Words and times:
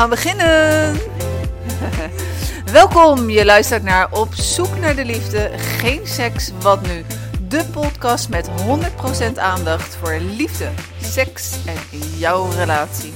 Gaan 0.00 0.10
beginnen. 0.10 0.98
Welkom, 2.72 3.30
je 3.30 3.44
luistert 3.44 3.82
naar 3.82 4.12
Op 4.12 4.34
zoek 4.34 4.78
naar 4.78 4.96
de 4.96 5.04
liefde, 5.04 5.50
geen 5.56 6.06
seks, 6.06 6.50
wat 6.60 6.86
nu? 6.86 7.04
De 7.48 7.64
podcast 7.72 8.28
met 8.28 8.48
100% 8.48 8.52
aandacht 9.36 9.96
voor 9.96 10.18
liefde, 10.18 10.68
seks 11.02 11.56
en 11.66 11.98
jouw 12.16 12.48
relatie. 12.50 13.12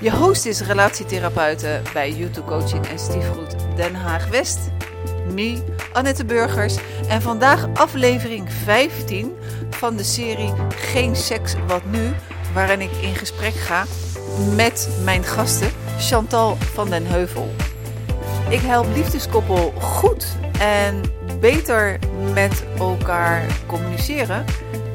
Je 0.00 0.10
host 0.10 0.46
is 0.46 0.60
relatietherapeute 0.60 1.80
bij 1.92 2.12
YouTube 2.12 2.46
Coaching 2.46 2.86
en 2.86 2.98
Stiefgoed 2.98 3.56
Den 3.74 3.94
Haag 3.94 4.28
West. 4.28 4.58
Me, 5.34 5.62
Annette 5.92 6.24
Burgers. 6.24 6.76
En 7.08 7.22
vandaag 7.22 7.66
aflevering 7.74 8.52
15 8.64 9.36
van 9.70 9.96
de 9.96 10.04
serie 10.04 10.52
Geen 10.68 11.16
seks, 11.16 11.54
wat 11.66 11.84
nu? 11.84 12.12
Waarin 12.52 12.80
ik 12.80 12.92
in 13.00 13.14
gesprek 13.14 13.54
ga 13.54 13.84
met 14.54 14.88
mijn 15.04 15.24
gasten 15.24 15.84
Chantal 15.98 16.56
van 16.56 16.90
den 16.90 17.06
Heuvel. 17.06 17.54
Ik 18.48 18.60
help 18.60 18.86
liefdeskoppel 18.94 19.72
goed 19.80 20.26
en 20.58 21.02
beter 21.40 21.98
met 22.32 22.64
elkaar 22.78 23.46
communiceren 23.66 24.44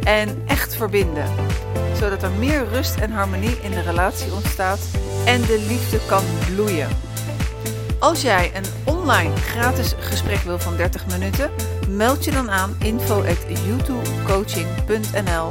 en 0.04 0.44
echt 0.48 0.76
verbinden. 0.76 1.26
Zodat 2.00 2.24
er 2.24 2.32
meer 2.32 2.68
rust 2.68 2.96
en 2.96 3.12
harmonie 3.12 3.58
in 3.62 3.72
de 3.72 3.82
relatie 3.82 4.34
ontstaat 4.34 4.80
en 5.26 5.42
de 5.42 5.66
liefde 5.68 6.00
kan 6.08 6.24
bloeien. 6.54 6.88
Als 8.00 8.22
jij 8.22 8.52
een 8.56 8.96
online 8.96 9.36
gratis 9.36 9.96
gesprek 10.00 10.40
wil 10.40 10.60
van 10.60 10.76
30 10.76 11.08
minuten, 11.08 11.52
meld 11.90 12.26
je 12.26 12.32
dan 12.32 12.52
aan 12.52 12.76
info@youtubecoaching.nl 12.80 15.50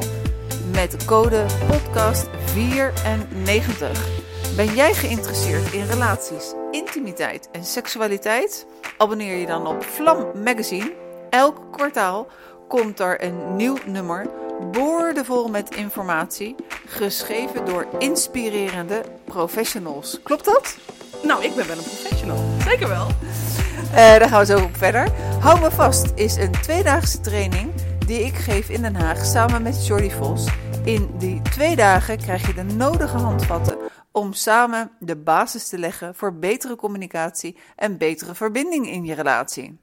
met 0.73 1.05
code 1.05 1.45
podcast 1.69 2.29
94. 2.45 4.20
Ben 4.57 4.75
jij 4.75 4.95
geïnteresseerd 4.95 5.73
in 5.73 5.87
relaties, 5.87 6.55
intimiteit 6.71 7.49
en 7.53 7.65
seksualiteit? 7.65 8.67
Abonneer 8.97 9.37
je 9.37 9.47
dan 9.47 9.67
op 9.67 9.83
Vlam 9.83 10.27
Magazine. 10.45 10.93
Elk 11.31 11.57
kwartaal 11.71 12.27
komt 12.69 13.01
er 13.01 13.25
een 13.25 13.57
nieuw 13.57 13.77
nummer, 13.87 14.27
boordevol 14.73 15.49
met 15.49 15.75
informatie, 15.75 16.55
geschreven 16.87 17.65
door 17.65 17.87
inspirerende 17.99 19.03
professionals. 19.25 20.21
Klopt 20.23 20.45
dat? 20.45 20.77
Nou, 21.23 21.45
ik 21.45 21.55
ben 21.55 21.67
wel 21.67 21.77
een 21.77 21.83
professional. 21.83 22.39
Zeker 22.65 22.89
wel. 22.89 23.07
Uh, 23.07 23.97
daar 23.97 24.29
gaan 24.29 24.41
we 24.41 24.47
zo 24.47 24.59
op 24.59 24.77
verder. 24.77 25.09
Hou 25.41 25.61
me 25.61 25.71
vast 25.71 26.07
is 26.15 26.37
een 26.37 26.53
tweedaagse 26.53 27.21
training 27.21 27.73
die 28.07 28.21
ik 28.21 28.35
geef 28.35 28.69
in 28.69 28.83
Den 28.83 28.97
Haag 28.97 29.25
samen 29.25 29.63
met 29.63 29.87
Jordi 29.87 30.11
Vos. 30.11 30.49
In 30.85 31.11
die 31.19 31.43
twee 31.43 31.77
dagen 31.77 32.19
krijg 32.19 32.47
je 32.47 32.55
de 32.55 32.63
nodige 32.63 33.17
handvatten 33.17 33.80
om 34.13 34.33
samen 34.33 34.91
de 34.99 35.17
basis 35.17 35.69
te 35.69 35.79
leggen 35.79 36.15
voor 36.15 36.35
betere 36.35 36.77
communicatie 36.77 37.57
en 37.77 37.99
betere 37.99 38.35
verbinding 38.35 38.89
in 38.89 39.05
je 39.05 39.15
relatie. 39.15 39.79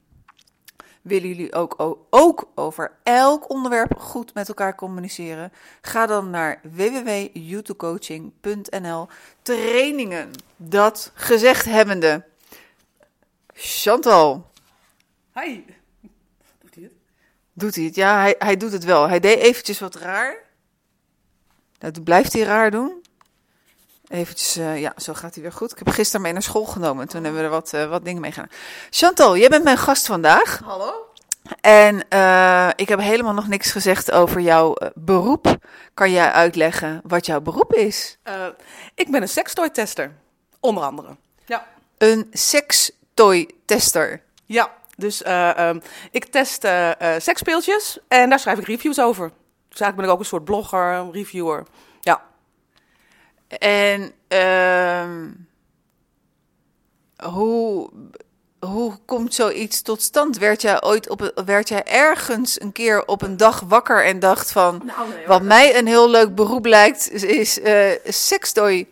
Willen 1.08 1.28
jullie 1.28 1.54
ook, 1.54 1.98
ook 2.10 2.52
over 2.56 2.92
elk 3.04 3.50
onderwerp 3.50 3.98
goed 3.98 4.34
met 4.34 4.48
elkaar 4.48 4.76
communiceren? 4.76 5.52
Ga 5.82 6.06
dan 6.06 6.30
naar 6.30 6.62
www.youtubecoaching.nl 6.72 9.08
trainingen. 9.42 10.32
Dat 10.56 11.12
gezegd 11.14 11.66
hebbende. 11.66 12.26
Chantal. 13.54 14.52
Hi. 15.34 15.64
Doet 16.60 16.76
hij 16.76 16.84
het? 16.84 16.94
Doet 17.54 17.76
hij 17.76 17.84
het? 17.84 17.96
Ja, 17.96 18.20
hij, 18.20 18.36
hij 18.38 18.58
doet 18.58 18.72
het 18.72 18.84
wel. 18.84 19.08
Hij 19.08 19.20
deed 19.20 19.40
eventjes 19.40 19.80
wat 19.80 19.96
raar. 19.96 20.38
Dat 21.78 22.04
blijft 22.04 22.34
hij 22.34 22.42
raar 22.42 22.72
doen. 22.72 22.97
Eventjes, 24.08 24.58
uh, 24.58 24.82
ja, 24.82 24.94
zo 24.98 25.14
gaat 25.14 25.34
hij 25.34 25.44
weer 25.44 25.52
goed. 25.52 25.72
Ik 25.72 25.78
heb 25.78 25.90
gisteren 25.90 26.22
mee 26.22 26.34
naar 26.34 26.42
school 26.42 26.66
genomen. 26.66 27.08
Toen 27.08 27.24
hebben 27.24 27.42
we 27.42 27.48
er 27.48 27.54
wat, 27.54 27.72
uh, 27.76 27.90
wat 27.90 28.06
dingen 28.06 28.22
mee 28.22 28.32
gedaan. 28.32 28.50
Chantal, 28.90 29.38
jij 29.38 29.50
bent 29.50 29.64
mijn 29.64 29.78
gast 29.78 30.06
vandaag. 30.06 30.62
Hallo. 30.66 31.06
En 31.62 32.06
uh, 32.14 32.70
ik 32.76 32.90
heb 32.90 33.00
helemaal 33.00 33.34
nog 33.34 33.48
niks 33.48 33.72
gezegd 33.72 34.12
over 34.12 34.42
jouw 34.42 34.76
beroep. 34.96 35.58
Kan 35.94 36.12
jij 36.12 36.32
uitleggen 36.32 37.02
wat 37.04 37.26
jouw 37.26 37.42
beroep 37.42 37.74
is? 37.74 38.18
ik 38.96 39.12
ben 39.12 39.22
een 39.22 39.30
sextoy-tester, 39.30 40.12
onder 40.60 40.84
andere. 40.84 41.16
Ja. 41.46 41.68
Een 41.98 42.28
sextoy-tester? 42.32 44.22
Ja, 44.46 44.72
dus 44.96 45.28
um, 45.58 45.82
ik 46.12 46.26
test 46.26 46.68
seksspeeltjes 47.18 48.00
en 48.08 48.30
daar 48.30 48.40
schrijf 48.40 48.60
ik 48.60 48.68
reviews 48.68 49.00
over. 49.00 49.32
Dus 49.70 49.80
eigenlijk 49.80 49.96
ben 49.96 50.06
ik 50.06 50.12
ook 50.12 50.20
een 50.20 50.26
soort 50.26 50.46
blogger, 50.46 51.12
reviewer. 51.12 51.66
En 53.48 54.12
uh, 54.30 55.32
hoe, 57.32 57.90
hoe 58.60 58.98
komt 59.06 59.34
zoiets 59.34 59.82
tot 59.82 60.02
stand? 60.02 60.38
Werd 60.38 60.62
jij 60.62 60.84
ooit 60.84 61.10
op, 61.10 61.32
werd 61.46 61.70
jij 61.70 61.84
ergens 61.84 62.62
een 62.62 62.72
keer 62.72 63.06
op 63.06 63.22
een 63.22 63.38
dag 63.38 63.60
wakker 63.60 64.06
en 64.06 64.20
dacht 64.20 64.52
van, 64.52 64.82
nou, 64.86 65.10
nee, 65.10 65.28
wat 65.28 65.42
mij 65.42 65.78
een 65.78 65.88
heel 65.88 66.10
leuk 66.10 66.36
beroep 66.36 66.66
lijkt, 66.66 67.12
is, 67.12 67.58
uh, 67.58 67.92
sextoy 68.04 68.88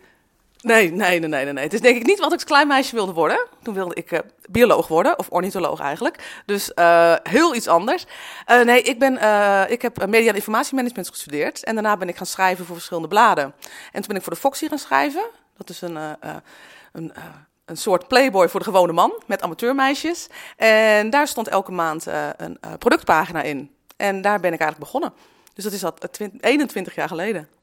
Nee, 0.66 0.92
nee, 0.92 1.20
nee, 1.20 1.30
nee, 1.30 1.54
nee. 1.54 1.64
Het 1.64 1.74
is 1.74 1.82
denk 1.82 1.96
ik 1.96 2.06
niet 2.06 2.20
wat 2.20 2.28
ik 2.28 2.34
als 2.34 2.44
klein 2.44 2.68
meisje 2.68 2.96
wilde 2.96 3.14
worden. 3.14 3.48
Toen 3.64 3.74
wilde 3.74 3.96
ik 3.96 4.12
uh, 4.12 4.20
bioloog 4.50 4.88
worden, 4.88 5.20
of 5.20 5.28
ornitholoog 5.30 5.80
eigenlijk. 5.80 6.42
Dus 6.46 6.72
uh, 6.76 7.16
heel 7.24 7.56
iets 7.56 7.68
anders. 7.68 8.06
Uh, 8.52 8.62
nee, 8.62 8.82
ik, 8.82 9.00
ben, 9.00 9.14
ik 9.70 9.82
heb 9.82 10.06
media- 10.08 10.30
en 10.30 10.36
informatiemanagement 10.36 11.10
gestudeerd. 11.10 11.64
En 11.64 11.74
daarna 11.74 11.98
ben 11.98 12.08
ik 12.08 12.16
gaan 12.18 12.26
schrijven 12.26 12.66
voor 12.66 12.76
verschillende 12.76 13.08
bladen. 13.08 13.44
En 13.92 13.92
toen 13.92 14.08
ben 14.08 14.16
ik 14.16 14.24
voor 14.24 14.34
de 14.34 14.40
Foxy 14.40 14.68
gaan 14.68 14.78
schrijven. 14.78 15.24
Dat 15.58 15.70
is 15.70 15.82
een, 15.82 15.96
een, 16.92 17.14
een 17.66 17.78
soort 17.78 18.08
playboy 18.08 18.50
voor 18.50 18.60
de 18.60 18.66
gewone 18.66 18.94
man, 18.94 19.22
met 19.26 19.42
amateurmeisjes. 19.42 20.28
En 20.58 21.10
daar 21.10 21.28
stond 21.28 21.48
elke 21.48 21.72
maand 21.72 22.06
een 22.38 22.60
productpagina 22.80 23.42
in. 23.42 23.72
En 23.98 24.22
daar 24.22 24.40
ben 24.40 24.54
ik 24.54 24.60
eigenlijk 24.60 24.92
begonnen. 24.92 25.14
Dus 25.54 25.64
dat 25.64 25.74
is 25.74 25.84
al 25.84 25.94
21 26.40 26.96
jaar 26.96 27.08
geleden. 27.08 27.55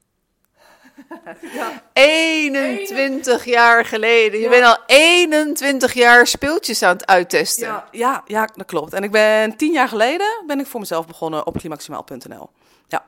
Ja. 1.41 1.83
21 1.93 3.45
jaar 3.45 3.85
geleden. 3.85 4.41
Je 4.41 4.49
bent 4.49 4.65
al 4.65 4.79
21 4.87 5.93
jaar 5.93 6.27
speeltjes 6.27 6.83
aan 6.83 6.97
het 6.97 7.07
uittesten. 7.07 7.67
Ja, 7.67 7.89
ja, 7.91 8.23
ja, 8.27 8.49
dat 8.55 8.67
klopt. 8.67 8.93
En 8.93 9.03
ik 9.03 9.11
ben 9.11 9.57
10 9.57 9.73
jaar 9.73 9.89
geleden 9.89 10.45
ben 10.47 10.61
ik 10.61 10.67
voor 10.67 10.81
mezelf 10.81 11.07
begonnen 11.07 11.47
op 11.47 11.59
klimaximaal.nl. 11.59 12.51
Ja. 12.87 13.05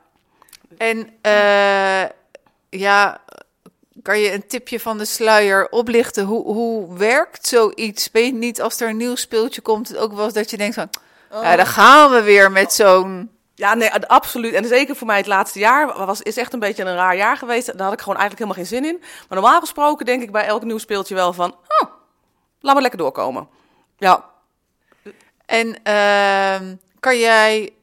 En 0.77 0.97
uh, 1.21 2.09
ja, 2.69 3.21
kan 4.01 4.19
je 4.19 4.33
een 4.33 4.47
tipje 4.47 4.79
van 4.79 4.97
de 4.97 5.05
sluier 5.05 5.69
oplichten? 5.69 6.25
Hoe, 6.25 6.43
hoe 6.43 6.97
werkt 6.97 7.47
zoiets? 7.47 8.11
Ben 8.11 8.25
je 8.25 8.33
niet 8.33 8.61
als 8.61 8.81
er 8.81 8.89
een 8.89 8.97
nieuw 8.97 9.15
speeltje 9.15 9.61
komt, 9.61 9.87
het 9.87 9.97
ook 9.97 10.13
wel 10.13 10.25
eens 10.25 10.33
dat 10.33 10.49
je 10.49 10.57
denkt 10.57 10.75
van... 10.75 10.89
Oh. 11.31 11.43
Ja, 11.43 11.55
dan 11.55 11.65
gaan 11.65 12.11
we 12.11 12.21
weer 12.21 12.51
met 12.51 12.73
zo'n 12.73 13.34
ja, 13.55 13.73
nee, 13.73 13.93
absoluut. 13.93 14.53
En 14.53 14.65
zeker 14.65 14.95
voor 14.95 15.07
mij 15.07 15.17
het 15.17 15.27
laatste 15.27 15.59
jaar 15.59 16.05
was, 16.05 16.21
is 16.21 16.37
echt 16.37 16.53
een 16.53 16.59
beetje 16.59 16.83
een 16.83 16.95
raar 16.95 17.15
jaar 17.15 17.37
geweest. 17.37 17.65
Daar 17.65 17.83
had 17.83 17.93
ik 17.93 18.01
gewoon 18.01 18.17
eigenlijk 18.19 18.39
helemaal 18.39 18.65
geen 18.65 18.81
zin 18.81 18.93
in. 18.93 18.97
Maar 18.99 19.41
normaal 19.41 19.59
gesproken 19.59 20.05
denk 20.05 20.21
ik 20.21 20.31
bij 20.31 20.45
elk 20.45 20.63
nieuw 20.63 20.77
speeltje 20.77 21.15
wel 21.15 21.33
van... 21.33 21.51
Oh, 21.51 21.89
laat 22.59 22.73
maar 22.73 22.81
lekker 22.81 22.99
doorkomen. 22.99 23.47
Ja. 23.97 24.29
En 25.45 25.67
uh, 25.67 26.75
kan 26.99 27.17
jij 27.17 27.73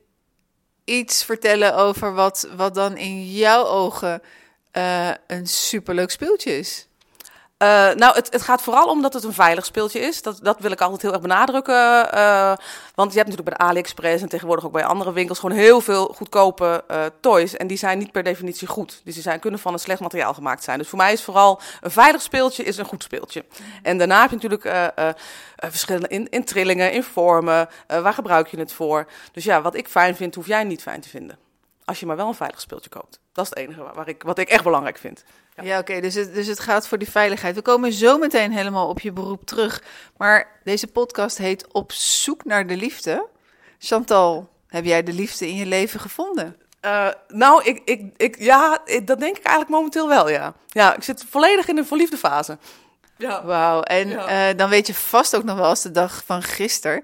iets 0.85 1.25
vertellen 1.25 1.77
over 1.77 2.15
wat, 2.15 2.49
wat 2.57 2.75
dan 2.75 2.97
in 2.97 3.31
jouw 3.31 3.65
ogen 3.65 4.23
uh, 4.73 5.11
een 5.27 5.47
superleuk 5.47 6.11
speeltje 6.11 6.59
is? 6.59 6.89
Uh, 7.63 7.69
nou, 7.93 8.15
het, 8.15 8.33
het, 8.33 8.43
gaat 8.43 8.63
vooral 8.63 8.87
om 8.87 9.03
dat 9.03 9.13
het 9.13 9.25
een 9.25 9.33
veilig 9.33 9.65
speeltje 9.65 10.01
is. 10.01 10.23
Dat, 10.23 10.39
dat 10.43 10.59
wil 10.59 10.71
ik 10.71 10.81
altijd 10.81 11.03
heel 11.03 11.13
erg 11.13 11.21
benadrukken. 11.21 12.09
Uh, 12.15 12.53
want 12.95 13.13
je 13.13 13.19
hebt 13.19 13.29
natuurlijk 13.29 13.45
bij 13.45 13.59
de 13.59 13.65
AliExpress 13.65 14.23
en 14.23 14.29
tegenwoordig 14.29 14.65
ook 14.65 14.73
bij 14.73 14.85
andere 14.85 15.13
winkels 15.13 15.39
gewoon 15.39 15.57
heel 15.57 15.81
veel 15.81 16.07
goedkope 16.07 16.85
uh, 16.91 17.05
toys. 17.21 17.57
En 17.57 17.67
die 17.67 17.77
zijn 17.77 17.99
niet 17.99 18.13
per 18.13 18.23
definitie 18.23 18.69
goed. 18.69 19.01
Dus 19.05 19.15
die 19.15 19.23
zijn, 19.23 19.41
kunnen 19.41 19.61
van 19.61 19.73
een 19.73 19.79
slecht 19.79 20.01
materiaal 20.01 20.35
gemaakt 20.35 20.65
zijn. 20.65 20.79
Dus 20.79 20.89
voor 20.89 20.99
mij 20.99 21.13
is 21.13 21.23
vooral 21.23 21.61
een 21.81 21.91
veilig 21.91 22.23
speeltje 22.23 22.63
is 22.63 22.77
een 22.77 22.85
goed 22.85 23.03
speeltje. 23.03 23.45
En 23.83 23.99
daarna 23.99 24.21
heb 24.21 24.31
je 24.31 24.49
natuurlijk 24.49 24.97
verschillende 25.57 26.09
in, 26.09 26.29
in, 26.29 26.45
trillingen, 26.45 26.93
in 26.93 27.03
vormen. 27.03 27.69
waar 27.87 28.15
gebruik 28.15 28.49
je 28.49 28.59
het 28.59 28.73
voor? 28.73 29.07
Dus 29.33 29.45
ja, 29.45 29.63
wat 29.63 29.75
ik 29.75 29.89
fijn 29.89 30.17
vind, 30.17 30.35
hoef 30.35 30.47
jij 30.47 30.65
niet 30.65 30.83
fijn 30.83 31.01
te 31.01 31.09
vinden. 31.09 31.39
Als 31.85 32.01
je 32.01 32.07
maar 32.07 32.17
wel 32.17 32.29
een 32.29 32.35
veilig 32.35 32.61
speeltje 32.61 32.91
koopt. 32.91 33.19
Dat 33.33 33.45
is 33.45 33.51
het 33.51 33.59
enige 33.59 33.83
waar 33.95 34.09
ik, 34.09 34.23
wat 34.23 34.39
ik 34.39 34.49
echt 34.49 34.65
belangrijk 34.65 34.99
vind. 34.99 35.25
Ja, 35.57 35.63
ja 35.63 35.79
oké, 35.79 36.01
dus, 36.01 36.15
het, 36.15 36.35
dus 36.35 36.47
het 36.47 36.61
gaat 36.61 36.89
voor 36.89 36.99
die 36.99 37.11
veiligheid. 37.11 37.55
We 37.55 37.63
komen 37.63 37.93
zo 37.93 38.19
meteen 38.19 38.53
helemaal 38.53 38.89
op 38.89 39.01
je 39.01 39.13
beroep 39.13 39.47
terug. 39.47 39.83
Maar 40.17 40.61
deze 40.65 40.87
podcast 40.87 41.39
heet 41.39 41.73
Op 41.73 41.93
zoek 41.93 42.45
naar 42.45 42.67
de 42.67 42.77
liefde. 42.77 43.29
Chantal, 43.79 44.49
heb 44.67 44.85
jij 44.85 45.03
de 45.03 45.13
liefde 45.13 45.49
in 45.49 45.57
je 45.57 45.67
leven 45.67 46.01
gevonden? 46.01 46.57
Uh, 46.85 47.09
nou, 47.29 47.65
ik, 47.65 47.83
ik, 47.85 48.13
ik, 48.17 48.39
ja, 48.39 48.79
dat 49.05 49.21
denk 49.21 49.37
ik 49.37 49.45
eigenlijk 49.45 49.69
momenteel 49.69 50.09
wel, 50.09 50.29
ja. 50.29 50.55
Ja, 50.69 50.95
ik 50.95 51.03
zit 51.03 51.25
volledig 51.29 51.69
in 51.69 51.77
de 51.77 51.85
verliefde 51.85 52.17
fase. 52.17 52.59
Ja. 53.17 53.45
Wauw, 53.45 53.81
en 53.81 54.09
ja. 54.09 54.51
uh, 54.51 54.57
dan 54.57 54.69
weet 54.69 54.87
je 54.87 54.95
vast 54.95 55.37
ook 55.37 55.45
nog 55.45 55.57
wel 55.57 55.67
als 55.67 55.83
de 55.83 55.91
dag 55.91 56.23
van 56.27 56.43
gisteren. 56.43 57.03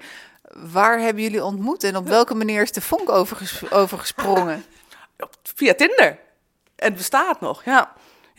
Waar 0.53 0.99
hebben 0.99 1.23
jullie 1.23 1.45
ontmoet 1.45 1.85
en 1.85 1.97
op 1.97 2.09
welke 2.09 2.35
manier 2.35 2.63
is 2.63 2.73
de 2.73 2.81
vonk 2.81 3.09
overges 3.09 3.71
overgesprongen? 3.71 4.65
Via 5.55 5.75
Tinder. 5.75 6.19
Het 6.77 6.95
bestaat 6.95 7.41
nog, 7.41 7.65
ja. 7.65 7.93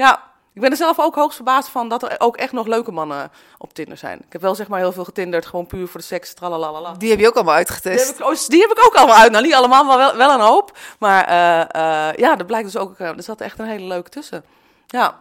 Ja, 0.06 0.24
Ik 0.54 0.62
ben 0.62 0.72
er 0.72 0.78
zelf 0.78 1.00
ook 1.00 1.16
hoogst 1.16 1.36
verbaasd 1.36 1.70
van 1.70 1.90
dat 1.90 2.04
er 2.04 2.16
ook 2.18 2.38
echt 2.38 2.52
nog 2.52 2.68
leuke 2.68 2.92
mannen 2.92 3.32
op 3.58 3.74
Tinder 3.74 3.98
zijn. 3.98 4.20
Ik 4.20 4.32
heb 4.32 4.42
wel 4.42 4.56
zeg 4.56 4.68
maar 4.68 4.80
heel 4.80 4.92
veel 4.92 5.04
getinderd, 5.04 5.46
gewoon 5.46 5.66
puur 5.68 5.88
voor 5.88 6.00
de 6.00 6.06
seks, 6.06 6.34
tralalala. 6.34 6.92
Die 6.94 7.10
heb 7.10 7.20
je 7.20 7.28
ook 7.28 7.36
allemaal 7.36 7.56
Die 7.58 7.66
uitgetest. 7.68 8.08
heb, 8.08 8.16
ik, 8.20 8.26
oh, 8.26 8.36
die 8.48 8.62
heb 8.62 8.72
ik 8.72 8.86
ook 8.86 8.96
allemaal 8.96 9.16
uit. 9.16 9.32
Nou, 9.32 9.44
niet 9.44 9.54
allemaal, 9.54 9.84
maar 9.84 9.98
wel, 9.98 10.16
wel 10.16 10.34
een 10.34 10.40
hoop. 10.40 10.78
Maar 11.00 11.26
eh, 11.26 11.62
eh, 12.10 12.16
ja, 12.16 12.38
er 12.38 12.46
blijkt 12.46 12.72
dus 12.72 12.78
ook, 12.82 13.00
eh, 13.00 13.08
er 13.08 13.24
zat 13.24 13.42
echt 13.42 13.60
een 13.60 13.66
hele 13.66 13.86
leuke 13.88 14.10
tussen. 14.10 14.44
Ja. 14.88 15.20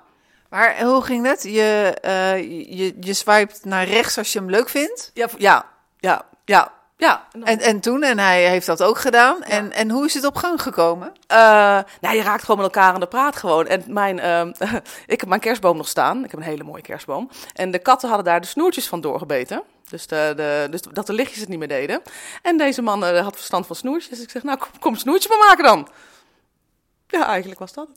Maar 0.49 0.83
hoe 0.83 1.03
ging 1.03 1.25
dat? 1.25 1.43
Je, 1.43 1.97
eh, 2.01 2.39
je, 2.79 2.97
je 3.01 3.15
swipet 3.15 3.65
naar 3.65 3.85
rechts 3.85 4.19
als 4.19 4.33
je 4.33 4.39
hem 4.39 4.51
leuk 4.51 4.69
vindt. 4.69 5.11
Ja, 5.15 5.29
ja, 5.39 5.65
ja, 5.99 6.23
ja, 6.45 6.73
ja. 6.99 7.27
En, 7.43 7.59
en 7.59 7.81
toen, 7.81 8.03
en 8.03 8.19
hij 8.19 8.49
heeft 8.49 8.67
dat 8.67 8.83
ook 8.83 8.99
gedaan. 8.99 9.43
En, 9.43 9.73
en 9.73 9.91
hoe 9.91 10.05
is 10.05 10.15
het 10.15 10.25
op 10.25 10.37
gang 10.37 10.63
gekomen? 10.63 11.13
Eh, 11.27 11.39
nou, 12.01 12.17
je 12.17 12.23
raakt 12.23 12.41
gewoon 12.41 12.57
met 12.57 12.75
elkaar 12.75 12.93
aan 12.93 13.01
de 13.01 13.07
praat 13.07 13.37
gewoon. 13.37 13.67
En 13.67 13.85
mijn, 13.87 14.19
ehm, 14.19 14.49
ik 15.07 15.21
heb 15.21 15.29
mijn 15.29 15.41
kerstboom 15.41 15.77
nog 15.77 15.89
staan. 15.89 16.25
Ik 16.25 16.31
heb 16.31 16.41
een 16.41 16.47
hele 16.47 16.65
mooie 16.65 16.83
kerstboom. 16.83 17.31
En 17.55 17.71
de 17.71 17.79
katten 17.79 18.09
hadden 18.09 18.27
daar 18.27 18.41
de 18.41 18.47
snoertjes 18.47 18.89
van 18.89 19.01
doorgebeten. 19.01 19.63
Dus, 19.89 20.07
de, 20.07 20.33
de, 20.37 20.67
dus 20.71 20.83
dat 20.83 21.07
de 21.07 21.13
lichtjes 21.13 21.41
het 21.41 21.49
niet 21.49 21.59
meer 21.59 21.69
deden. 21.69 22.03
En 22.43 22.57
deze 22.57 22.83
man 22.83 23.05
eh, 23.05 23.23
had 23.23 23.37
verstand 23.37 23.67
van 23.67 23.77
snoertjes. 23.77 24.09
Dus 24.09 24.21
ik 24.21 24.31
zeg, 24.31 24.43
nou, 24.43 24.59
kom, 24.59 24.69
kom 24.81 24.93
een 24.93 24.99
snoertje 24.99 25.29
van 25.29 25.39
maken 25.39 25.65
dan. 25.65 25.89
Ja, 27.07 27.27
eigenlijk 27.27 27.61
was 27.61 27.73
dat. 27.73 27.89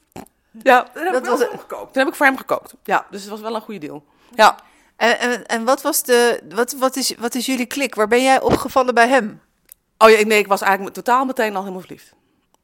Ja, 0.63 0.87
dat 0.93 1.27
was 1.27 1.39
hem 1.39 1.59
gekookt. 1.59 1.93
Toen 1.93 2.03
heb 2.03 2.07
ik 2.07 2.15
voor 2.15 2.25
hem 2.25 2.37
gekookt. 2.37 2.73
Ja, 2.83 3.05
dus 3.09 3.21
het 3.21 3.29
was 3.29 3.39
wel 3.39 3.55
een 3.55 3.61
goede 3.61 3.79
deal. 3.79 4.03
Ja. 4.35 4.55
En, 5.01 5.19
en, 5.19 5.45
en 5.45 5.63
wat, 5.63 5.81
was 5.81 6.03
de, 6.03 6.41
wat, 6.49 6.73
wat, 6.73 6.95
is, 6.95 7.15
wat 7.17 7.35
is 7.35 7.45
jullie 7.45 7.65
klik? 7.65 7.95
Waar 7.95 8.07
ben 8.07 8.23
jij 8.23 8.41
opgevallen 8.41 8.93
bij 8.93 9.07
hem? 9.07 9.41
Oh 9.97 10.09
ja, 10.09 10.25
nee, 10.25 10.39
ik 10.39 10.47
was 10.47 10.61
eigenlijk 10.61 10.95
totaal 10.95 11.25
meteen 11.25 11.55
al 11.55 11.59
helemaal 11.59 11.81
verliefd. 11.81 12.13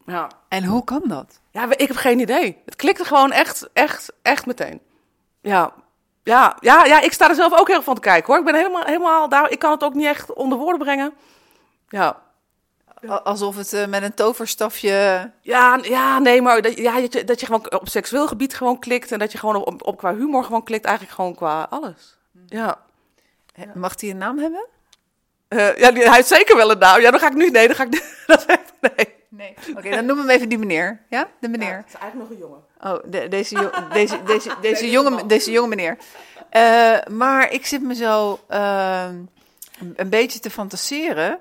Ja. 0.06 0.30
En 0.48 0.64
hoe 0.64 0.84
kan 0.84 1.02
dat? 1.06 1.40
Ja, 1.52 1.70
ik 1.70 1.88
heb 1.88 1.98
geen 1.98 2.20
idee. 2.20 2.62
Het 2.66 2.76
klikte 2.76 3.06
gewoon 3.06 3.32
echt, 3.32 3.70
echt, 3.74 4.14
echt 4.22 4.46
meteen. 4.46 4.82
Ja, 5.42 5.74
ja, 6.24 6.58
ja, 6.60 6.86
ja 6.86 7.02
ik 7.02 7.14
sta 7.14 7.30
er 7.30 7.36
zelf 7.36 7.60
ook 7.60 7.68
heel 7.68 7.82
van 7.82 7.96
te 7.96 8.02
kijken 8.02 8.28
hoor. 8.28 8.38
Ik 8.38 8.52
ben 8.52 8.56
helemaal, 8.56 8.84
helemaal 8.84 9.30
daar. 9.30 9.52
Ik 9.52 9.60
kan 9.60 9.72
het 9.72 9.84
ook 9.84 9.94
niet 9.94 10.06
echt 10.06 10.34
onder 10.34 10.58
woorden 10.58 10.80
brengen. 10.80 11.14
Ja, 11.90 12.22
Alsof 13.24 13.56
het 13.56 13.74
eh, 13.74 13.88
met 13.88 14.04
een 14.04 14.14
toverstafje... 14.14 15.32
ja, 15.42 15.80
ja 15.82 16.20
nee, 16.20 16.42
maar 16.42 16.62
dat, 16.62 16.78
ja, 16.78 17.02
dat, 17.02 17.14
je, 17.14 17.24
dat 17.24 17.40
je 17.40 17.46
gewoon 17.46 17.72
op 17.72 17.90
seksueel 17.90 18.28
gebied 18.28 18.56
gewoon 18.56 18.80
klikt. 18.80 19.12
En 19.12 19.20
dat 19.20 19.32
je 19.32 19.38
gewoon 19.38 19.66
op, 19.66 19.88
op 19.88 19.98
qua 19.98 20.16
humor 20.16 20.44
gewoon 20.44 20.64
klikt. 20.64 20.86
Eigenlijk 20.86 21.16
gewoon 21.16 21.36
qua 21.36 21.68
alles. 21.70 22.17
Ja. 22.48 22.82
Mag 23.74 24.02
hij 24.02 24.10
een 24.10 24.18
naam 24.18 24.38
hebben? 24.40 24.66
Eh, 25.48 25.78
ja, 25.78 25.92
hij 25.94 26.14
heeft 26.16 26.28
zeker 26.28 26.56
wel 26.56 26.72
een 26.72 26.78
naam. 26.78 27.02
Ja, 27.02 27.12
dan 27.12 27.20
ga 27.20 27.28
ik 27.28 27.34
nu. 27.34 27.50
Nee, 27.50 27.68
dan 27.68 27.76
ga 27.76 27.84
ik. 27.84 27.92
Dat, 28.28 28.46
nee. 28.82 29.16
Nee. 29.30 29.54
Oké, 29.78 29.90
dan 29.90 30.06
noem 30.06 30.18
hem 30.18 30.30
even 30.30 30.50
die 30.50 30.58
meneer. 30.58 31.02
Ja, 31.10 31.28
de 31.40 31.48
meneer. 31.50 31.76
het 31.78 31.88
is 31.88 31.94
eigenlijk 32.00 32.30
nog 32.30 32.40
een 32.40 32.46
jongen. 32.48 32.64
Oh, 32.82 33.12
de- 33.12 33.28
deze, 33.28 33.56
jo- 33.56 33.72
deze, 33.94 34.24
deze, 34.24 34.52
deze, 34.62 34.90
jonge, 34.90 35.26
deze 35.26 35.52
jonge 35.52 35.68
meneer. 35.68 35.98
Eh, 36.50 36.98
maar 37.12 37.52
ik 37.52 37.66
zit 37.66 37.82
me 37.82 37.96
zo 37.96 38.40
ehm, 38.48 39.16
een- 39.80 39.94
een 39.96 40.10
beetje 40.10 40.40
te 40.40 40.50
fantaseren. 40.50 41.40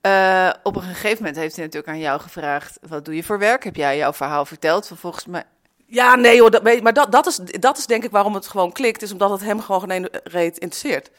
Eh, 0.00 0.50
op 0.62 0.76
een 0.76 0.82
gegeven 0.82 1.16
moment 1.16 1.36
heeft 1.36 1.56
hij 1.56 1.64
natuurlijk 1.64 1.92
aan 1.92 1.98
jou 2.00 2.20
gevraagd: 2.20 2.78
wat 2.88 3.04
doe 3.04 3.14
je 3.16 3.24
voor 3.24 3.38
werk? 3.38 3.64
Heb 3.64 3.76
jij 3.76 3.96
jouw 3.96 4.12
verhaal 4.12 4.44
verteld? 4.44 4.90
Volgens 4.94 5.26
mij. 5.26 5.44
Ja, 5.90 6.14
nee 6.14 6.40
hoor, 6.40 6.50
dat, 6.50 6.82
maar 6.82 6.92
dat, 6.92 7.12
dat, 7.12 7.26
is, 7.26 7.36
dat 7.36 7.78
is 7.78 7.86
denk 7.86 8.04
ik 8.04 8.10
waarom 8.10 8.34
het 8.34 8.46
gewoon 8.46 8.72
klikt, 8.72 9.02
is 9.02 9.12
omdat 9.12 9.30
het 9.30 9.40
hem 9.40 9.60
gewoon 9.60 9.80
geen 9.90 10.08
interesseert. 10.58 11.10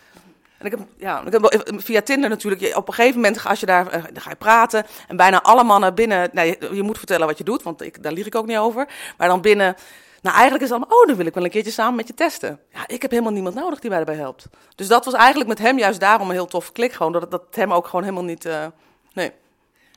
En 0.58 0.66
ik 0.66 0.72
heb, 0.72 0.80
ja, 0.98 1.22
ik 1.26 1.32
heb 1.32 1.42
wel- 1.42 1.80
via 1.80 2.02
Tinder 2.02 2.30
natuurlijk, 2.30 2.76
op 2.78 2.88
een 2.88 2.94
gegeven 2.94 3.22
moment 3.22 3.46
als 3.46 3.60
je 3.60 3.66
daar, 3.66 3.88
eh, 3.88 4.04
ga 4.14 4.30
je 4.30 4.36
praten 4.36 4.86
en 5.08 5.16
bijna 5.18 5.42
alle 5.42 5.64
mannen 5.64 5.96
binnen, 5.96 6.30
nou, 6.34 6.56
je, 6.76 6.84
moet 6.84 6.98
vertellen 6.98 7.28
wat 7.28 7.38
je 7.38 7.44
doet, 7.44 7.64
want 7.64 7.82
ik, 7.82 8.04
daar 8.04 8.12
lieg 8.12 8.26
ik 8.26 8.36
ook 8.36 8.46
niet 8.46 8.58
over, 8.58 8.88
maar 9.18 9.28
dan 9.28 9.42
binnen, 9.42 9.76
nou 10.22 10.36
eigenlijk 10.36 10.64
is 10.64 10.70
het 10.70 10.80
allemaal, 10.80 11.00
oh 11.02 11.08
dan 11.08 11.16
wil 11.16 11.26
ik 11.26 11.34
wel 11.34 11.44
een 11.44 11.50
keertje 11.50 11.72
samen 11.72 11.96
met 11.96 12.08
je 12.08 12.14
testen. 12.14 12.60
Ja, 12.74 12.88
ik 12.88 13.02
heb 13.02 13.12
helemaal 13.12 13.32
niemand 13.32 13.56
nodig 13.56 13.80
die 13.80 13.90
mij 13.90 13.98
daarbij 14.00 14.22
helpt. 14.24 14.46
Dus 14.76 14.88
dat 14.88 15.06
was 15.06 15.14
eigenlijk 15.14 15.50
met 15.50 15.60
hem 15.60 15.78
juist 15.78 16.00
daarom 16.00 16.28
een 16.28 16.34
heel 16.36 16.46
tof 16.46 16.72
klik 16.72 16.92
gewoon, 16.94 17.12
dat, 17.12 17.32
dat 17.32 17.44
hem 17.52 17.74
ook 17.74 17.86
gewoon 17.86 18.04
helemaal 18.04 18.24
niet, 18.24 18.46
eh, 18.46 18.66
nee. 19.14 19.32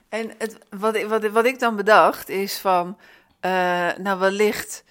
En 0.09 0.31
het, 0.39 0.59
wat, 0.71 0.95
ik- 0.95 1.09
wat, 1.09 1.25
wat 1.27 1.45
ik 1.45 1.59
dan 1.59 1.77
bedacht 1.77 2.29
is 2.29 2.59
van, 2.59 2.97
eh, 2.99 3.05
nou 4.03 4.19
wellicht 4.19 4.85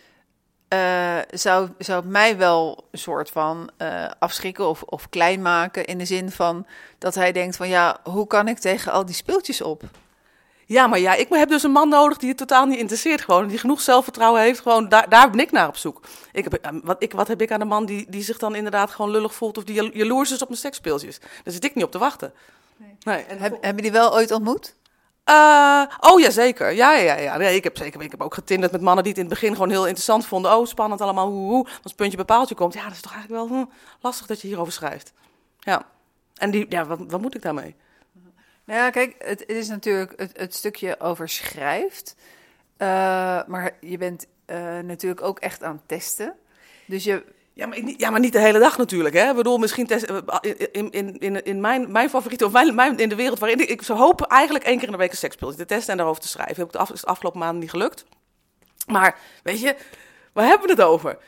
eh, 0.67 1.17
zou, 1.31 1.69
zou 1.77 2.01
het 2.01 2.09
mij 2.09 2.37
wel 2.37 2.87
een 2.91 2.99
soort 2.99 3.29
van 3.29 3.69
eh, 3.77 4.05
afschrikken 4.19 4.67
of, 4.67 4.83
of 4.83 5.09
klein 5.09 5.41
maken 5.41 5.85
in 5.85 5.97
de 5.97 6.05
zin 6.05 6.31
van 6.31 6.65
dat 6.97 7.15
hij 7.15 7.31
denkt 7.31 7.55
van 7.55 7.67
ja, 7.67 7.99
hoe 8.03 8.27
kan 8.27 8.47
ik 8.47 8.59
tegen 8.59 8.91
al 8.91 9.05
die 9.05 9.15
speeltjes 9.15 9.61
op? 9.61 9.83
Ja, 10.65 10.87
maar 10.87 10.99
ja, 10.99 11.13
ik 11.13 11.27
heb 11.29 11.49
dus 11.49 11.63
een 11.63 11.71
man 11.71 11.89
nodig 11.89 12.17
die 12.17 12.29
het 12.29 12.37
totaal 12.37 12.65
niet 12.65 12.79
interesseert. 12.79 13.21
Gewoon, 13.21 13.47
die 13.47 13.57
genoeg 13.57 13.81
zelfvertrouwen 13.81 14.41
heeft. 14.41 14.59
Gewoon, 14.59 14.89
daar, 14.89 15.09
daar 15.09 15.29
ben 15.29 15.39
ik 15.39 15.51
naar 15.51 15.67
op 15.67 15.77
zoek. 15.77 16.01
Ik 16.31 16.43
heb, 16.43 16.53
eh, 16.53 16.71
wat, 16.83 17.03
ik, 17.03 17.13
wat 17.13 17.27
heb 17.27 17.41
ik 17.41 17.51
aan 17.51 17.61
een 17.61 17.67
man 17.67 17.85
die, 17.85 18.05
die 18.09 18.23
zich 18.23 18.37
dan 18.37 18.55
inderdaad 18.55 18.91
gewoon 18.91 19.11
lullig 19.11 19.33
voelt... 19.33 19.57
of 19.57 19.63
die 19.63 19.75
jal- 19.75 19.93
jaloers 19.93 20.31
is 20.31 20.41
op 20.41 20.47
mijn 20.47 20.59
seksspeeltjes? 20.59 21.19
Daar 21.19 21.53
zit 21.53 21.63
ik 21.63 21.75
niet 21.75 21.83
op 21.83 21.91
te 21.91 21.97
wachten. 21.97 22.33
Nee. 23.03 23.23
En 23.23 23.37
Heb, 23.37 23.57
hebben 23.61 23.83
die 23.83 23.91
wel 23.91 24.13
ooit 24.13 24.31
ontmoet? 24.31 24.75
Eh, 25.31 25.83
oh 25.99 26.19
ja, 26.19 26.29
zeker. 26.29 26.71
Ja, 26.71 26.93
ja, 26.93 27.17
ja. 27.17 27.37
Nee, 27.37 27.55
ik 27.55 27.63
heb 27.63 27.77
zeker. 27.77 28.01
Ik 28.01 28.11
heb 28.11 28.21
ook 28.21 28.33
getinderd 28.33 28.71
met 28.71 28.81
mannen 28.81 29.03
die 29.03 29.13
het 29.13 29.21
in 29.21 29.27
het 29.29 29.39
begin 29.39 29.53
gewoon 29.53 29.69
heel 29.69 29.85
interessant 29.85 30.25
vonden. 30.25 30.55
Oh, 30.57 30.65
spannend 30.65 31.01
allemaal. 31.01 31.29
Hoe, 31.29 31.49
hoe. 31.49 31.65
Als 31.65 31.77
het 31.83 31.95
puntje 31.95 32.17
bepaaltje 32.17 32.55
komt. 32.55 32.73
Ja, 32.73 32.83
dat 32.83 32.91
is 32.91 33.01
toch 33.01 33.13
eigenlijk 33.13 33.49
wel 33.49 33.57
hm, 33.57 33.65
lastig 34.01 34.25
dat 34.25 34.41
je 34.41 34.47
hierover 34.47 34.73
schrijft. 34.73 35.13
Ja. 35.59 35.85
En 36.35 36.51
die, 36.51 36.65
ja, 36.69 36.85
wat, 36.85 36.99
wat 37.07 37.21
moet 37.21 37.35
ik 37.35 37.41
daarmee? 37.41 37.75
Nou 38.63 38.79
ja, 38.79 38.89
kijk, 38.89 39.15
het, 39.17 39.39
het 39.39 39.49
is 39.49 39.67
natuurlijk 39.67 40.13
het, 40.15 40.37
het 40.37 40.55
stukje 40.55 40.99
over 40.99 41.29
schrijft. 41.29 42.15
Eh, 42.77 42.87
maar 43.47 43.71
je 43.79 43.97
bent 43.97 44.27
eh, 44.45 44.79
natuurlijk 44.79 45.21
ook 45.21 45.39
echt 45.39 45.63
aan 45.63 45.75
het 45.75 45.87
testen. 45.87 46.33
Dus 46.85 47.03
je, 47.03 47.23
Ja 47.53 47.65
maar, 47.67 47.83
niet- 47.83 47.99
ja, 47.99 48.09
maar 48.09 48.19
niet 48.19 48.33
de 48.33 48.39
hele 48.39 48.59
dag 48.59 48.77
natuurlijk. 48.77 49.15
Hè? 49.15 49.29
Ik 49.29 49.35
bedoel, 49.35 49.57
misschien 49.57 49.87
test, 49.87 50.03
eh, 50.03 50.17
in, 50.71 50.89
in, 50.91 51.17
in, 51.19 51.43
in 51.45 51.61
mijn, 51.61 51.91
mijn 51.91 52.09
favoriete, 52.09 52.45
of 52.45 52.51
mijn, 52.51 52.75
mijn, 52.75 52.97
in 52.97 53.09
de 53.09 53.15
wereld 53.15 53.39
waarin 53.39 53.59
ik, 53.59 53.69
ik 53.69 53.81
hopen 53.85 54.27
eigenlijk 54.27 54.63
één 54.65 54.75
keer 54.77 54.85
in 54.85 54.91
de 54.91 54.97
week 54.97 55.11
een 55.11 55.17
seksspeeltje 55.17 55.57
te 55.57 55.65
testen 55.65 55.91
en 55.91 55.97
daarover 55.97 56.21
te 56.21 56.27
schrijven. 56.27 56.55
Heb 56.55 56.65
ik 56.65 56.71
de, 56.71 56.77
af, 56.77 56.91
is 56.91 57.01
de 57.01 57.07
afgelopen 57.07 57.39
maanden 57.39 57.59
niet 57.59 57.69
gelukt. 57.69 58.05
Maar 58.87 59.17
weet 59.43 59.61
je, 59.61 59.75
waar 60.33 60.45
hebben 60.47 60.67
we 60.67 60.73
het 60.73 60.81
over? 60.81 61.09
Het 61.09 61.19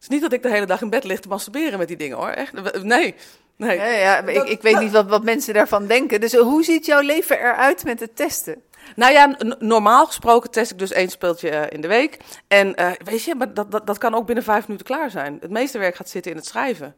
is 0.00 0.08
niet 0.08 0.20
dat 0.20 0.32
ik 0.32 0.42
de 0.42 0.50
hele 0.50 0.66
dag 0.66 0.82
in 0.82 0.90
bed 0.90 1.04
lig 1.04 1.20
te 1.20 1.28
masturberen 1.28 1.78
met 1.78 1.88
die 1.88 1.96
dingen 1.96 2.16
hoor. 2.16 2.28
Echt, 2.28 2.52
nee. 2.82 3.14
nee. 3.56 3.76
ja, 3.76 3.86
ja, 3.86 4.18
ik, 4.26 4.42
ik 4.44 4.62
weet 4.62 4.78
niet 4.78 4.92
wat, 4.92 5.06
wat 5.08 5.24
mensen 5.24 5.54
daarvan 5.54 5.86
denken. 5.86 6.20
Dus 6.20 6.34
hoe 6.34 6.64
ziet 6.64 6.86
jouw 6.86 7.00
leven 7.00 7.38
eruit 7.38 7.84
met 7.84 8.00
het 8.00 8.16
testen? 8.16 8.62
Nou 8.96 9.12
ja, 9.12 9.36
normaal 9.58 10.06
gesproken 10.06 10.50
test 10.50 10.70
ik 10.70 10.78
dus 10.78 10.92
één 10.92 11.08
speeltje 11.08 11.50
eh, 11.50 11.74
in 11.74 11.80
de 11.80 11.88
week. 11.88 12.18
En 12.48 12.74
eh, 12.74 12.92
weet 13.04 13.22
je, 13.22 13.34
maar 13.34 13.54
dat, 13.54 13.70
dat, 13.70 13.86
dat 13.86 13.98
kan 13.98 14.14
ook 14.14 14.26
binnen 14.26 14.44
vijf 14.44 14.66
minuten 14.66 14.86
klaar 14.86 15.10
zijn. 15.10 15.38
Het 15.40 15.50
meeste 15.50 15.78
werk 15.78 15.94
gaat 15.94 16.08
zitten 16.08 16.30
in 16.30 16.36
het 16.36 16.46
schrijven. 16.46 16.96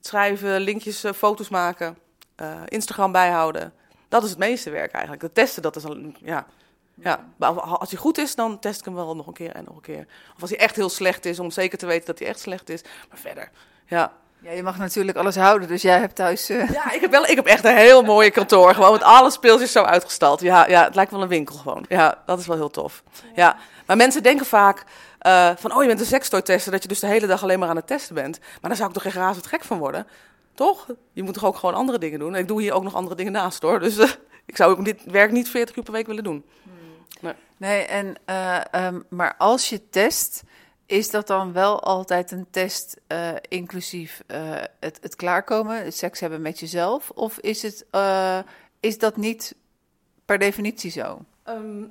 Schrijven, 0.00 0.60
linkjes, 0.60 1.04
eh, 1.04 1.12
foto's 1.12 1.48
maken, 1.48 1.98
Instagram 2.66 3.12
bijhouden. 3.12 3.72
Dat 4.08 4.22
is 4.22 4.30
het 4.30 4.38
meeste 4.38 4.70
werk 4.70 4.92
eigenlijk. 4.92 5.22
Het 5.22 5.34
testen, 5.34 5.62
dat 5.62 5.76
is 5.76 5.84
al, 5.84 5.96
ja. 6.22 6.46
Ja, 6.94 7.28
maar 7.36 7.60
als 7.60 7.90
hij 7.90 7.98
goed 7.98 8.18
is, 8.18 8.34
dan 8.34 8.58
test 8.58 8.78
ik 8.78 8.84
hem 8.84 8.94
wel 8.94 9.16
nog 9.16 9.26
een 9.26 9.32
keer 9.32 9.52
en 9.52 9.64
nog 9.64 9.76
een 9.76 9.82
keer. 9.82 10.06
Of 10.34 10.40
als 10.40 10.50
hij 10.50 10.58
echt 10.58 10.76
heel 10.76 10.88
slecht 10.88 11.24
is, 11.24 11.38
om 11.38 11.50
zeker 11.50 11.78
te 11.78 11.86
weten 11.86 12.06
dat 12.06 12.18
hij 12.18 12.28
echt 12.28 12.40
slecht 12.40 12.68
is. 12.68 12.82
Maar 13.08 13.18
verder, 13.18 13.50
ja. 13.86 14.12
Ja, 14.42 14.50
je 14.50 14.62
mag 14.62 14.78
natuurlijk 14.78 15.18
alles 15.18 15.36
houden, 15.36 15.68
dus 15.68 15.82
jij 15.82 15.98
hebt 15.98 16.14
thuis... 16.14 16.48
eh, 16.48 16.70
Ja, 16.70 16.92
ik 16.92 17.00
heb, 17.00 17.10
wel, 17.10 17.24
ik 17.26 17.36
heb 17.36 17.46
echt 17.46 17.64
een 17.64 17.76
heel 17.76 18.02
mooie 18.02 18.30
kantoor. 18.30 18.74
Gewoon 18.74 18.92
met 18.92 19.02
alle 19.02 19.30
speeltjes 19.30 19.72
zo 19.72 19.82
uitgestald. 19.82 20.40
Ja, 20.40 20.68
ja, 20.68 20.84
het 20.84 20.94
lijkt 20.94 21.10
wel 21.10 21.22
een 21.22 21.28
winkel 21.28 21.54
gewoon. 21.56 21.84
Ja, 21.88 22.22
dat 22.26 22.38
is 22.38 22.46
wel 22.46 22.56
heel 22.56 22.70
tof. 22.70 23.02
Ja, 23.34 23.56
maar 23.86 23.96
mensen 23.96 24.22
denken 24.22 24.46
vaak 24.46 24.84
eh, 25.18 25.50
van... 25.56 25.74
oh, 25.74 25.80
je 25.82 25.88
bent 25.88 26.00
een 26.00 26.06
sekstoy-tester, 26.06 26.72
dat 26.72 26.82
je 26.82 26.88
dus 26.88 27.00
de 27.00 27.06
hele 27.06 27.26
dag 27.26 27.42
alleen 27.42 27.58
maar 27.58 27.68
aan 27.68 27.76
het 27.76 27.86
testen 27.86 28.14
bent. 28.14 28.38
Maar 28.38 28.70
daar 28.70 28.76
zou 28.76 28.88
ik 28.88 28.94
toch 28.94 29.02
geen 29.02 29.22
razend 29.22 29.46
gek 29.46 29.64
van 29.64 29.78
worden? 29.78 30.06
Toch? 30.54 30.86
Je 31.12 31.22
moet 31.22 31.34
toch 31.34 31.44
ook 31.44 31.56
gewoon 31.56 31.74
andere 31.74 31.98
dingen 31.98 32.18
doen? 32.18 32.34
En 32.34 32.40
ik 32.40 32.48
doe 32.48 32.60
hier 32.62 32.72
ook 32.72 32.82
nog 32.82 32.94
andere 32.94 33.14
dingen 33.16 33.32
naast, 33.32 33.62
hoor. 33.62 33.80
Dus 33.80 33.98
eh, 33.98 34.08
ik 34.46 34.56
zou 34.56 34.82
dit 34.84 35.00
werk 35.04 35.30
niet 35.30 35.48
40 35.48 35.76
uur 35.76 35.82
per 35.82 35.92
week 35.92 36.06
willen 36.06 36.24
doen. 36.24 36.44
Nee, 37.56 37.82
en, 37.84 38.14
eh, 38.24 38.56
ehm, 38.70 39.00
maar 39.08 39.34
als 39.38 39.68
je 39.68 39.88
test, 39.90 40.42
is 40.90 41.10
dat 41.10 41.26
dan 41.26 41.52
wel 41.52 41.82
altijd 41.82 42.30
een 42.30 42.46
test 42.50 42.96
eh, 43.06 43.30
inclusief 43.48 44.22
eh, 44.26 44.40
het, 44.80 44.98
het 45.00 45.16
klaarkomen, 45.16 45.84
het 45.84 45.96
seks 45.96 46.20
hebben 46.20 46.42
met 46.42 46.58
jezelf? 46.58 47.10
Of 47.14 47.38
is, 47.38 47.62
het, 47.62 47.86
eh, 47.90 48.38
is 48.80 48.98
dat 48.98 49.16
niet 49.16 49.54
per 50.24 50.38
definitie 50.38 50.90
zo? 50.90 51.18
Ehm, 51.42 51.82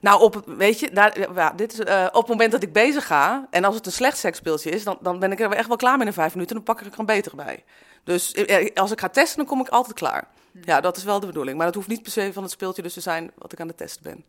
nou, 0.00 0.20
op, 0.20 0.42
weet 0.46 0.80
je, 0.80 0.90
daar, 0.90 1.34
ja, 1.34 1.50
dit 1.50 1.72
is, 1.72 1.80
op 2.08 2.14
het 2.14 2.28
moment 2.28 2.52
dat 2.52 2.62
ik 2.62 2.72
bezig 2.72 3.06
ga, 3.06 3.46
en 3.50 3.64
als 3.64 3.74
het 3.74 3.86
een 3.86 3.92
slecht 3.92 4.18
seksspeeltje 4.18 4.70
is, 4.70 4.84
dan, 4.84 4.98
dan 5.00 5.18
ben 5.18 5.32
ik 5.32 5.40
er 5.40 5.52
echt 5.52 5.68
wel 5.68 5.76
klaar 5.76 5.98
met 5.98 6.06
in 6.06 6.12
vijf 6.12 6.34
minuten, 6.34 6.56
dan 6.56 6.64
pak 6.64 6.80
ik 6.80 6.84
er 6.84 6.90
gewoon 6.90 7.06
beter 7.06 7.36
bij. 7.36 7.64
Dus 8.04 8.36
als 8.74 8.90
ik 8.90 9.00
ga 9.00 9.08
testen, 9.08 9.36
dan 9.36 9.46
kom 9.46 9.60
ik 9.60 9.68
altijd 9.68 9.94
klaar. 9.94 10.28
Ja, 10.64 10.80
dat 10.80 10.96
is 10.96 11.04
wel 11.04 11.20
de 11.20 11.26
bedoeling. 11.26 11.56
Maar 11.56 11.66
dat 11.66 11.74
hoeft 11.74 11.88
niet 11.88 12.02
per 12.02 12.12
se 12.12 12.32
van 12.32 12.42
het 12.42 12.52
speeltje 12.52 12.82
dus 12.82 12.92
te 12.92 13.00
zijn 13.00 13.30
wat 13.38 13.52
ik 13.52 13.60
aan 13.60 13.68
het 13.68 13.76
testen 13.76 14.02
ben. 14.02 14.24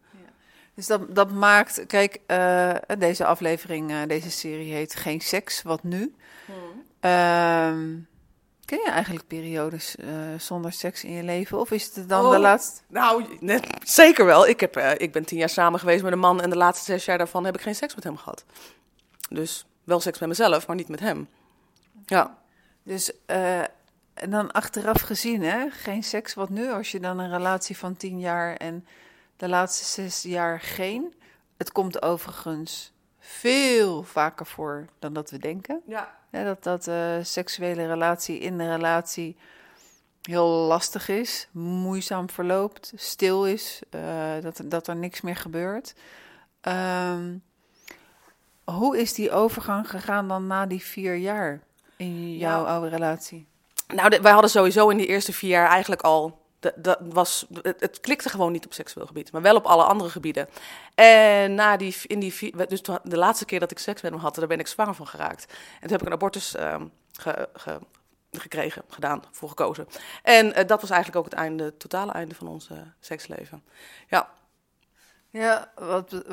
Dus 0.76 0.88
dat, 0.88 1.16
dat 1.16 1.32
maakt, 1.32 1.86
kijk, 1.86 2.20
eh, 2.26 2.76
deze 2.98 3.26
aflevering, 3.26 3.92
eh, 3.92 3.98
deze 4.08 4.32
serie 4.32 4.74
heet 4.74 4.96
Geen 4.96 5.22
Seks, 5.22 5.62
wat 5.62 5.84
nu? 5.84 6.16
Ehm, 7.00 7.96
ken 8.66 8.80
je 8.84 8.90
eigenlijk 8.90 9.28
periodes 9.28 9.96
eh, 9.96 10.08
zonder 10.38 10.72
seks 10.72 11.04
in 11.04 11.12
je 11.12 11.24
leven? 11.24 11.60
Of 11.60 11.72
is 11.72 11.96
het 11.96 12.10
dan 12.10 12.30
de 12.30 12.36
Oh. 12.36 12.42
laatste? 12.42 12.82
Nou, 12.88 13.38
net, 13.40 13.68
zeker 13.84 14.26
wel. 14.26 14.48
Ik, 14.48 14.60
heb, 14.60 14.78
ik 14.78 15.12
ben 15.12 15.26
tien 15.26 15.38
jaar 15.38 15.50
samen 15.50 15.80
geweest 15.80 16.04
met 16.04 16.12
een 16.12 16.20
man 16.20 16.42
en 16.42 16.50
de 16.50 16.58
laatste 16.58 16.86
zes 16.92 17.06
jaar 17.06 17.18
daarvan 17.18 17.46
heb 17.46 17.56
ik 17.56 17.62
geen 17.62 17.76
seks 17.76 17.96
met 17.96 18.04
hem 18.04 18.18
gehad. 18.18 18.46
Dus 19.30 19.66
Wel 19.84 20.00
seks 20.00 20.20
met 20.20 20.30
mezelf, 20.30 20.68
maar 20.68 20.76
niet 20.76 20.88
met 20.88 21.00
hem. 21.00 21.28
Ja. 22.06 22.38
Dus 22.84 23.12
en 24.14 24.30
dan 24.30 24.52
achteraf 24.52 25.02
gezien, 25.02 25.44
hè, 25.44 25.70
geen 25.70 26.04
seks, 26.04 26.34
wat 26.34 26.50
nu? 26.50 26.72
Als 26.72 26.92
je 26.92 27.00
dan 27.00 27.20
een 27.20 27.30
relatie 27.32 27.78
van 27.78 27.98
tien 27.98 28.20
jaar 28.20 28.56
en 28.56 28.86
de 29.44 29.50
laatste 29.50 29.86
zes 29.86 30.22
jaar 30.22 30.60
geen. 30.60 31.14
Het 31.58 31.72
komt 31.72 32.02
overigens 32.02 32.92
veel 33.20 34.04
vaker 34.04 34.46
voor 34.46 34.86
dan 35.00 35.14
dat 35.14 35.30
we 35.30 35.38
denken. 35.38 35.82
Ja. 35.86 36.16
dat 36.32 36.64
dat 36.64 36.88
uh, 36.88 37.16
seksuele 37.22 37.88
relatie 37.88 38.40
in 38.40 38.58
de 38.58 38.70
relatie 38.70 39.38
heel 40.22 40.48
lastig 40.48 41.10
is, 41.10 41.48
moeizaam 41.52 42.30
verloopt, 42.30 42.94
stil 42.96 43.46
is, 43.46 43.82
uh, 43.96 44.02
dat, 44.42 44.62
dat 44.66 44.88
er 44.88 44.96
niks 44.96 45.22
meer 45.22 45.36
gebeurt. 45.36 45.94
Um, 46.62 47.44
hoe 48.64 48.98
is 48.98 49.14
die 49.14 49.32
overgang 49.32 49.90
gegaan 49.90 50.28
dan 50.28 50.48
na 50.48 50.66
die 50.66 50.82
vier 50.82 51.16
jaar 51.16 51.60
in 51.96 52.38
jouw 52.38 52.66
oude 52.66 52.88
relatie? 52.88 53.48
Nou, 53.88 54.20
wij 54.22 54.32
hadden 54.32 54.50
sowieso 54.50 54.90
in 54.90 54.98
die 54.98 55.08
eerste 55.08 55.34
vier 55.34 55.50
jaar 55.50 55.68
eigenlijk 55.68 56.02
al. 56.02 56.43
Dat 56.76 57.00
was, 57.02 57.46
het, 57.62 58.00
klikte 58.00 58.30
gewoon 58.30 58.52
niet 58.52 58.66
op 58.66 58.74
seksueel 58.74 59.06
gebied, 59.06 59.32
maar 59.32 59.42
wel 59.42 59.56
op 59.56 59.66
alle 59.66 59.84
andere 59.84 60.10
gebieden. 60.10 60.50
En 60.96 61.54
na 61.56 61.78
die, 61.78 61.96
in 62.08 62.20
die, 62.20 62.54
dus 62.68 62.82
de 62.82 63.18
laatste 63.18 63.46
keer 63.46 63.60
dat 63.60 63.72
ik 63.72 63.80
seks 63.80 64.02
met 64.02 64.12
hem 64.12 64.22
had, 64.22 64.36
daar 64.36 64.48
ben 64.48 64.60
ik 64.60 64.68
zwanger 64.68 64.94
van 64.94 65.08
geraakt. 65.08 65.46
En 65.46 65.80
toen 65.82 65.92
heb 65.92 66.02
ik 66.02 66.08
een 66.08 66.14
abortus 66.14 66.56
ge, 67.12 67.48
gekregen, 68.40 68.84
gedaan, 68.88 69.24
voor 69.32 69.50
gekozen. 69.50 69.88
En 70.24 70.46
uh, 70.46 70.54
dat 70.54 70.82
was 70.82 70.90
eigenlijk 70.90 71.16
ook 71.16 71.32
het 71.32 71.40
einde, 71.40 71.64
het 71.64 71.80
totale 71.80 72.12
einde 72.12 72.36
van 72.36 72.48
ons 72.48 72.70
uh, 72.70 72.78
seksleven. 73.00 73.64
Ja. 74.08 74.30
Ja, 75.30 75.72
wat, 75.76 76.24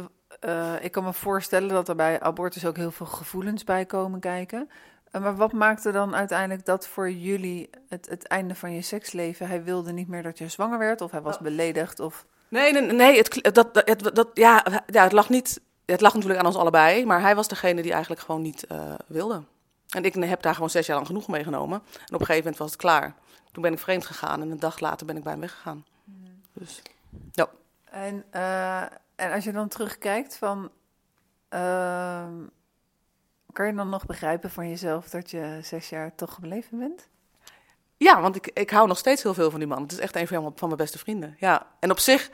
uh, 0.45 0.75
ik 0.81 0.93
kan 0.93 1.05
me 1.05 1.13
voorstellen 1.13 1.69
dat 1.69 1.89
er 1.89 1.97
bij 1.97 2.21
abortus 2.21 2.67
ook 2.67 2.77
heel 2.77 2.91
veel 2.91 3.07
gevoelens 3.07 3.65
bij 3.65 3.87
komen 3.87 4.21
kijken. 4.21 4.71
Maar 5.11 5.37
wat 5.37 5.53
maakte 5.53 5.93
dan 5.93 6.15
uiteindelijk 6.15 6.65
dat 6.65 6.87
voor 6.87 7.11
jullie 7.11 7.71
het, 7.89 8.09
het 8.09 8.27
einde 8.27 8.55
van 8.55 8.73
je 8.73 8.83
seksleven? 8.83 9.49
Hij 9.49 9.65
wilde 9.65 9.93
niet 9.93 10.09
meer 10.09 10.23
dat 10.23 10.39
je 10.39 10.49
zwanger 10.49 10.79
werd 10.79 11.01
of 11.01 11.11
hij 11.11 11.21
was 11.21 11.37
oh. 11.37 11.43
beledigd? 11.43 12.01
Of... 12.01 12.27
Nee, 12.49 12.73
nee, 12.73 12.83
nee 12.83 13.17
het, 13.17 13.55
dat, 13.55 13.75
dat, 13.75 14.11
dat, 14.15 14.29
ja, 14.35 14.65
ja, 14.87 15.03
het 15.03 15.13
lag 15.13 15.29
niet. 15.29 15.61
Het 15.85 16.01
lag 16.01 16.15
natuurlijk 16.15 16.41
aan 16.41 16.47
ons 16.47 16.57
allebei, 16.57 17.07
maar 17.07 17.21
hij 17.21 17.35
was 17.35 17.49
degene 17.49 17.83
die 17.83 17.93
eigenlijk 17.93 18.23
gewoon 18.23 18.43
niet 18.43 18.65
uh, 18.73 18.95
wilde. 19.07 19.43
En 19.89 20.05
ik 20.05 20.15
heb 20.15 20.43
daar 20.43 20.55
gewoon 20.55 20.71
zes 20.71 20.87
jaar 20.87 20.97
lang 20.97 21.09
genoeg 21.09 21.29
meegenomen. 21.29 21.83
En 21.93 22.15
op 22.15 22.21
een 22.21 22.27
gegeven 22.27 22.37
moment 22.37 22.57
was 22.57 22.71
het 22.71 22.81
klaar. 22.81 23.15
Toen 23.53 23.63
ben 23.63 23.73
ik 23.73 23.79
vreemd 23.79 24.07
gegaan 24.07 24.41
en 24.41 24.51
een 24.51 24.61
dag 24.61 24.81
later 24.81 25.07
ben 25.07 25.17
ik 25.17 25.23
bij 25.23 25.33
hem 25.33 25.41
weggegaan. 25.41 25.85
Mm. 26.05 26.41
Dus, 26.53 26.83
ja. 27.33 27.49
En, 27.85 28.25
uh, 28.35 28.83
en 29.15 29.33
als 29.33 29.45
je 29.45 29.53
dan 29.53 29.69
terugkijkt 29.69 30.37
van... 30.37 30.71
Uh, 31.55 32.27
kan 33.53 33.67
je 33.67 33.75
dan 33.75 33.89
nog 33.89 34.07
begrijpen 34.07 34.51
van 34.51 34.69
jezelf 34.69 35.09
dat 35.09 35.31
je 35.31 35.59
zes 35.63 35.89
jaar 35.89 36.15
toch 36.15 36.35
gebleven 36.35 36.79
bent? 36.79 37.09
Ja, 37.97 38.21
want 38.21 38.37
ik, 38.37 38.47
ik 38.47 38.71
hou 38.71 38.89
nog 38.89 38.99
steeds 38.99 39.23
heel 39.23 39.35
veel 39.35 39.51
van 39.51 39.59
die 39.59 39.69
man. 39.69 39.83
Het 39.83 39.93
is 39.93 39.99
echt 39.99 40.17
een 40.17 40.27
van, 40.27 40.53
van 40.57 40.69
mijn 40.69 40.81
beste 40.81 40.99
vrienden. 40.99 41.37
Ja. 41.39 41.67
En 41.81 41.91
op 41.91 41.99
zich 41.99 42.31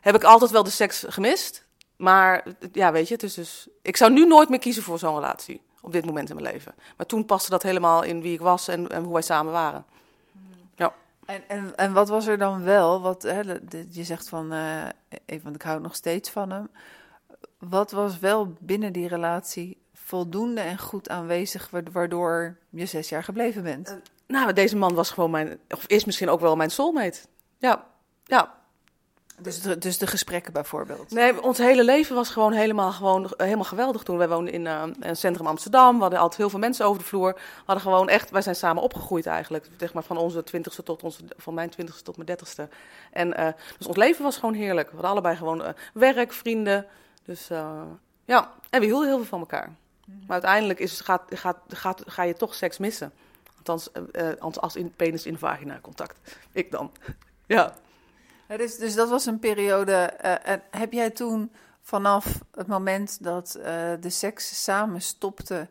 heb 0.00 0.14
ik 0.14 0.24
altijd 0.24 0.50
wel 0.50 0.62
de 0.62 0.70
seks 0.70 1.04
gemist. 1.08 1.66
Maar 1.96 2.44
ja, 2.72 2.92
weet 2.92 3.08
je, 3.08 3.14
het 3.14 3.22
is 3.22 3.34
dus... 3.34 3.68
Ik 3.82 3.96
zou 3.96 4.12
nu 4.12 4.26
nooit 4.26 4.48
meer 4.48 4.58
kiezen 4.58 4.82
voor 4.82 4.98
zo'n 4.98 5.14
relatie 5.14 5.62
op 5.80 5.92
dit 5.92 6.04
moment 6.04 6.28
in 6.30 6.36
mijn 6.36 6.52
leven. 6.52 6.74
Maar 6.96 7.06
toen 7.06 7.24
paste 7.24 7.50
dat 7.50 7.62
helemaal 7.62 8.02
in 8.02 8.22
wie 8.22 8.32
ik 8.32 8.40
was 8.40 8.68
en, 8.68 8.88
en 8.88 9.02
hoe 9.02 9.12
wij 9.12 9.22
samen 9.22 9.52
waren. 9.52 9.84
Ja. 10.76 10.94
En, 11.26 11.42
en, 11.48 11.76
en 11.76 11.92
wat 11.92 12.08
was 12.08 12.26
er 12.26 12.38
dan 12.38 12.62
wel? 12.62 13.00
Wat, 13.00 13.22
hè, 13.22 13.40
je 13.90 14.04
zegt 14.04 14.28
van, 14.28 14.52
uh, 14.52 14.84
even, 15.26 15.44
want 15.44 15.54
ik 15.54 15.62
hou 15.62 15.80
nog 15.80 15.94
steeds 15.94 16.30
van 16.30 16.50
hem. 16.50 16.70
Wat 17.58 17.90
was 17.90 18.18
wel 18.18 18.54
binnen 18.60 18.92
die 18.92 19.08
relatie 19.08 19.78
voldoende 20.08 20.60
en 20.60 20.78
goed 20.78 21.08
aanwezig, 21.08 21.70
waardoor 21.92 22.56
je 22.68 22.86
zes 22.86 23.08
jaar 23.08 23.24
gebleven 23.24 23.62
bent? 23.62 23.88
Uh, 23.88 23.94
nou, 24.26 24.52
deze 24.52 24.76
man 24.76 24.94
was 24.94 25.10
gewoon 25.10 25.30
mijn, 25.30 25.58
of 25.68 25.86
is 25.86 26.04
misschien 26.04 26.28
ook 26.28 26.40
wel 26.40 26.56
mijn 26.56 26.70
soulmate. 26.70 27.18
Ja, 27.58 27.84
ja. 28.24 28.54
Dus 29.38 29.60
de, 29.60 29.78
dus 29.78 29.98
de 29.98 30.06
gesprekken 30.06 30.52
bijvoorbeeld? 30.52 31.10
Nee, 31.10 31.42
ons 31.42 31.58
hele 31.58 31.84
leven 31.84 32.14
was 32.14 32.28
gewoon 32.28 32.52
helemaal, 32.52 32.92
gewoon, 32.92 33.32
helemaal 33.36 33.64
geweldig 33.64 34.02
toen. 34.02 34.16
Wij 34.16 34.28
woonden 34.28 34.52
in 34.52 34.64
uh, 34.64 34.82
een 35.00 35.16
centrum 35.16 35.46
Amsterdam. 35.46 35.94
We 35.94 36.00
hadden 36.00 36.18
altijd 36.18 36.40
heel 36.40 36.50
veel 36.50 36.58
mensen 36.58 36.86
over 36.86 36.98
de 36.98 37.08
vloer. 37.08 37.32
We 37.34 37.62
hadden 37.64 37.84
gewoon 37.84 38.08
echt, 38.08 38.30
wij 38.30 38.42
zijn 38.42 38.54
samen 38.54 38.82
opgegroeid 38.82 39.26
eigenlijk. 39.26 39.68
Zeg 39.78 39.92
maar 39.92 40.02
van 40.02 40.16
onze 40.16 40.42
twintigste 40.42 40.82
tot 40.82 41.02
onze, 41.02 41.22
van 41.36 41.54
mijn 41.54 41.70
twintigste 41.70 42.04
tot 42.04 42.14
mijn 42.14 42.26
dertigste. 42.26 42.68
En 43.12 43.40
uh, 43.40 43.48
dus 43.78 43.86
ons 43.86 43.96
leven 43.96 44.22
was 44.24 44.36
gewoon 44.36 44.54
heerlijk. 44.54 44.88
We 44.88 44.94
hadden 44.94 45.10
allebei 45.10 45.36
gewoon 45.36 45.60
uh, 45.60 45.68
werk, 45.92 46.32
vrienden. 46.32 46.86
Dus 47.24 47.48
ja, 48.24 48.52
en 48.70 48.80
we 48.80 48.86
hielden 48.86 49.08
heel 49.08 49.16
veel 49.16 49.26
van 49.26 49.40
elkaar. 49.40 49.76
Maar 50.08 50.42
uiteindelijk 50.42 50.78
is, 50.78 51.00
gaat, 51.00 51.22
gaat, 51.28 51.58
gaat, 51.68 52.02
ga 52.06 52.22
je 52.22 52.34
toch 52.34 52.54
seks 52.54 52.78
missen. 52.78 53.12
Althans, 53.56 53.90
als 54.60 54.76
in, 54.76 54.92
penis 54.96 55.26
in 55.26 55.38
vagina 55.38 55.78
contact. 55.80 56.36
Ik 56.52 56.70
dan. 56.70 56.92
ja 57.46 57.74
dus, 58.56 58.76
dus 58.76 58.94
dat 58.94 59.08
was 59.08 59.26
een 59.26 59.38
periode. 59.38 60.14
Uh, 60.24 60.54
heb 60.70 60.92
jij 60.92 61.10
toen 61.10 61.52
vanaf 61.82 62.40
het 62.54 62.66
moment 62.66 63.24
dat 63.24 63.56
uh, 63.58 63.64
de 64.00 64.10
seks 64.10 64.64
samen 64.64 65.02
stopte, 65.02 65.68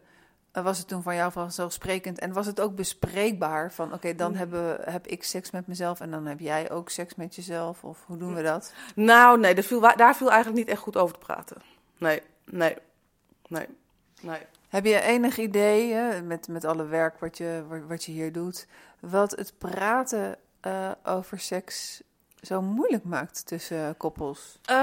was 0.51 0.77
het 0.77 0.87
toen 0.87 1.01
van 1.01 1.15
jou 1.15 1.31
vanzelfsprekend? 1.31 2.19
En 2.19 2.33
was 2.33 2.45
het 2.45 2.61
ook 2.61 2.75
bespreekbaar 2.75 3.71
van 3.71 3.93
oké, 3.93 4.15
dan 4.15 4.31
mm. 4.31 4.37
hebben, 4.37 4.77
heb 4.81 5.07
ik 5.07 5.23
seks 5.23 5.51
met 5.51 5.67
mezelf 5.67 5.99
en 5.99 6.11
dan 6.11 6.25
heb 6.25 6.39
jij 6.39 6.71
ook 6.71 6.89
seks 6.89 7.15
met 7.15 7.35
jezelf? 7.35 7.83
Of 7.83 8.03
hoe 8.05 8.17
doen 8.17 8.33
we 8.33 8.43
dat? 8.43 8.73
Nou, 8.95 9.39
nee, 9.39 9.55
daar 9.55 9.63
viel, 9.63 9.79
daar 9.95 10.15
viel 10.15 10.31
eigenlijk 10.31 10.59
niet 10.59 10.69
echt 10.69 10.81
goed 10.81 10.97
over 10.97 11.17
te 11.17 11.25
praten. 11.25 11.61
Nee, 11.97 12.21
nee, 12.45 12.75
nee, 13.47 13.67
nee. 14.21 14.39
Heb 14.69 14.85
je 14.85 15.01
enig 15.01 15.37
idee, 15.37 15.95
met, 16.21 16.47
met 16.47 16.65
alle 16.65 16.85
werk 16.85 17.19
wat 17.19 17.37
je, 17.37 17.63
wat 17.87 18.03
je 18.03 18.11
hier 18.11 18.31
doet, 18.31 18.67
wat 18.99 19.31
het 19.31 19.53
praten 19.57 20.37
over 21.03 21.39
seks 21.39 22.01
zo 22.41 22.61
moeilijk 22.61 23.03
maakt 23.03 23.45
tussen 23.45 23.97
koppels? 23.97 24.59
Uh, 24.69 24.75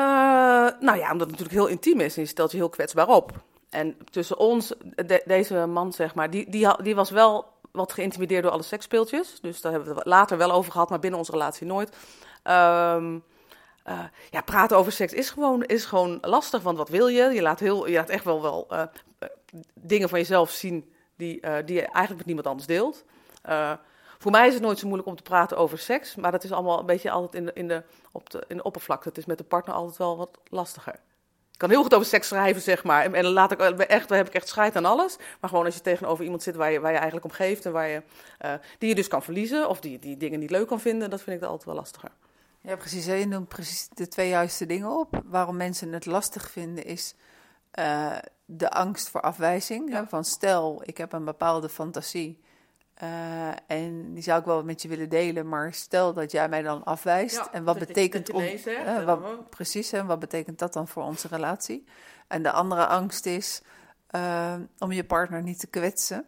nou 0.80 0.96
ja, 0.96 1.12
omdat 1.12 1.30
het 1.30 1.38
natuurlijk 1.38 1.50
heel 1.50 1.66
intiem 1.66 2.00
is 2.00 2.16
en 2.16 2.22
je 2.22 2.28
stelt 2.28 2.50
je 2.50 2.56
heel 2.56 2.68
kwetsbaar 2.68 3.08
op. 3.08 3.32
En 3.70 3.96
tussen 4.10 4.38
ons, 4.38 4.72
deze 5.24 5.66
man 5.66 5.92
zeg 5.92 6.14
maar, 6.14 6.30
die, 6.30 6.50
die, 6.50 6.82
die 6.82 6.94
was 6.94 7.10
wel 7.10 7.52
wat 7.72 7.92
geïntimideerd 7.92 8.42
door 8.42 8.52
alle 8.52 8.62
seksspeeltjes. 8.62 9.40
Dus 9.40 9.60
daar 9.60 9.72
hebben 9.72 9.90
we 9.90 9.98
het 9.98 10.06
later 10.06 10.38
wel 10.38 10.52
over 10.52 10.72
gehad, 10.72 10.90
maar 10.90 10.98
binnen 10.98 11.18
onze 11.18 11.32
relatie 11.32 11.66
nooit. 11.66 11.96
Um, 12.44 13.24
uh, 13.86 14.04
ja, 14.30 14.40
praten 14.40 14.76
over 14.76 14.92
seks 14.92 15.12
is 15.12 15.30
gewoon, 15.30 15.64
is 15.64 15.84
gewoon 15.84 16.18
lastig, 16.20 16.62
want 16.62 16.76
wat 16.76 16.88
wil 16.88 17.06
je? 17.06 17.22
Je 17.22 17.42
laat, 17.42 17.60
heel, 17.60 17.86
je 17.86 17.94
laat 17.94 18.08
echt 18.08 18.24
wel, 18.24 18.42
wel 18.42 18.66
uh, 18.72 18.82
dingen 19.74 20.08
van 20.08 20.18
jezelf 20.18 20.50
zien 20.50 20.92
die, 21.16 21.40
die 21.64 21.74
je 21.74 21.82
eigenlijk 21.82 22.16
met 22.16 22.26
niemand 22.26 22.46
anders 22.46 22.66
deelt. 22.66 23.04
Voor 24.18 24.32
mij 24.32 24.46
is 24.46 24.54
het 24.54 24.62
nooit 24.62 24.78
zo 24.78 24.86
moeilijk 24.86 25.08
om 25.08 25.16
te 25.16 25.22
praten 25.22 25.56
over 25.56 25.78
seks, 25.78 26.14
maar 26.14 26.32
dat 26.32 26.44
is 26.44 26.52
allemaal 26.52 26.78
een 26.78 26.86
beetje 26.86 27.10
altijd 27.10 27.34
in 27.34 27.44
de, 27.44 27.52
in 27.52 27.68
de, 27.68 27.82
op 28.12 28.30
de, 28.30 28.44
in 28.48 28.56
de 28.56 28.62
oppervlakte. 28.62 29.08
Het 29.08 29.18
is 29.18 29.24
met 29.24 29.38
de 29.38 29.44
partner 29.44 29.74
altijd 29.74 29.96
wel 29.96 30.16
wat 30.16 30.38
lastiger. 30.48 30.94
Ik 31.52 31.60
kan 31.60 31.70
heel 31.70 31.82
goed 31.82 31.94
over 31.94 32.06
seks 32.06 32.28
schrijven, 32.28 32.62
zeg 32.62 32.84
maar. 32.84 33.04
En, 33.04 33.14
en 33.14 33.24
laat 33.24 33.50
ik 33.52 33.60
echt, 33.60 34.08
daar 34.08 34.18
heb 34.18 34.26
ik 34.26 34.34
echt 34.34 34.48
scheid 34.48 34.76
aan 34.76 34.84
alles. 34.84 35.16
Maar 35.40 35.50
gewoon 35.50 35.64
als 35.64 35.74
je 35.74 35.80
tegenover 35.80 36.24
iemand 36.24 36.42
zit 36.42 36.56
waar 36.56 36.72
je, 36.72 36.80
waar 36.80 36.90
je 36.90 36.96
eigenlijk 36.96 37.26
om 37.26 37.32
geeft 37.32 37.66
en 37.66 37.72
waar 37.72 37.88
je, 37.88 38.02
die 38.78 38.88
je 38.88 38.94
dus 38.94 39.08
kan 39.08 39.22
verliezen 39.22 39.68
of 39.68 39.80
die, 39.80 39.98
die 39.98 40.16
dingen 40.16 40.40
niet 40.40 40.50
leuk 40.50 40.66
kan 40.66 40.80
vinden, 40.80 41.10
dat 41.10 41.22
vind 41.22 41.36
ik 41.36 41.42
altijd 41.42 41.64
wel 41.64 41.74
lastiger. 41.74 42.10
Ja, 42.60 42.76
precies. 42.76 43.06
Je 43.06 43.26
noemt 43.26 43.48
precies 43.48 43.88
de 43.88 44.08
twee 44.08 44.28
juiste 44.28 44.66
dingen 44.66 44.98
op. 44.98 45.22
Waarom 45.24 45.56
mensen 45.56 45.92
het 45.92 46.06
lastig 46.06 46.50
vinden 46.50 46.84
is 46.84 47.14
de 48.44 48.70
angst 48.70 49.08
voor 49.08 49.20
afwijzing. 49.20 49.90
Ja. 49.90 50.06
Van 50.08 50.24
stel, 50.24 50.82
ik 50.84 50.96
heb 50.96 51.12
een 51.12 51.24
bepaalde 51.24 51.68
fantasie 51.68 52.42
uh, 53.02 53.48
en 53.66 54.14
die 54.14 54.22
zou 54.22 54.40
ik 54.40 54.44
wel 54.44 54.64
met 54.64 54.82
je 54.82 54.88
willen 54.88 55.08
delen, 55.08 55.48
maar 55.48 55.72
stel 55.72 56.12
dat 56.12 56.32
jij 56.32 56.48
mij 56.48 56.62
dan 56.62 56.84
afwijst. 56.84 57.36
Ja, 57.36 57.52
en 57.52 57.64
wat 57.64 57.78
betekent 57.78 58.30
om, 58.30 58.42
uh, 58.42 59.04
wat, 59.04 59.50
precies, 59.50 59.92
en 59.92 60.06
wat 60.06 60.18
betekent 60.18 60.58
dat 60.58 60.72
dan 60.72 60.88
voor 60.88 61.02
onze 61.02 61.28
relatie? 61.28 61.84
En 62.28 62.42
de 62.42 62.50
andere 62.50 62.86
angst 62.86 63.26
is 63.26 63.62
uh, 64.10 64.54
om 64.78 64.92
je 64.92 65.04
partner 65.04 65.42
niet 65.42 65.58
te 65.58 65.66
kwetsen. 65.66 66.26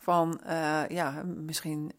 Van 0.00 0.40
ja, 0.88 1.22
misschien 1.24 1.92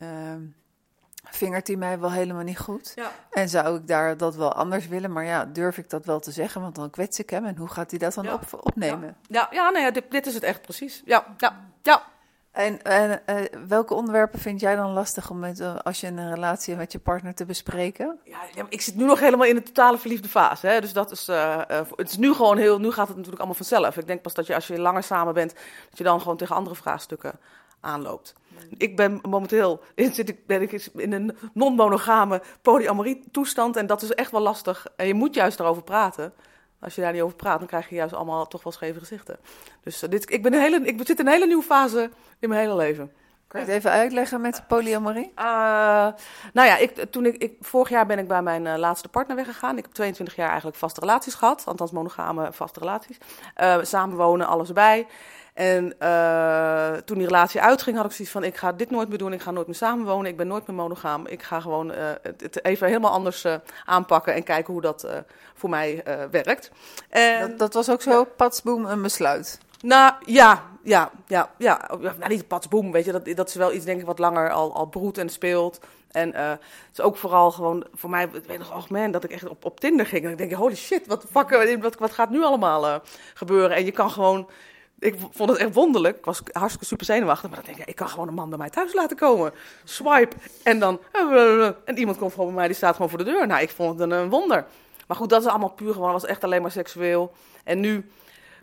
vingert 1.30 1.68
hij 1.68 1.76
mij 1.76 2.00
wel 2.00 2.12
helemaal 2.12 2.44
niet 2.44 2.60
goed. 2.60 2.92
Ja. 2.96 3.12
En 3.32 3.50
zou 3.50 3.78
ik 3.78 3.88
daar 3.88 4.18
dat 4.18 4.36
wel 4.36 4.54
anders 4.54 4.88
willen, 4.88 5.12
maar 5.12 5.26
ja, 5.26 5.46
durf 5.46 5.78
ik 5.78 5.90
dat 5.90 6.06
wel 6.06 6.20
te 6.20 6.32
zeggen? 6.32 6.62
Want 6.62 6.76
dan 6.76 6.90
kwets 6.90 7.20
ik 7.20 7.30
hem 7.30 7.46
en 7.46 7.58
hoe 7.58 7.68
gaat 7.68 7.90
hij 7.90 8.00
dat 8.00 8.14
dan 8.14 8.24
ja. 8.24 8.34
op, 8.34 8.42
opnemen? 8.62 9.18
Ja, 9.28 9.48
ja, 9.52 9.70
nou 9.70 9.86
ja 9.86 9.92
dit, 9.92 10.12
dit, 10.12 10.26
is 10.26 10.34
het 10.34 10.44
echt 10.44 10.62
precies. 10.62 11.02
Ja, 11.06 11.26
ja, 11.38 11.66
ja. 11.82 12.04
En, 12.52 12.82
en 12.82 13.22
uh, 13.26 13.68
welke 13.68 13.94
onderwerpen 13.94 14.40
vind 14.40 14.60
jij 14.60 14.76
dan 14.76 14.92
lastig 14.92 15.30
om 15.30 15.40
met, 15.40 15.60
uh, 15.60 15.76
als 15.76 16.02
je 16.02 16.08
een 16.08 16.34
relatie 16.34 16.68
hebt 16.68 16.80
met 16.80 16.92
je 16.92 17.00
partner 17.00 17.36
te 17.36 17.46
bespreken? 17.46 18.20
Ja, 18.24 18.40
ja, 18.54 18.66
ik 18.70 18.82
zit 18.82 18.96
nu 18.96 19.06
nog 19.06 19.20
helemaal 19.20 19.48
in 19.48 19.56
de 19.56 19.64
totale 19.64 19.98
verliefde 19.98 20.28
fase. 20.28 20.68
Hè? 20.68 20.82
Dus 20.82 20.94
dat 20.94 21.12
is, 21.12 21.30
uh, 21.30 21.62
het 21.96 22.10
is 22.10 22.18
nu 22.18 22.34
gewoon 22.34 22.58
heel, 22.58 22.80
nu 22.80 22.92
gaat 22.92 23.08
het 23.08 23.16
natuurlijk 23.16 23.38
allemaal 23.38 23.56
vanzelf. 23.56 23.98
Ik 23.98 24.08
denk 24.08 24.22
pas 24.22 24.34
dat 24.34 24.48
je 24.48 24.56
als 24.56 24.68
je 24.68 24.80
langer 24.80 25.04
samen 25.04 25.34
bent, 25.34 25.54
dat 25.90 25.98
je 25.98 26.04
dan 26.04 26.22
gewoon 26.22 26.38
tegen 26.38 26.56
andere 26.56 26.76
vraagstukken 26.76 27.40
aanloopt. 27.80 28.34
Ik 28.78 28.96
ben 28.96 29.20
momenteel 29.30 29.82
zit 29.96 30.30
ik, 30.30 30.46
ben 30.46 30.62
ik 30.62 30.72
in 30.96 31.14
een 31.14 31.38
non-monogame 31.54 32.42
polyamorie 32.62 33.24
toestand 33.32 33.76
en 33.76 33.88
dat 33.88 34.02
is 34.02 34.12
echt 34.12 34.32
wel 34.32 34.42
lastig. 34.42 34.88
En 34.96 35.08
je 35.08 35.14
moet 35.14 35.36
juist 35.36 35.60
erover 35.60 35.84
praten. 35.84 36.34
Als 36.80 36.96
je 36.96 37.02
daar 37.02 37.12
niet 37.12 37.22
over 37.22 37.36
praat, 37.36 37.60
dan 37.60 37.68
krijg 37.68 37.90
je 37.90 37.96
juist 37.96 38.14
allemaal 38.14 38.48
toch 38.48 38.64
wel 38.64 38.74
scheve 38.74 39.00
gezichten. 39.00 39.38
Dus 39.84 40.02
eh, 40.02 40.10
dit, 40.10 40.32
ik, 40.32 40.44
ben 40.44 40.54
een 40.54 40.62
hele, 40.62 40.80
ik 40.80 41.02
zit 41.06 41.20
in 41.20 41.26
een 41.26 41.32
hele 41.32 41.46
nieuwe 41.46 41.64
fase 41.64 42.10
in 42.40 42.50
mijn 42.50 42.62
hele 42.62 42.76
leven. 42.76 43.12
Kan 43.48 43.60
je 43.60 43.66
het 43.66 43.76
even 43.76 43.92
uitleggen 43.92 44.42
met 44.42 44.64
polyamorie? 44.68 45.32
Uh, 45.36 45.44
nou 46.54 46.68
ja, 46.68 46.78
ik, 46.78 47.06
toen 47.12 47.26
ik, 47.26 47.36
ik, 47.36 47.54
vorig 47.62 47.90
jaar 47.90 48.06
ben 48.06 48.20
ik 48.20 48.28
bij 48.28 48.42
mijn 48.42 48.66
uh, 48.66 48.76
laatste 48.78 49.08
partner 49.08 49.36
weggegaan. 49.36 49.78
Ik 49.78 49.84
heb 49.84 49.94
22 49.94 50.36
jaar 50.36 50.48
eigenlijk 50.48 50.78
vaste 50.78 51.00
relaties 51.00 51.34
gehad. 51.34 51.64
Althans 51.66 51.92
monogame 51.92 52.48
vaste 52.52 52.80
relaties. 52.80 53.18
Uh, 53.62 53.78
samenwonen, 53.82 54.48
alles 54.48 54.68
erbij. 54.68 55.08
En 55.56 55.98
toen 57.06 57.18
die 57.18 57.26
relatie 57.26 57.62
uitging, 57.62 57.98
had 57.98 58.06
ik 58.06 58.12
zoiets 58.12 58.34
van: 58.34 58.44
ik 58.44 58.58
ga 58.58 58.72
dit 58.72 58.92
nooit 58.92 59.10
meer 59.10 59.18
doen. 59.18 59.34
Ik 59.34 59.42
ga 59.42 59.52
nooit 59.52 59.68
meer 59.68 59.76
samenwonen. 59.76 60.32
Ik 60.32 60.38
ben 60.38 60.48
nooit 60.48 60.68
meer 60.68 60.76
monogaam. 60.76 61.28
Ik 61.28 61.44
ga 61.44 61.60
gewoon 61.60 61.90
het, 62.22 62.42
het, 62.42 62.66
even 62.66 62.88
helemaal 62.88 63.12
anders 63.12 63.46
aanpakken 63.86 64.34
en 64.34 64.44
kijken 64.44 64.74
hoe 64.74 64.82
dat 64.82 65.08
voor 65.54 65.70
mij 65.70 66.04
werkt. 66.32 66.72
En, 67.10 67.50
dat, 67.50 67.58
dat, 67.58 67.74
was 67.74 67.90
ook 67.90 68.02
zo, 68.02 68.24
patsboom, 68.24 68.86
een 68.86 69.02
besluit. 69.02 69.60
Nou 69.82 70.14
ja, 70.26 70.64
ja, 70.84 71.12
ja, 71.28 71.50
ja. 71.58 71.90
Nou, 72.00 72.28
niet 72.28 72.48
patsboom, 72.48 72.92
weet 72.92 73.06
je. 73.06 73.12
Dat, 73.12 73.26
dat 73.36 73.48
is 73.48 73.56
wel 73.56 73.74
iets, 73.74 73.86
denk 73.86 74.00
ik, 74.00 74.06
wat 74.06 74.20
langer 74.20 74.52
al, 74.52 74.74
al 74.74 74.86
broedt 74.86 75.18
en 75.18 75.30
speelt. 75.30 75.80
En 76.16 76.30
uh, 76.30 76.50
het 76.50 76.60
is 76.94 77.02
ook 77.02 77.18
vooral 77.18 77.52
gewoon 77.52 77.86
voor 77.94 78.10
mij, 78.10 78.24
ik 78.24 78.46
weet 78.48 78.58
nog, 78.58 78.76
oh 78.76 78.90
man, 78.90 79.12
dat 79.12 79.24
ik 79.24 79.32
echt 79.32 79.48
op, 79.48 79.66
op 79.66 79.80
Tinder 79.80 80.06
ging. 80.06 80.26
En 80.26 80.32
ik 80.32 80.38
denk, 80.38 80.52
holy 80.52 80.76
shit, 80.76 81.08
wat, 81.08 81.26
fuck, 81.32 81.78
wat, 81.82 81.96
wat 81.96 82.12
gaat 82.12 82.30
nu 82.30 82.44
allemaal 82.44 82.86
uh, 82.88 82.96
gebeuren? 83.34 83.76
En 83.76 83.86
je 83.86 83.92
kan 83.92 84.12
gewoon, 84.12 84.50
ik 85.00 85.16
vond 85.32 85.50
het 85.50 85.60
echt 85.60 85.74
wonderlijk. 85.74 86.18
Ik 86.18 86.26
was 86.26 86.42
hartstikke 86.52 86.86
super 86.86 87.06
zenuwachtig. 87.06 87.50
Maar 87.50 87.60
dan 87.64 87.68
denk 87.74 87.78
ik, 87.78 87.88
ik 87.88 87.96
kan 87.96 88.10
gewoon 88.10 88.28
een 88.28 88.34
man 88.34 88.50
bij 88.50 88.58
mij 88.58 88.70
thuis 88.70 88.94
laten 88.94 89.18
komen. 89.18 89.54
Swipe. 89.84 90.36
En 90.64 90.80
dan, 90.80 91.00
uh, 91.14 91.66
en 91.66 91.98
iemand 91.98 92.18
komt 92.18 92.32
gewoon 92.32 92.48
bij 92.48 92.56
mij, 92.56 92.68
die 92.68 92.76
staat 92.76 92.96
gewoon 92.96 93.10
voor 93.10 93.18
de 93.18 93.24
deur. 93.24 93.48
Nou, 93.48 93.62
ik 93.62 93.70
vond 93.70 94.00
het 94.00 94.12
een, 94.12 94.30
wonder. 94.30 94.66
Maar 95.08 95.18
goed, 95.18 95.30
dat 95.30 95.42
is 95.42 95.48
allemaal 95.48 95.70
puur 95.70 95.94
gewoon, 95.94 96.12
was 96.12 96.26
echt 96.26 96.44
alleen 96.44 96.62
maar 96.62 96.72
seksueel. 96.72 97.32
En 97.64 97.80
nu 97.80 98.10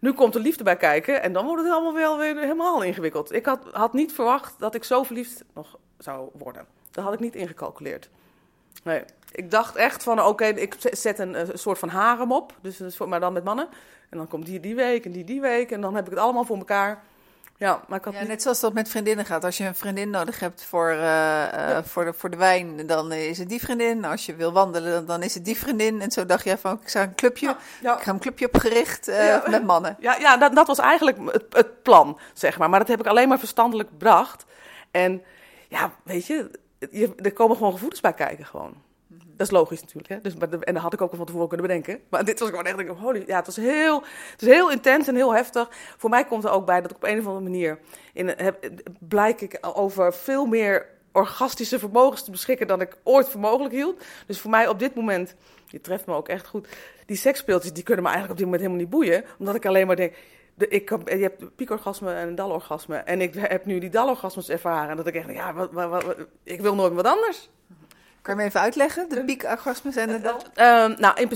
nu 0.02 0.12
komt 0.12 0.32
de 0.32 0.40
liefde 0.40 0.64
bij 0.64 0.76
kijken 0.76 1.22
en 1.22 1.32
dan 1.32 1.46
wordt 1.46 1.62
het 1.62 1.72
allemaal 1.72 1.94
wel 1.94 2.18
weer 2.18 2.38
helemaal 2.38 2.82
ingewikkeld. 2.82 3.32
Ik 3.32 3.46
had, 3.46 3.60
had 3.72 3.92
niet 3.92 4.12
verwacht 4.12 4.54
dat 4.58 4.74
ik 4.74 4.84
zo 4.84 5.02
verliefd 5.02 5.44
nog 5.54 5.78
zou 5.98 6.28
worden. 6.32 6.66
Dat 6.90 7.04
had 7.04 7.12
ik 7.12 7.20
niet 7.20 7.34
ingecalculeerd. 7.34 8.08
Nee, 8.84 9.04
ik 9.32 9.50
dacht 9.50 9.76
echt 9.76 10.02
van, 10.02 10.22
oké, 10.22 10.44
ik 10.44 10.74
zet 10.78 11.18
een, 11.18 11.40
een, 11.40 11.58
soort 11.58 11.78
van 11.78 11.88
harem 11.88 12.32
op, 12.32 12.54
dus, 12.60 12.98
maar 12.98 13.20
dan 13.20 13.32
met 13.32 13.44
mannen. 13.44 13.68
En 14.08 14.18
dan 14.18 14.28
komt 14.28 14.46
die 14.46 14.60
die 14.60 14.74
week 14.74 15.04
en 15.04 15.12
die 15.12 15.24
die 15.24 15.40
week 15.40 15.70
en 15.70 15.80
dan 15.80 15.94
heb 15.94 16.04
ik 16.04 16.10
het 16.10 16.20
allemaal 16.20 16.44
voor 16.44 16.56
elkaar. 16.56 17.02
Ja, 17.56 17.80
maar 17.88 17.98
ik 17.98 18.04
had 18.04 18.14
ja, 18.14 18.22
net 18.22 18.42
zoals 18.42 18.60
dat 18.60 18.72
met 18.72 18.88
vriendinnen 18.88 19.24
gaat. 19.24 19.44
Als 19.44 19.56
je 19.56 19.64
een 19.64 19.74
vriendin 19.74 20.10
nodig 20.10 20.40
hebt 20.40 20.64
voor, 20.64 20.90
uh, 20.90 20.98
ja. 20.98 21.84
voor, 21.84 22.04
de, 22.04 22.12
voor 22.12 22.30
de 22.30 22.36
wijn, 22.36 22.86
dan 22.86 23.12
is 23.12 23.38
het 23.38 23.48
die 23.48 23.60
vriendin. 23.60 24.04
Als 24.04 24.26
je 24.26 24.34
wil 24.34 24.52
wandelen, 24.52 25.06
dan 25.06 25.22
is 25.22 25.34
het 25.34 25.44
die 25.44 25.56
vriendin. 25.56 26.00
En 26.00 26.10
zo 26.10 26.26
dacht 26.26 26.44
je 26.44 26.58
van, 26.58 26.78
ik 26.82 26.88
ga 26.88 27.02
een 27.02 27.14
clubje, 27.14 27.56
ja, 27.80 27.96
ik 27.96 28.02
ga 28.02 28.10
een 28.10 28.18
clubje 28.18 28.46
opgericht 28.46 29.08
uh, 29.08 29.46
met 29.46 29.64
mannen. 29.64 29.96
Ja, 30.00 30.16
ja 30.16 30.36
dat, 30.36 30.54
dat 30.54 30.66
was 30.66 30.78
eigenlijk 30.78 31.18
het, 31.32 31.44
het, 31.50 31.82
plan, 31.82 32.18
zeg 32.32 32.58
maar. 32.58 32.70
Maar 32.70 32.78
dat 32.78 32.88
heb 32.88 33.00
ik 33.00 33.06
alleen 33.06 33.28
maar 33.28 33.38
verstandelijk 33.38 33.98
bedacht. 33.98 34.44
En 34.90 35.22
ja, 35.68 35.92
weet 36.02 36.26
je, 36.26 36.50
je 36.90 37.14
er 37.16 37.32
komen 37.32 37.56
gewoon 37.56 37.72
gevoelens 37.72 38.00
bij 38.00 38.12
kijken 38.12 38.46
gewoon. 38.46 38.74
Dat 39.36 39.46
is 39.46 39.52
logisch 39.52 39.80
natuurlijk. 39.80 40.08
Hè? 40.08 40.20
Dus, 40.20 40.34
en 40.60 40.74
dat 40.74 40.82
had 40.82 40.92
ik 40.92 41.00
ook 41.00 41.10
al 41.10 41.16
van 41.16 41.26
tevoren 41.26 41.48
kunnen 41.48 41.66
bedenken. 41.66 42.00
Maar 42.08 42.24
dit 42.24 42.38
was 42.38 42.48
gewoon 42.48 42.66
echt, 42.66 42.88
holy, 42.88 43.24
ja, 43.26 43.36
het 43.36 43.46
was 43.46 43.56
heel, 43.56 44.02
het 44.30 44.42
is 44.42 44.48
heel 44.48 44.70
intens 44.70 45.08
en 45.08 45.14
heel 45.14 45.34
heftig. 45.34 45.68
Voor 45.96 46.10
mij 46.10 46.24
komt 46.24 46.44
er 46.44 46.50
ook 46.50 46.66
bij 46.66 46.80
dat 46.80 46.90
ik 46.90 46.96
op 46.96 47.04
een 47.04 47.18
of 47.18 47.26
andere 47.26 47.44
manier 47.44 47.78
in, 48.12 48.28
heb, 48.28 48.70
blijk 48.98 49.40
ik 49.40 49.58
over 49.60 50.14
veel 50.14 50.46
meer 50.46 50.86
orgastische 51.12 51.78
vermogens 51.78 52.24
te 52.24 52.30
beschikken 52.30 52.66
dan 52.66 52.80
ik 52.80 52.96
ooit 53.02 53.28
voor 53.28 53.40
mogelijk 53.40 53.74
hield. 53.74 54.04
Dus 54.26 54.40
voor 54.40 54.50
mij 54.50 54.68
op 54.68 54.78
dit 54.78 54.94
moment, 54.94 55.34
je 55.66 55.80
treft 55.80 56.06
me 56.06 56.14
ook 56.14 56.28
echt 56.28 56.46
goed, 56.46 56.68
die 57.06 57.16
seksspeeltjes 57.16 57.72
die 57.72 57.82
kunnen 57.82 58.04
me 58.04 58.10
eigenlijk 58.10 58.40
op 58.40 58.44
dit 58.44 58.52
moment 58.52 58.62
helemaal 58.62 58.90
niet 58.90 58.98
boeien. 58.98 59.24
Omdat 59.38 59.54
ik 59.54 59.66
alleen 59.66 59.86
maar 59.86 59.96
denk, 59.96 60.14
de, 60.54 60.68
ik, 60.68 60.88
je 60.88 61.22
hebt 61.22 61.56
piekorgasme 61.56 62.12
en 62.12 62.28
een 62.28 62.34
dalorgasme. 62.34 62.96
En 62.96 63.20
ik 63.20 63.34
heb 63.34 63.64
nu 63.64 63.78
die 63.78 63.90
dalorgasmes 63.90 64.48
ervaren. 64.48 64.90
En 64.90 64.96
dat 64.96 65.06
ik 65.06 65.14
echt, 65.14 65.32
ja, 65.32 65.54
wat, 65.54 65.72
wat, 65.72 66.04
ik 66.42 66.60
wil 66.60 66.74
nooit 66.74 66.92
wat 66.92 67.06
anders. 67.06 67.50
Kan 68.22 68.34
je 68.34 68.40
me 68.40 68.46
even 68.46 68.60
uitleggen, 68.60 69.08
de 69.08 69.24
piekorgasmes 69.24 69.96
en 69.96 70.08
de 70.08 70.20
dal? 70.20 70.42
Uh, 70.56 70.96
nou, 70.96 71.20
in 71.20 71.30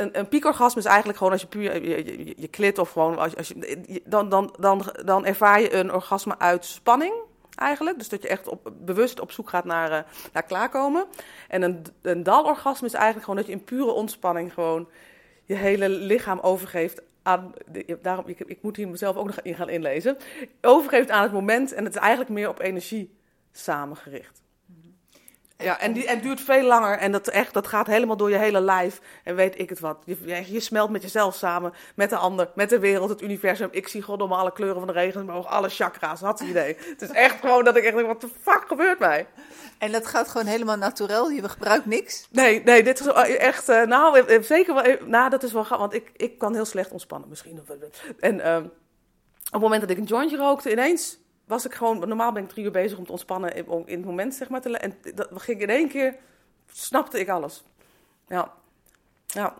een, 0.00 0.18
een 0.18 0.28
piekorgasme 0.28 0.80
is 0.80 0.86
eigenlijk 0.86 1.18
gewoon 1.18 1.32
als 1.32 1.40
je 1.40 1.46
puur 1.46 1.82
je, 1.82 2.04
je, 2.04 2.34
je 2.36 2.48
klit 2.48 2.78
of 2.78 2.90
gewoon 2.90 3.18
als, 3.18 3.36
als 3.36 3.48
je, 3.48 4.02
dan, 4.04 4.28
dan, 4.28 4.54
dan, 4.58 4.92
dan 5.04 5.24
ervaar 5.24 5.60
je 5.60 5.72
een 5.72 5.92
orgasme 5.92 6.38
uit 6.38 6.64
spanning 6.64 7.14
eigenlijk. 7.54 7.98
Dus 7.98 8.08
dat 8.08 8.22
je 8.22 8.28
echt 8.28 8.48
op, 8.48 8.72
bewust 8.80 9.20
op 9.20 9.32
zoek 9.32 9.48
gaat 9.48 9.64
naar, 9.64 9.90
uh, 9.90 9.98
naar 10.32 10.42
klaarkomen. 10.42 11.06
En 11.48 11.62
een, 11.62 11.84
een 12.02 12.22
dalorgasme 12.22 12.86
is 12.86 12.94
eigenlijk 12.94 13.24
gewoon 13.24 13.40
dat 13.40 13.48
je 13.48 13.56
in 13.56 13.64
pure 13.64 13.92
ontspanning 13.92 14.52
gewoon 14.52 14.88
je 15.44 15.54
hele 15.54 15.88
lichaam 15.88 16.38
overgeeft 16.38 17.02
aan. 17.22 17.52
De, 17.66 17.98
daarom, 18.02 18.24
ik, 18.26 18.40
ik 18.40 18.62
moet 18.62 18.76
hier 18.76 18.88
mezelf 18.88 19.16
ook 19.16 19.26
nog 19.26 19.40
in 19.40 19.54
gaan 19.54 19.68
inlezen. 19.68 20.16
Overgeeft 20.60 21.10
aan 21.10 21.22
het 21.22 21.32
moment 21.32 21.72
en 21.72 21.84
het 21.84 21.94
is 21.94 22.00
eigenlijk 22.00 22.30
meer 22.30 22.48
op 22.48 22.60
energie 22.60 23.16
samengericht. 23.52 24.44
Ja, 25.58 25.80
en, 25.80 25.92
die, 25.92 26.06
en 26.06 26.20
duurt 26.20 26.40
veel 26.40 26.62
langer. 26.62 26.98
En 26.98 27.12
dat, 27.12 27.28
echt, 27.28 27.54
dat 27.54 27.66
gaat 27.66 27.86
helemaal 27.86 28.16
door 28.16 28.30
je 28.30 28.36
hele 28.36 28.60
lijf. 28.60 29.00
En 29.24 29.34
weet 29.34 29.58
ik 29.58 29.68
het 29.68 29.80
wat. 29.80 30.02
Je, 30.04 30.44
je 30.52 30.60
smelt 30.60 30.90
met 30.90 31.02
jezelf 31.02 31.34
samen, 31.34 31.72
met 31.94 32.10
de 32.10 32.16
ander, 32.16 32.50
met 32.54 32.70
de 32.70 32.78
wereld, 32.78 33.08
het 33.08 33.22
universum. 33.22 33.68
Ik 33.70 33.88
zie 33.88 34.02
godom 34.02 34.32
alle 34.32 34.52
kleuren 34.52 34.78
van 34.78 34.86
de 34.86 34.92
regen, 34.92 35.30
ook 35.30 35.44
alle 35.44 35.68
chakra's. 35.68 36.20
Had 36.20 36.38
het 36.38 36.48
idee. 36.48 36.76
het 36.78 37.02
is 37.02 37.10
echt 37.10 37.40
gewoon 37.40 37.64
dat 37.64 37.76
ik 37.76 37.84
echt 37.84 37.94
denk, 37.94 38.06
wat 38.06 38.20
de 38.20 38.28
fuck 38.40 38.64
gebeurt 38.66 38.98
mij? 38.98 39.26
En 39.78 39.92
dat 39.92 40.06
gaat 40.06 40.28
gewoon 40.28 40.46
helemaal 40.46 40.76
natuurlijk. 40.76 41.42
Je 41.42 41.48
gebruikt 41.48 41.86
niks? 41.86 42.28
Nee, 42.30 42.62
nee, 42.62 42.82
dit 42.82 43.00
is 43.00 43.06
echt, 43.36 43.68
uh, 43.68 43.82
nou, 43.82 44.42
zeker 44.42 44.74
wel, 44.74 44.96
nou, 45.04 45.30
dat 45.30 45.42
is 45.42 45.52
wel 45.52 45.64
gaaf. 45.64 45.78
Want 45.78 45.94
ik, 45.94 46.10
ik 46.16 46.38
kan 46.38 46.54
heel 46.54 46.64
slecht 46.64 46.90
ontspannen 46.90 47.28
misschien. 47.28 47.60
En 48.20 48.34
uh, 48.34 48.56
op 48.56 49.52
het 49.52 49.60
moment 49.60 49.80
dat 49.80 49.90
ik 49.90 49.98
een 49.98 50.04
jointje 50.04 50.36
rookte, 50.36 50.70
ineens 50.70 51.18
was 51.46 51.64
ik 51.66 51.74
gewoon, 51.74 51.98
normaal 51.98 52.32
ben 52.32 52.42
ik 52.42 52.48
drie 52.48 52.64
uur 52.64 52.70
bezig 52.70 52.98
om 52.98 53.04
te 53.04 53.10
ontspannen 53.10 53.54
in, 53.54 53.66
in 53.84 53.96
het 53.96 54.06
moment, 54.06 54.34
zeg 54.34 54.48
maar. 54.48 54.60
Te, 54.60 54.78
en 54.78 54.94
dat 55.14 55.28
ging 55.32 55.60
in 55.60 55.70
één 55.70 55.88
keer, 55.88 56.16
snapte 56.72 57.20
ik 57.20 57.28
alles. 57.28 57.64
Ja. 58.28 58.52
ja. 59.26 59.54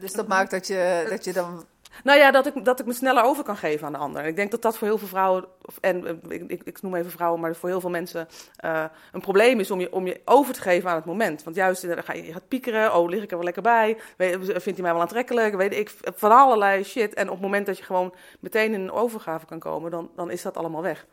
Dus 0.00 0.12
dat 0.12 0.28
maakt 0.28 0.50
dat 0.50 0.66
je, 0.66 1.06
dat 1.08 1.24
je 1.24 1.32
dan 1.32 1.64
nou 2.04 2.18
ja, 2.18 2.30
dat 2.30 2.46
ik, 2.46 2.64
dat 2.64 2.80
ik 2.80 2.86
me 2.86 2.92
sneller 2.92 3.22
over 3.22 3.44
kan 3.44 3.56
geven 3.56 3.86
aan 3.86 3.92
de 3.92 3.98
ander. 3.98 4.24
Ik 4.24 4.36
denk 4.36 4.50
dat 4.50 4.62
dat 4.62 4.78
voor 4.78 4.86
heel 4.86 4.98
veel 4.98 5.08
vrouwen, 5.08 5.44
en 5.80 6.06
eh, 6.06 6.40
ik, 6.48 6.62
ik, 6.64 6.82
noem 6.82 6.94
even 6.94 7.10
vrouwen, 7.10 7.40
maar 7.40 7.54
voor 7.54 7.68
heel 7.68 7.80
veel 7.80 7.90
mensen 7.90 8.28
uh, 8.64 8.84
een 9.12 9.20
probleem 9.20 9.60
is 9.60 9.70
om 9.70 9.80
je, 9.80 9.92
om 9.92 10.06
je 10.06 10.20
over 10.24 10.54
te 10.54 10.60
geven 10.60 10.90
aan 10.90 10.96
het 10.96 11.04
moment. 11.04 11.42
Want 11.42 11.56
juist, 11.56 11.86
dan 11.86 12.02
ga 12.02 12.12
je, 12.12 12.26
je 12.26 12.32
gaat 12.32 12.48
piekeren, 12.48 12.94
oh, 12.94 13.08
lig 13.08 13.22
ik 13.22 13.30
er 13.30 13.36
wel 13.36 13.44
lekker 13.44 13.62
bij? 13.62 13.98
Vindt 14.16 14.64
hij 14.64 14.82
mij 14.82 14.92
wel 14.92 15.00
aantrekkelijk? 15.00 15.54
Weet 15.54 15.74
ik, 15.74 15.94
van 16.14 16.30
allerlei 16.30 16.84
shit. 16.84 17.14
En 17.14 17.26
op 17.26 17.32
het 17.32 17.42
moment 17.42 17.66
dat 17.66 17.78
je 17.78 17.84
gewoon 17.84 18.14
meteen 18.40 18.74
in 18.74 18.80
een 18.80 18.92
overgave 18.92 19.46
kan 19.46 19.58
komen, 19.58 19.90
dan, 19.90 20.10
dan 20.16 20.30
is 20.30 20.42
dat 20.42 20.56
allemaal 20.56 20.82
weg. 20.82 21.06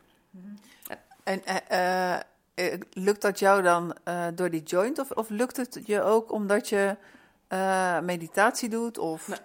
En 1.24 1.42
uh, 1.72 2.18
uh, 2.68 2.74
lukt 2.92 3.22
dat 3.22 3.38
jou 3.38 3.62
dan 3.62 3.96
door 4.34 4.50
die 4.50 4.62
joint? 4.62 4.98
Of, 4.98 5.10
of 5.10 5.28
lukt 5.28 5.56
het 5.56 5.80
je 5.84 6.02
ook 6.02 6.32
omdat 6.32 6.68
je 6.68 6.96
meditatie 8.02 8.68
doet? 8.68 8.98
Of... 8.98 9.28
Nee. 9.28 9.38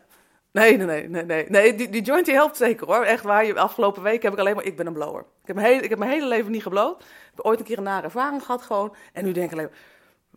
Nee, 0.53 0.77
nee, 0.77 1.09
nee, 1.09 1.23
nee. 1.25 1.45
nee 1.49 1.75
die, 1.75 1.89
die 1.89 2.01
joint 2.01 2.25
die 2.25 2.33
helpt 2.33 2.57
zeker 2.57 2.87
hoor. 2.87 3.03
Echt 3.03 3.23
waar. 3.23 3.45
Je, 3.45 3.59
afgelopen 3.59 4.03
week 4.03 4.23
heb 4.23 4.33
ik 4.33 4.39
alleen 4.39 4.55
maar... 4.55 4.63
Ik 4.63 4.77
ben 4.77 4.87
een 4.87 4.93
blower. 4.93 5.19
Ik 5.19 5.47
heb 5.47 5.55
mijn 5.55 5.67
hele, 5.67 5.81
ik 5.81 5.89
heb 5.89 5.99
mijn 5.99 6.11
hele 6.11 6.27
leven 6.27 6.51
niet 6.51 6.61
geblowd. 6.61 7.01
Ik 7.01 7.31
heb 7.35 7.45
ooit 7.45 7.59
een 7.59 7.65
keer 7.65 7.77
een 7.77 7.83
nare 7.83 8.03
ervaring 8.03 8.43
gehad 8.43 8.61
gewoon. 8.61 8.95
En 9.13 9.25
nu 9.25 9.31
denk 9.31 9.51
ik 9.51 9.57
alleen 9.57 9.69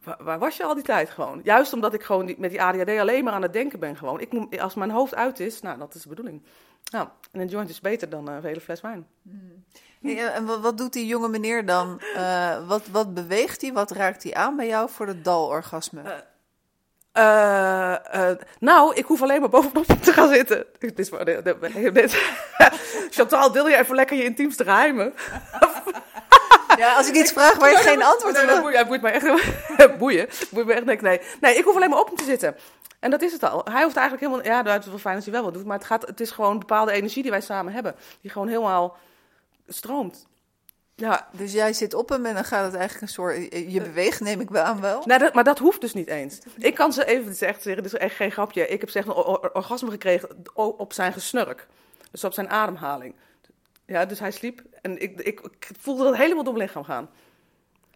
waar, 0.06 0.24
waar, 0.24 0.38
was 0.38 0.56
je 0.56 0.64
al 0.64 0.74
die 0.74 0.82
tijd 0.82 1.10
gewoon? 1.10 1.40
Juist 1.44 1.72
omdat 1.72 1.94
ik 1.94 2.02
gewoon 2.02 2.34
met 2.38 2.50
die 2.50 2.62
ADHD 2.62 2.98
alleen 2.98 3.24
maar 3.24 3.32
aan 3.32 3.42
het 3.42 3.52
denken 3.52 3.80
ben 3.80 3.96
gewoon. 3.96 4.20
Ik 4.20 4.32
moet, 4.32 4.60
als 4.60 4.74
mijn 4.74 4.90
hoofd 4.90 5.14
uit 5.14 5.40
is, 5.40 5.60
nou, 5.60 5.78
dat 5.78 5.94
is 5.94 6.02
de 6.02 6.08
bedoeling. 6.08 6.42
Nou, 6.90 7.08
en 7.32 7.40
een 7.40 7.48
joint 7.48 7.68
is 7.68 7.80
beter 7.80 8.08
dan 8.08 8.28
een 8.28 8.42
hele 8.42 8.60
fles 8.60 8.80
wijn. 8.80 9.06
Mm. 9.22 9.64
En 10.02 10.60
wat, 10.60 10.78
doet 10.78 10.92
die 10.92 11.06
jonge 11.06 11.28
meneer 11.28 11.66
dan? 11.66 12.00
Uh, 12.16 12.68
wat, 12.68 12.82
wat 12.92 13.14
beweegt 13.14 13.60
hij? 13.60 13.72
Wat 13.72 13.90
raakt 13.90 14.22
hij 14.22 14.34
aan 14.34 14.56
bij 14.56 14.66
jou 14.66 14.90
voor 14.90 15.06
het 15.06 15.24
dalorgasme? 15.24 16.02
Uh, 17.16 17.94
uh, 18.14 18.30
nou, 18.58 18.94
ik 18.94 19.04
hoef 19.04 19.22
alleen 19.22 19.40
maar 19.40 19.48
bovenop 19.48 19.86
te 19.86 20.12
gaan 20.12 20.28
zitten. 20.28 20.66
Dit 20.78 20.98
is 20.98 21.10
dit, 21.92 22.16
Chantal, 23.16 23.52
deel 23.52 23.68
je 23.68 23.76
even 23.76 23.94
lekker 23.94 24.16
je 24.16 24.24
intiemste 24.24 24.64
geheimen? 24.64 25.14
Ja, 26.76 26.94
als 26.96 27.08
ik 27.08 27.14
iets 27.14 27.32
vraag 27.32 27.56
waar 27.56 27.70
je 27.70 27.76
geen 27.76 28.02
antwoord 28.02 28.42
op 28.42 28.48
hebt. 28.48 28.74
Hij 28.74 28.86
boeit 28.86 29.02
me 29.02 29.08
echt. 29.08 29.98
boeien. 29.98 30.28
Boeit 30.50 30.66
me 30.66 30.72
echt 30.72 30.84
niks. 30.84 31.02
Nee. 31.02 31.20
nee, 31.40 31.56
ik 31.56 31.64
hoef 31.64 31.76
alleen 31.76 31.90
maar 31.90 31.98
open 31.98 32.16
te 32.16 32.24
zitten. 32.24 32.56
En 33.00 33.10
dat 33.10 33.22
is 33.22 33.32
het 33.32 33.42
al. 33.42 33.64
Hij 33.70 33.82
hoeft 33.82 33.96
eigenlijk 33.96 34.26
helemaal. 34.26 34.64
Ja, 34.64 34.72
het 34.72 34.82
is 34.82 34.88
wel 34.88 34.98
fijn 34.98 35.16
als 35.16 35.24
hij 35.24 35.34
wel 35.34 35.42
wat 35.42 35.54
doet. 35.54 35.64
Maar 35.64 35.76
het, 35.76 35.86
gaat, 35.86 36.06
het 36.06 36.20
is 36.20 36.30
gewoon 36.30 36.50
een 36.50 36.58
bepaalde 36.58 36.92
energie 36.92 37.22
die 37.22 37.30
wij 37.30 37.40
samen 37.40 37.72
hebben. 37.72 37.94
Die 38.20 38.30
gewoon 38.30 38.48
helemaal 38.48 38.96
stroomt. 39.66 40.26
Ja. 40.94 41.28
Dus 41.32 41.52
jij 41.52 41.72
zit 41.72 41.94
op 41.94 42.08
hem 42.08 42.26
en 42.26 42.34
dan 42.34 42.44
gaat 42.44 42.64
het 42.64 42.74
eigenlijk 42.74 43.02
een 43.02 43.08
soort. 43.08 43.36
Je 43.72 43.80
beweegt, 43.82 44.20
neem 44.20 44.40
ik 44.40 44.50
wel 44.50 44.62
aan 44.62 44.80
wel. 44.80 45.06
Dat, 45.06 45.34
maar 45.34 45.44
dat 45.44 45.58
hoeft 45.58 45.80
dus 45.80 45.94
niet 45.94 46.08
eens. 46.08 46.38
Ik 46.58 46.74
kan 46.74 46.92
ze 46.92 47.04
even 47.04 47.34
zeggen, 47.34 47.76
dit 47.76 47.84
is 47.84 47.94
echt 47.94 48.16
geen 48.16 48.32
grapje. 48.32 48.68
Ik 48.68 48.80
heb 48.80 48.90
zeg 48.90 49.06
een 49.06 49.14
orgasme 49.54 49.90
gekregen 49.90 50.28
op 50.54 50.92
zijn 50.92 51.12
gesnurk. 51.12 51.66
Dus 52.10 52.24
op 52.24 52.32
zijn 52.32 52.50
ademhaling. 52.50 53.14
Ja, 53.86 54.04
dus 54.04 54.18
hij 54.18 54.30
sliep 54.30 54.62
en 54.82 55.02
ik, 55.02 55.20
ik, 55.20 55.40
ik 55.40 55.70
voelde 55.80 56.04
dat 56.04 56.16
helemaal 56.16 56.44
door 56.44 56.54
mijn 56.54 56.66
lichaam 56.66 56.84
gaan. 56.84 57.08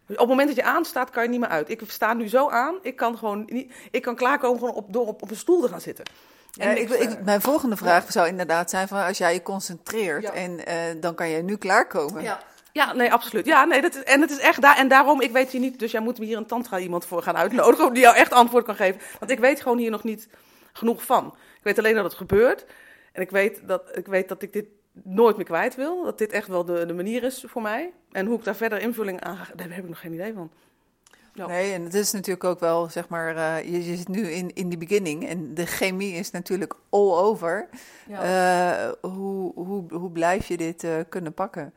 Dus 0.05 0.15
op 0.15 0.27
het 0.27 0.37
moment 0.37 0.47
dat 0.47 0.65
je 0.65 0.71
aanstaat, 0.71 1.09
kan 1.09 1.23
je 1.23 1.29
niet 1.29 1.39
meer 1.39 1.49
uit. 1.49 1.69
Ik 1.69 1.81
sta 1.87 2.13
nu 2.13 2.27
zo 2.27 2.49
aan, 2.49 2.75
ik 2.81 2.95
kan 2.95 3.17
gewoon 3.17 3.43
niet, 3.47 3.73
ik 3.91 4.01
kan 4.01 4.15
klaarkomen 4.15 4.59
gewoon 4.59 4.73
op, 4.75 4.93
door 4.93 5.07
op, 5.07 5.21
op 5.21 5.29
een 5.29 5.35
stoel 5.35 5.61
te 5.61 5.67
gaan 5.67 5.81
zitten. 5.81 6.05
Ja, 6.51 6.69
ik, 6.69 6.89
ik, 6.89 7.23
mijn 7.23 7.41
volgende 7.41 7.77
vraag 7.77 8.11
zou 8.11 8.27
inderdaad 8.27 8.69
zijn 8.69 8.87
van 8.87 9.05
als 9.05 9.17
jij 9.17 9.33
je 9.33 9.41
concentreert 9.41 10.31
en 10.31 10.51
uh, 10.51 11.01
dan 11.01 11.15
kan 11.15 11.29
je 11.29 11.41
nu 11.41 11.55
klaarkomen. 11.55 12.23
Ja. 12.23 12.39
Ja, 12.73 12.93
nee, 12.93 13.13
absoluut. 13.13 13.45
Ja, 13.45 13.65
nee, 13.65 13.81
dat 13.81 13.95
is, 13.95 14.03
en 14.03 14.21
het 14.21 14.31
is 14.31 14.39
echt 14.39 14.61
daar. 14.61 14.77
En 14.77 14.87
daarom, 14.87 15.21
ik 15.21 15.31
weet 15.31 15.49
hier 15.49 15.61
niet. 15.61 15.79
Dus 15.79 15.91
jij 15.91 16.01
moet 16.01 16.19
me 16.19 16.25
hier 16.25 16.37
een 16.37 16.45
tantra 16.45 16.79
iemand 16.79 17.05
voor 17.05 17.23
gaan 17.23 17.37
uitnodigen. 17.37 17.93
Die 17.93 18.03
jou 18.03 18.15
echt 18.15 18.31
antwoord 18.31 18.65
kan 18.65 18.75
geven. 18.75 19.01
Want 19.19 19.31
ik 19.31 19.39
weet 19.39 19.61
gewoon 19.61 19.77
hier 19.77 19.91
nog 19.91 20.03
niet 20.03 20.27
genoeg 20.73 21.03
van. 21.03 21.35
Ik 21.57 21.63
weet 21.63 21.77
alleen 21.77 21.95
dat 21.95 22.03
het 22.03 22.13
gebeurt. 22.13 22.65
En 23.11 23.21
ik 23.21 23.29
weet 23.29 23.61
dat 23.67 23.97
ik, 23.97 24.07
weet 24.07 24.27
dat 24.27 24.41
ik 24.41 24.53
dit 24.53 24.65
nooit 24.91 25.35
meer 25.35 25.45
kwijt 25.45 25.75
wil. 25.75 26.03
Dat 26.03 26.17
dit 26.17 26.31
echt 26.31 26.47
wel 26.47 26.65
de, 26.65 26.85
de 26.85 26.93
manier 26.93 27.23
is 27.23 27.43
voor 27.47 27.61
mij. 27.61 27.93
En 28.11 28.25
hoe 28.25 28.37
ik 28.37 28.43
daar 28.43 28.55
verder 28.55 28.79
invulling 28.79 29.21
aan 29.21 29.37
ga, 29.37 29.45
daar 29.55 29.69
heb 29.69 29.83
ik 29.83 29.89
nog 29.89 29.99
geen 29.99 30.13
idee 30.13 30.33
van. 30.33 30.51
Nee, 31.33 31.73
en 31.73 31.83
het 31.83 31.93
is 31.93 32.11
natuurlijk 32.11 32.43
ook 32.43 32.59
wel, 32.59 32.89
zeg 32.89 33.07
maar, 33.07 33.35
uh, 33.35 33.71
je, 33.71 33.89
je, 33.89 33.95
zit 33.95 34.07
nu 34.07 34.27
in, 34.27 34.53
in 34.53 34.69
die 34.69 34.77
beginning 34.77 35.27
en 35.27 35.53
de 35.53 35.65
chemie 35.65 36.13
is 36.13 36.31
natuurlijk 36.31 36.73
all 36.89 37.13
over. 37.13 37.69
Ja. 38.07 38.87
Uh, 38.89 39.11
hoe, 39.11 39.51
hoe, 39.53 39.93
hoe 39.93 40.11
blijf 40.11 40.47
je 40.47 40.57
dit 40.57 40.83
uh, 40.83 40.95
kunnen 41.09 41.33
pakken? 41.33 41.73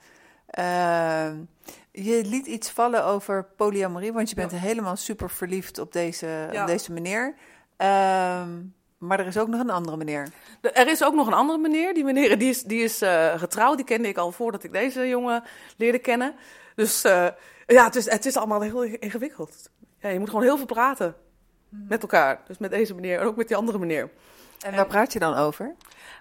je 1.90 2.22
liet 2.24 2.46
iets 2.46 2.70
vallen 2.70 3.04
over 3.04 3.44
polyamorie, 3.56 4.12
want 4.12 4.28
je 4.28 4.34
bent 4.34 4.50
ja. 4.50 4.56
helemaal 4.56 4.96
super 4.96 5.30
verliefd 5.30 5.78
op 5.78 5.92
deze, 5.92 6.48
op 6.60 6.66
deze 6.66 6.92
meneer. 6.92 7.34
Ehm, 7.76 8.50
maar 8.98 9.20
er 9.20 9.26
is 9.26 9.38
ook 9.38 9.48
nog 9.48 9.60
een 9.60 9.70
andere 9.70 9.96
meneer. 9.96 10.28
Er 10.60 10.88
is 10.88 11.04
ook 11.04 11.14
nog 11.14 11.26
een 11.26 11.32
andere 11.32 11.58
meneer. 11.58 11.94
Die 11.94 12.04
meneer 12.04 12.38
die 12.38 12.48
is, 12.48 12.62
die 12.62 12.82
is 12.82 13.02
getrouwd. 13.36 13.76
Die 13.76 13.86
kende 13.86 14.08
ik 14.08 14.18
al 14.18 14.32
voordat 14.32 14.64
ik 14.64 14.72
deze 14.72 15.08
jongen 15.08 15.42
leerde 15.76 15.98
kennen. 15.98 16.34
Dus 16.74 17.04
ja, 17.66 17.84
het 17.84 17.96
is, 17.96 18.10
het 18.10 18.26
is 18.26 18.36
allemaal 18.36 18.60
heel 18.60 18.82
ingewikkeld. 18.82 19.70
Ja, 19.98 20.08
je 20.08 20.18
moet 20.18 20.28
gewoon 20.28 20.44
heel 20.44 20.56
veel 20.56 20.66
praten 20.66 21.14
met 21.68 22.02
elkaar. 22.02 22.40
Dus 22.46 22.58
met 22.58 22.70
deze 22.70 22.94
meneer 22.94 23.20
en 23.20 23.26
ook 23.26 23.36
met 23.36 23.48
die 23.48 23.56
andere 23.56 23.78
meneer. 23.78 24.10
En 24.64 24.74
waar 24.74 24.86
praat 24.86 25.12
je 25.12 25.18
dan 25.18 25.34
over? 25.34 25.74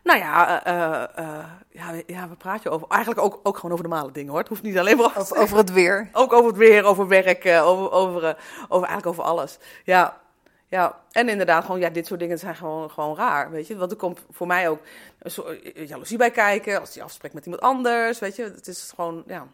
Nou 0.04 0.20
ja, 0.20 0.68
uh, 0.68 1.24
uh, 1.26 1.46
ja, 1.70 2.02
ja, 2.06 2.30
we 2.30 2.36
praten 2.36 2.72
over. 2.72 2.88
Eigenlijk 2.88 3.22
ook, 3.22 3.40
ook 3.44 3.56
gewoon 3.56 3.72
over 3.72 3.90
normale 3.90 4.12
dingen 4.12 4.30
hoor. 4.30 4.40
Het 4.40 4.48
hoeft 4.48 4.62
niet 4.62 4.78
alleen 4.78 4.98
maar 4.98 5.18
over, 5.18 5.38
over 5.38 5.58
het 5.58 5.72
weer. 5.72 6.10
Ook 6.14 6.34
over 6.34 6.48
het 6.48 6.58
weer, 6.58 6.84
over 6.84 7.08
werk, 7.08 7.46
over, 7.46 7.92
over, 7.92 8.38
over 8.70 8.88
eigenlijk 8.88 9.06
over 9.06 9.24
alles. 9.24 9.58
Ja, 9.84 10.22
ja. 10.68 11.00
En 11.12 11.30
inderdaad, 11.30 11.66
gewoon, 11.66 11.80
ja, 11.80 11.90
dit 11.90 12.06
soort 12.06 12.20
dingen 12.20 12.40
zijn 12.40 12.56
gewoon, 12.56 12.90
gewoon 12.90 13.16
raar. 13.16 13.52
Weet 13.52 13.68
je, 13.68 13.78
want 13.78 13.92
er 13.92 13.98
komt 13.98 14.20
voor 14.32 14.48
mij 14.48 14.70
ook 14.70 14.80
een 15.20 15.32
soort 15.32 15.72
jaloezie 15.74 16.18
bij 16.18 16.32
kijken. 16.32 16.80
Als 16.80 16.94
hij 16.94 17.04
afspreekt 17.04 17.34
met 17.34 17.46
iemand 17.46 17.64
anders. 17.64 18.20
Weet 18.20 18.36
je, 18.36 18.44
het 18.44 18.68
is 18.68 18.92
gewoon, 18.96 19.24
ja. 19.28 19.48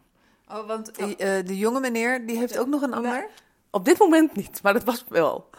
Oh, 0.52 0.68
want 0.68 1.00
uh, 1.00 1.08
de 1.18 1.58
jonge 1.58 1.80
meneer, 1.80 2.26
die 2.26 2.38
heeft 2.38 2.58
ook 2.58 2.68
nog 2.68 2.82
een 2.82 2.94
ander? 2.94 3.28
Op 3.72 3.86
dit 3.86 4.00
moment 4.00 4.36
niet, 4.36 4.62
maar 4.62 4.74
dat 4.74 4.84
was 4.84 5.06
wel. 5.08 5.50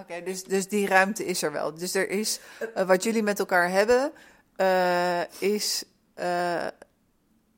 Oké, 0.00 0.22
dus, 0.22 0.44
dus 0.44 0.68
die 0.68 0.86
ruimte 0.86 1.24
is 1.24 1.42
er 1.42 1.52
wel. 1.52 1.74
Dus 1.74 1.94
er 1.94 2.08
is, 2.08 2.40
uh, 2.76 2.86
wat 2.86 3.02
jullie 3.02 3.22
met 3.22 3.38
elkaar 3.38 3.70
hebben, 3.70 4.12
uh, 4.56 5.20
is, 5.38 5.84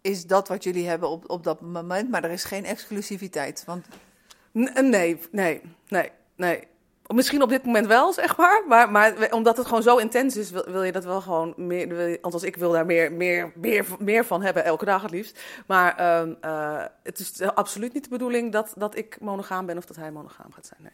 is 0.01 0.27
dat 0.27 0.49
wat 0.49 0.65
jullie 0.65 0.89
hebben 0.89 1.09
op, 1.09 1.31
op 1.31 1.45
dat 1.45 1.61
moment, 1.61 2.11
maar 2.11 2.25
er 2.25 2.31
is 2.31 2.45
geen 2.45 2.65
exclusiviteit. 2.65 3.65
Want... 3.65 3.87
Nee, 4.53 5.21
nee, 5.31 5.61
nee, 5.89 6.11
nee. 6.37 6.69
Misschien 7.15 7.43
op 7.43 7.49
dit 7.49 7.65
moment 7.65 7.87
wel, 7.87 8.13
zeg 8.13 8.37
maar. 8.37 8.63
Maar, 8.69 8.91
maar 8.91 9.31
omdat 9.31 9.57
het 9.57 9.67
gewoon 9.67 9.83
zo 9.83 9.97
intens 9.97 10.37
is, 10.37 10.51
wil, 10.51 10.83
je 10.83 10.93
dat 10.93 11.05
wel 11.05 11.21
gewoon 11.21 11.55
meer. 11.57 11.89
Wil, 11.89 12.19
althans, 12.21 12.43
ik 12.43 12.57
wil 12.57 12.73
daar 12.73 12.87
meer, 12.87 13.13
meer, 13.13 13.53
meer, 13.55 13.87
meer 13.99 14.25
van 14.25 14.43
hebben, 14.43 14.65
elke 14.65 14.85
dag 14.85 15.03
het 15.03 15.11
liefst. 15.11 15.41
Maar 15.67 16.21
um, 16.21 16.37
uh, 16.45 16.85
het 17.03 17.19
is 17.19 17.43
absoluut 17.43 17.93
niet 17.93 18.05
de 18.05 18.11
bedoeling 18.11 18.53
dat, 18.53 18.73
dat 18.77 18.97
ik 18.97 19.21
monogaam 19.21 19.67
ben 19.67 19.77
of 19.77 19.85
dat 19.85 19.97
hij 19.97 20.11
monogaam 20.11 20.53
gaat 20.53 20.67
zijn. 20.67 20.81
Nee. 20.83 20.93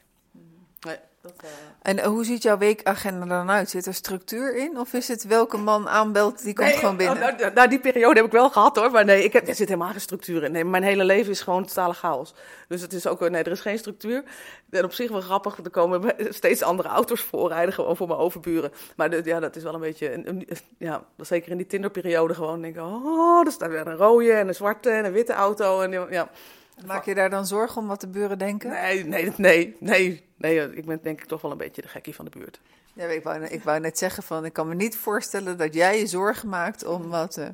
Nee, 0.81 0.97
dat, 1.23 1.33
uh... 1.45 1.51
En 1.83 2.05
hoe 2.05 2.25
ziet 2.25 2.43
jouw 2.43 2.59
weekagenda 2.59 3.27
dan 3.27 3.51
uit? 3.51 3.71
Zit 3.71 3.87
er 3.87 3.95
structuur 3.95 4.57
in? 4.57 4.79
Of 4.79 4.93
is 4.93 5.09
het 5.09 5.27
welke 5.27 5.57
man 5.57 5.89
aanbelt, 5.89 6.43
die 6.43 6.55
komt 6.55 6.69
nee, 6.69 6.77
gewoon 6.77 6.97
binnen? 6.97 7.17
Oh, 7.17 7.39
nou, 7.39 7.53
nou, 7.53 7.69
die 7.69 7.79
periode 7.79 8.17
heb 8.17 8.25
ik 8.25 8.33
wel 8.33 8.51
gehad 8.51 8.77
hoor. 8.77 8.91
Maar 8.91 9.05
nee, 9.05 9.25
ik 9.25 9.33
heb, 9.33 9.49
er 9.49 9.55
zit 9.55 9.69
helemaal 9.69 9.91
geen 9.91 10.01
structuur 10.01 10.43
in. 10.43 10.53
Nee, 10.53 10.65
mijn 10.65 10.83
hele 10.83 11.05
leven 11.05 11.31
is 11.31 11.41
gewoon 11.41 11.67
totale 11.67 11.95
chaos. 11.95 12.35
Dus 12.69 12.81
het 12.81 12.93
is 12.93 13.07
ook, 13.07 13.21
nee, 13.21 13.43
er 13.43 13.51
is 13.51 13.61
geen 13.61 13.79
structuur. 13.79 14.25
En 14.71 14.85
op 14.85 14.93
zich 14.93 15.11
wel 15.11 15.21
grappig, 15.21 15.59
er 15.65 15.71
komen 15.71 16.15
steeds 16.29 16.63
andere 16.63 16.89
auto's 16.89 17.21
voorrijden, 17.21 17.75
gewoon 17.75 17.97
voor 17.97 18.07
mijn 18.07 18.19
overburen. 18.19 18.73
Maar 18.97 19.11
de, 19.11 19.21
ja, 19.25 19.41
dat 19.41 19.57
is 19.57 19.63
wel 19.63 19.75
een 19.75 19.81
beetje, 19.81 20.45
ja, 20.79 21.03
zeker 21.17 21.51
in 21.51 21.57
die 21.57 21.67
Tinderperiode 21.67 22.35
gewoon 22.35 22.63
denk 22.63 22.77
ik, 22.77 22.83
oh, 22.83 23.47
er 23.47 23.53
staat 23.53 23.71
weer 23.71 23.87
een 23.87 23.97
rode 23.97 24.33
en 24.33 24.49
een 24.49 24.55
zwarte 24.55 24.91
en 24.91 25.05
een 25.05 25.13
witte 25.13 25.33
auto. 25.33 25.81
En 25.81 26.11
ja... 26.11 26.31
Maak 26.87 27.05
je 27.05 27.15
daar 27.15 27.31
dan 27.31 27.47
zorgen 27.47 27.81
om 27.81 27.87
wat 27.87 28.01
de 28.01 28.09
buren 28.09 28.39
denken? 28.39 28.71
Nee, 28.71 29.05
nee, 29.05 29.33
nee, 29.37 29.77
nee. 29.81 30.31
Nee, 30.37 30.77
ik 30.77 30.85
ben 30.85 31.01
denk 31.03 31.21
ik 31.21 31.27
toch 31.27 31.41
wel 31.41 31.51
een 31.51 31.57
beetje 31.57 31.83
de 31.83 31.89
gekkie 31.89 32.15
van 32.15 32.25
de 32.25 32.31
buurt. 32.31 32.61
Ja, 32.95 33.05
ik, 33.05 33.23
wou, 33.23 33.45
ik 33.45 33.63
wou 33.63 33.81
net 33.81 33.99
zeggen 33.99 34.23
van, 34.23 34.45
ik 34.45 34.53
kan 34.53 34.69
me 34.69 34.75
niet 34.75 34.97
voorstellen 34.97 35.59
dat 35.59 35.75
jij 35.75 35.99
je 35.99 36.07
zorgen 36.07 36.49
maakt 36.49 36.85
om 36.85 37.09
wat... 37.09 37.37
Uh, 37.37 37.47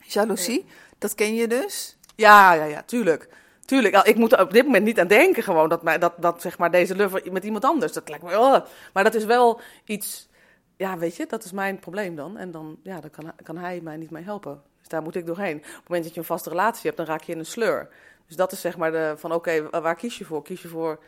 jaloezie, 0.00 0.64
dat 0.98 1.14
ken 1.14 1.34
je 1.34 1.48
dus? 1.48 1.96
Ja, 2.14 2.52
ja, 2.52 2.64
ja, 2.64 2.82
tuurlijk. 2.82 3.28
Tuurlijk, 3.64 3.96
ik 3.96 4.16
moet 4.16 4.32
er 4.32 4.40
op 4.40 4.52
dit 4.52 4.64
moment 4.64 4.84
niet 4.84 5.00
aan 5.00 5.06
denken 5.06 5.42
gewoon 5.42 5.68
dat, 5.68 5.82
mij, 5.82 5.98
dat, 5.98 6.12
dat 6.18 6.40
zeg 6.40 6.58
maar 6.58 6.70
deze 6.70 6.96
lover 6.96 7.32
met 7.32 7.44
iemand 7.44 7.64
anders, 7.64 7.92
dat 7.92 8.08
lijkt 8.08 8.24
me, 8.24 8.38
oh. 8.38 8.64
maar 8.92 9.04
dat 9.04 9.14
is 9.14 9.24
wel 9.24 9.60
iets, 9.84 10.28
ja 10.76 10.98
weet 10.98 11.16
je, 11.16 11.26
dat 11.26 11.44
is 11.44 11.52
mijn 11.52 11.78
probleem 11.78 12.16
dan. 12.16 12.36
En 12.36 12.50
dan, 12.50 12.78
ja, 12.82 13.00
dan 13.00 13.10
kan, 13.10 13.32
kan 13.42 13.58
hij 13.58 13.80
mij 13.82 13.96
niet 13.96 14.10
mee 14.10 14.22
helpen. 14.22 14.62
Dus 14.78 14.88
daar 14.88 15.02
moet 15.02 15.16
ik 15.16 15.26
doorheen. 15.26 15.56
Op 15.56 15.62
het 15.62 15.88
moment 15.88 16.04
dat 16.04 16.14
je 16.14 16.20
een 16.20 16.26
vaste 16.26 16.48
relatie 16.48 16.82
hebt, 16.82 16.96
dan 16.96 17.06
raak 17.06 17.22
je 17.22 17.32
in 17.32 17.38
een 17.38 17.46
sleur. 17.46 17.88
Dus 18.32 18.40
dat 18.40 18.52
is 18.52 18.60
zeg 18.60 18.76
maar 18.76 18.90
de, 18.90 19.14
van 19.16 19.32
oké, 19.32 19.62
okay, 19.62 19.80
waar 19.80 19.94
kies 19.94 20.18
je 20.18 20.24
voor? 20.24 20.42
Kies 20.42 20.62
je 20.62 20.68
voor 20.68 20.98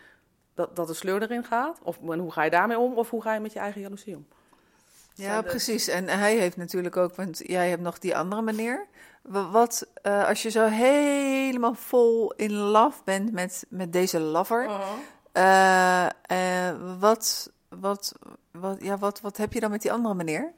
dat, 0.54 0.76
dat 0.76 0.86
de 0.86 0.94
sleur 0.94 1.22
erin 1.22 1.44
gaat? 1.44 1.78
Of 1.82 1.98
en 2.10 2.18
hoe 2.18 2.32
ga 2.32 2.42
je 2.42 2.50
daarmee 2.50 2.78
om? 2.78 2.94
Of 2.94 3.10
hoe 3.10 3.22
ga 3.22 3.34
je 3.34 3.40
met 3.40 3.52
je 3.52 3.58
eigen 3.58 3.80
jaloezie 3.80 4.16
om? 4.16 4.26
Ja, 5.14 5.42
precies. 5.42 5.88
En 5.88 6.08
hij 6.08 6.36
heeft 6.36 6.56
natuurlijk 6.56 6.96
ook, 6.96 7.14
want 7.14 7.40
jij 7.46 7.68
hebt 7.68 7.82
nog 7.82 7.98
die 7.98 8.16
andere 8.16 8.42
meneer. 8.42 8.86
Wat 9.22 9.86
uh, 10.02 10.28
als 10.28 10.42
je 10.42 10.50
zo 10.50 10.66
helemaal 10.66 11.74
vol 11.74 12.32
in 12.32 12.52
love 12.52 13.00
bent 13.04 13.32
met, 13.32 13.66
met 13.68 13.92
deze 13.92 14.20
lover, 14.20 14.64
uh 14.64 14.80
-huh. 15.32 16.08
uh, 16.30 16.98
wat, 17.00 17.50
wat, 17.68 18.14
wat, 18.50 18.76
ja, 18.80 18.98
wat, 18.98 19.20
wat 19.20 19.36
heb 19.36 19.52
je 19.52 19.60
dan 19.60 19.70
met 19.70 19.82
die 19.82 19.92
andere 19.92 20.14
meneer? 20.14 20.52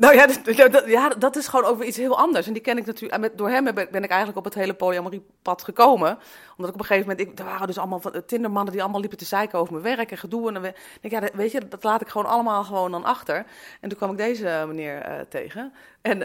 Nou 0.00 0.14
ja 0.14 0.26
dat, 0.68 0.84
ja, 0.86 1.08
dat 1.08 1.36
is 1.36 1.48
gewoon 1.48 1.64
ook 1.64 1.78
weer 1.78 1.86
iets 1.86 1.96
heel 1.96 2.18
anders. 2.18 2.46
En 2.46 2.52
die 2.52 2.62
ken 2.62 2.78
ik 2.78 2.86
natuurlijk. 2.86 3.38
Door 3.38 3.48
hem 3.48 3.64
ben, 3.64 4.02
ik 4.02 4.10
eigenlijk 4.10 4.36
op 4.36 4.44
het 4.44 4.54
hele 4.54 4.74
polyamorie-pad 4.74 5.62
gekomen. 5.62 6.18
Omdat 6.50 6.68
ik 6.68 6.74
op 6.74 6.80
een 6.80 6.86
gegeven 6.86 7.08
moment. 7.08 7.28
Ik, 7.28 7.38
er 7.38 7.44
waren 7.44 7.66
dus 7.66 7.78
allemaal 7.78 8.00
van, 8.00 8.22
Tindermannen 8.26 8.72
die 8.72 8.82
allemaal 8.82 9.00
liepen 9.00 9.18
te 9.18 9.24
zeiken 9.24 9.58
over 9.58 9.72
mijn 9.72 9.96
werk 9.96 10.10
en 10.10 10.18
gedoe. 10.18 10.48
En 10.48 10.54
dan 10.54 10.62
denk 10.62 10.74
ik, 11.00 11.10
ja, 11.10 11.28
weet 11.32 11.52
je, 11.52 11.68
dat 11.68 11.84
laat 11.84 12.00
ik 12.00 12.08
gewoon 12.08 12.26
allemaal 12.26 12.64
gewoon 12.64 12.90
dan 12.90 13.04
achter. 13.04 13.46
En 13.80 13.88
toen 13.88 13.98
kwam 13.98 14.10
ik 14.10 14.16
deze 14.16 14.64
meneer 14.66 15.08
uh, 15.08 15.20
tegen. 15.28 15.72
En 16.02 16.18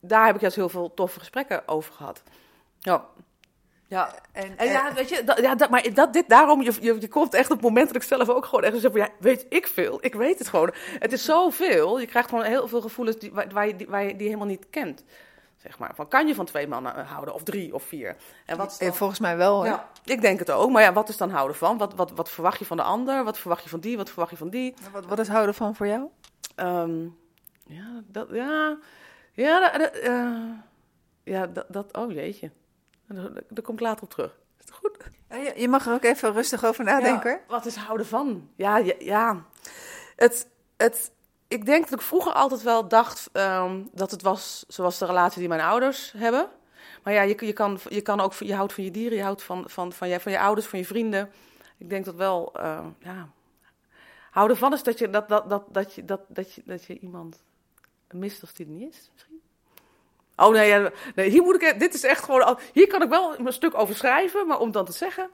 daar 0.00 0.26
heb 0.26 0.34
ik 0.34 0.40
juist 0.40 0.56
heel 0.56 0.68
veel 0.68 0.94
toffe 0.94 1.18
gesprekken 1.18 1.68
over 1.68 1.92
gehad. 1.92 2.22
Ja. 2.78 3.04
Ja, 3.90 4.14
en, 4.32 4.58
en 4.58 4.68
ja, 4.68 4.94
weet 4.94 5.08
je, 5.08 5.24
dat, 5.24 5.40
ja, 5.40 5.54
dat, 5.54 5.70
maar 5.70 5.94
dat, 5.94 6.12
dit, 6.12 6.28
daarom, 6.28 6.62
je, 6.62 6.72
je, 6.80 7.00
je 7.00 7.08
komt 7.08 7.34
echt 7.34 7.50
op 7.50 7.56
het 7.56 7.66
moment 7.66 7.86
dat 7.86 7.96
ik 7.96 8.02
zelf 8.02 8.28
ook 8.28 8.44
gewoon 8.44 8.64
echt 8.64 8.80
zeg 8.80 8.90
van, 8.90 9.00
ja, 9.00 9.08
weet 9.18 9.46
ik 9.48 9.66
veel, 9.66 9.98
ik 10.00 10.14
weet 10.14 10.38
het 10.38 10.48
gewoon. 10.48 10.72
Het 10.98 11.12
is 11.12 11.24
zoveel, 11.24 12.00
je 12.00 12.06
krijgt 12.06 12.28
gewoon 12.28 12.44
heel 12.44 12.68
veel 12.68 12.80
gevoelens 12.80 13.18
die, 13.18 13.32
waar, 13.32 13.66
je, 13.66 13.76
die, 13.76 13.86
waar 13.88 14.04
je 14.04 14.16
die 14.16 14.26
helemaal 14.26 14.46
niet 14.46 14.66
kent. 14.70 15.04
Zeg 15.56 15.78
maar, 15.78 15.94
van 15.94 16.08
kan 16.08 16.26
je 16.26 16.34
van 16.34 16.44
twee 16.44 16.68
mannen 16.68 16.96
eh, 16.96 17.10
houden, 17.10 17.34
of 17.34 17.42
drie, 17.42 17.74
of 17.74 17.82
vier? 17.82 18.16
En 18.46 18.56
wat 18.56 18.76
dan... 18.78 18.94
Volgens 18.94 19.20
mij 19.20 19.36
wel, 19.36 19.64
Ja, 19.64 19.88
ik 20.04 20.20
denk 20.20 20.38
het 20.38 20.50
ook, 20.50 20.70
maar 20.70 20.82
ja, 20.82 20.92
wat 20.92 21.08
is 21.08 21.16
dan 21.16 21.30
houden 21.30 21.56
van? 21.56 21.78
Wat, 21.78 21.94
wat, 21.94 22.10
wat 22.10 22.30
verwacht 22.30 22.58
je 22.58 22.64
van 22.64 22.76
de 22.76 22.82
ander? 22.82 23.24
Wat 23.24 23.38
verwacht 23.38 23.62
je 23.62 23.68
van 23.68 23.80
die? 23.80 23.96
Wat 23.96 24.08
verwacht 24.08 24.30
je 24.30 24.36
van 24.36 24.50
die? 24.50 24.74
Wat, 24.92 25.06
wat 25.06 25.18
is 25.18 25.28
houden 25.28 25.54
van 25.54 25.74
voor 25.74 25.86
jou? 25.86 26.08
Um, 26.56 27.16
ja, 27.66 28.02
dat, 28.06 28.28
ja, 28.30 28.78
ja, 29.32 29.78
dat, 29.78 29.96
uh, 29.96 30.38
ja, 31.22 31.46
dat, 31.46 31.64
dat, 31.68 31.96
oh 31.96 32.12
jeetje. 32.12 32.50
Daar 33.48 33.62
kom 33.62 33.74
ik 33.74 33.80
later 33.80 34.04
op 34.04 34.10
terug. 34.10 34.38
Is 34.58 34.64
het 34.64 34.74
goed? 34.74 34.96
Ja, 35.28 35.52
je 35.56 35.68
mag 35.68 35.86
er 35.86 35.92
ook 35.92 36.04
even 36.04 36.32
rustig 36.32 36.64
over 36.64 36.84
nadenken. 36.84 37.30
Ja, 37.30 37.40
wat 37.48 37.66
is 37.66 37.76
houden 37.76 38.06
van? 38.06 38.50
Ja, 38.56 38.76
ja, 38.76 38.94
ja. 38.98 39.44
Het, 40.16 40.48
het, 40.76 41.12
ik 41.48 41.66
denk 41.66 41.84
dat 41.88 41.98
ik 41.98 42.06
vroeger 42.06 42.32
altijd 42.32 42.62
wel 42.62 42.88
dacht 42.88 43.30
um, 43.32 43.88
dat 43.92 44.10
het 44.10 44.22
was 44.22 44.64
zoals 44.68 44.98
de 44.98 45.06
relatie 45.06 45.38
die 45.38 45.48
mijn 45.48 45.60
ouders 45.60 46.12
hebben. 46.16 46.48
Maar 47.02 47.12
ja, 47.12 47.22
je, 47.22 47.46
je, 47.46 47.52
kan, 47.52 47.78
je 47.88 48.00
kan 48.00 48.20
ook, 48.20 48.32
je 48.32 48.54
houdt 48.54 48.72
van 48.72 48.84
je 48.84 48.90
dieren, 48.90 49.16
je 49.16 49.24
houdt 49.24 49.42
van, 49.42 49.70
van, 49.70 49.92
van, 49.92 50.08
je, 50.08 50.20
van 50.20 50.32
je 50.32 50.40
ouders, 50.40 50.66
van 50.66 50.78
je 50.78 50.84
vrienden. 50.84 51.30
Ik 51.78 51.90
denk 51.90 52.04
dat 52.04 52.14
wel, 52.14 52.52
uh, 52.56 52.86
ja. 52.98 53.28
Houden 54.30 54.56
van 54.56 54.72
is 54.72 54.82
dat 54.82 54.98
je, 54.98 55.10
dat, 55.10 55.28
dat, 55.28 55.48
dat, 55.48 55.64
dat, 55.68 55.94
je, 55.94 56.04
dat, 56.04 56.20
dat, 56.28 56.52
je, 56.52 56.62
dat 56.64 56.84
je 56.84 56.98
iemand 56.98 57.42
mist 58.10 58.40
als 58.40 58.52
die 58.52 58.66
er 58.66 58.72
niet 58.72 58.94
is, 58.94 59.10
misschien. 59.12 59.39
Oh 60.40 60.52
nee, 60.52 60.88
nee, 61.14 61.30
hier 61.30 61.42
moet 61.42 61.62
ik. 61.62 61.80
Dit 61.80 61.94
is 61.94 62.04
echt 62.04 62.24
gewoon. 62.24 62.58
Hier 62.72 62.86
kan 62.86 63.02
ik 63.02 63.08
wel 63.08 63.38
een 63.38 63.52
stuk 63.52 63.78
over 63.78 63.94
schrijven, 63.94 64.46
maar 64.46 64.58
om 64.58 64.72
dan 64.72 64.84
te 64.84 64.92
zeggen. 64.92 65.30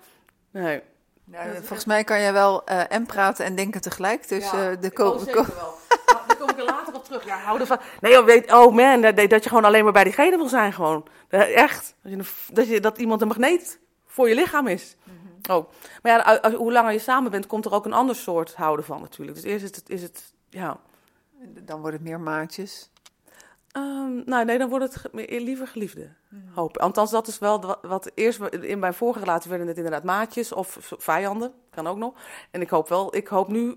Nee. 0.50 0.82
Nou, 1.24 1.54
volgens 1.54 1.84
mij 1.84 2.04
kan 2.04 2.20
jij 2.20 2.32
wel 2.32 2.62
uh, 2.70 2.92
en 2.92 3.06
praten 3.06 3.44
en 3.44 3.54
denken 3.54 3.80
tegelijk. 3.80 4.28
Dus 4.28 4.50
ja, 4.50 4.70
uh, 4.70 4.76
de 4.80 4.90
oh, 4.94 5.22
wel. 5.22 5.74
Daar 6.26 6.36
kom 6.38 6.48
ik 6.48 6.58
er 6.58 6.64
later 6.64 6.94
op 6.94 7.04
terug. 7.04 7.24
Ja, 7.24 7.58
ervan. 7.58 7.78
Nee, 8.00 8.22
weet, 8.22 8.52
oh 8.52 8.74
man, 8.74 9.00
dat, 9.00 9.16
dat 9.16 9.42
je 9.42 9.48
gewoon 9.48 9.64
alleen 9.64 9.84
maar 9.84 9.92
bij 9.92 10.04
diegene 10.04 10.36
wil 10.36 10.48
zijn. 10.48 10.72
Gewoon. 10.72 11.06
Echt. 11.28 11.94
Dat, 12.02 12.12
je, 12.12 12.24
dat, 12.52 12.68
je, 12.68 12.80
dat 12.80 12.98
iemand 12.98 13.20
een 13.20 13.28
magneet 13.28 13.78
voor 14.06 14.28
je 14.28 14.34
lichaam 14.34 14.66
is. 14.66 14.96
Mm 15.04 15.12
-hmm. 15.18 15.56
Oh. 15.56 15.70
Maar 16.02 16.12
ja, 16.12 16.18
als, 16.18 16.54
hoe 16.54 16.72
langer 16.72 16.92
je 16.92 16.98
samen 16.98 17.30
bent, 17.30 17.46
komt 17.46 17.64
er 17.64 17.72
ook 17.72 17.84
een 17.84 17.92
ander 17.92 18.16
soort 18.16 18.54
houden 18.54 18.84
van 18.84 19.00
natuurlijk. 19.00 19.36
Dus 19.36 19.46
eerst 19.46 19.64
is 19.64 19.76
het, 19.76 19.88
is 19.88 20.02
het 20.02 20.34
ja. 20.50 20.80
Dan 21.42 21.80
wordt 21.80 21.96
het 21.96 22.04
meer 22.04 22.20
maatjes. 22.20 22.90
Ehm, 23.76 24.22
nou, 24.24 24.44
nee, 24.44 24.58
dan 24.58 24.68
wordt 24.68 24.84
het 24.84 24.96
ge- 24.96 25.38
liever 25.40 25.66
geliefde. 25.66 26.08
Hoop. 26.54 26.76
Althans, 26.78 27.10
dat 27.10 27.26
is 27.26 27.38
wel 27.38 27.60
wat, 27.60 27.78
wat 27.82 28.10
eerst 28.14 28.40
in 28.40 28.78
mijn 28.78 28.94
vorige 28.94 29.18
relatie 29.18 29.48
werden 29.50 29.68
het 29.68 29.76
inderdaad 29.76 30.02
maatjes 30.04 30.52
of 30.52 30.78
vijanden. 30.98 31.52
Kan 31.70 31.86
ook 31.86 31.96
nog. 31.96 32.14
En 32.50 32.60
ik 32.60 32.70
hoop 32.70 32.88
wel, 32.88 33.16
ik 33.16 33.26
hoop 33.28 33.48
nu, 33.48 33.74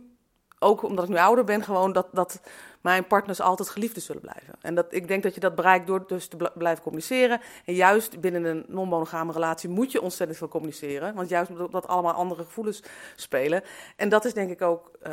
ook 0.60 0.84
omdat 0.84 1.04
ik 1.04 1.10
nu 1.10 1.18
ouder 1.18 1.44
ben, 1.44 1.64
gewoon 1.64 1.94
dat, 1.94 2.08
dat 2.12 2.42
mijn 2.82 3.08
partners 3.08 3.42
altijd 3.42 3.70
geliefden 3.70 4.02
zullen 4.02 4.22
blijven. 4.22 4.54
En 4.62 4.76
dat, 4.76 4.86
ik 4.90 5.08
denk 5.08 5.24
dat 5.24 5.34
je 5.34 5.40
dat 5.40 5.56
bereikt 5.56 5.88
door 5.88 6.08
dus 6.08 6.28
te 6.28 6.38
bl- 6.38 6.46
blijven 6.58 6.84
communiceren. 6.84 7.42
En 7.66 7.74
juist 7.74 8.20
binnen 8.22 8.44
een 8.46 8.66
non-monogame 8.68 9.32
relatie 9.32 9.70
moet 9.70 9.92
je 9.92 10.02
ontzettend 10.02 10.38
veel 10.38 10.48
communiceren. 10.48 11.14
Want 11.16 11.30
juist 11.30 11.50
omdat 11.50 11.88
allemaal 11.88 12.14
andere 12.14 12.44
gevoelens 12.44 12.84
spelen. 13.16 13.64
En 13.96 14.10
dat 14.10 14.26
is 14.26 14.34
denk 14.34 14.50
ik 14.50 14.62
ook. 14.62 14.92
eh, 15.02 15.12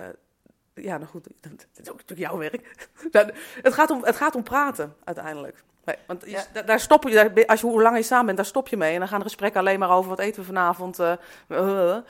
ja, 0.85 0.97
nou 0.97 1.11
goed, 1.11 1.27
dat 1.41 1.67
is 1.77 1.91
ook 1.91 1.97
natuurlijk 1.97 2.29
jouw 2.31 2.39
werk. 2.39 2.89
Het, 3.63 3.75
gaat 3.75 3.91
om, 3.91 4.05
het 4.05 4.17
gaat 4.17 4.35
om 4.35 4.43
praten 4.43 4.97
uiteindelijk. 5.05 5.65
Nee, 5.85 5.97
want 6.07 6.23
je- 6.25 6.31
Ja. 6.31 6.45
da- 6.53 6.63
daar 6.63 6.81
stop 6.81 7.03
je, 7.09 7.11
daar, 7.15 7.47
als 7.47 7.61
je 7.61 7.67
hoe 7.67 7.83
langer 7.83 7.99
je 7.99 8.05
samen 8.05 8.25
bent, 8.27 8.37
daar 8.37 8.47
stop 8.47 8.69
je 8.69 8.77
mee. 8.77 8.93
En 8.93 8.99
dan 8.99 9.09
gaan 9.09 9.19
de 9.19 9.25
gesprekken 9.25 9.61
alleen 9.61 9.79
maar 9.79 9.91
over 9.91 10.11
wat 10.11 10.19
eten 10.19 10.41
we 10.41 10.47
vanavond. 10.47 10.99
eh, 10.99 11.13
eh, 11.49 11.97
eh, 11.97 12.03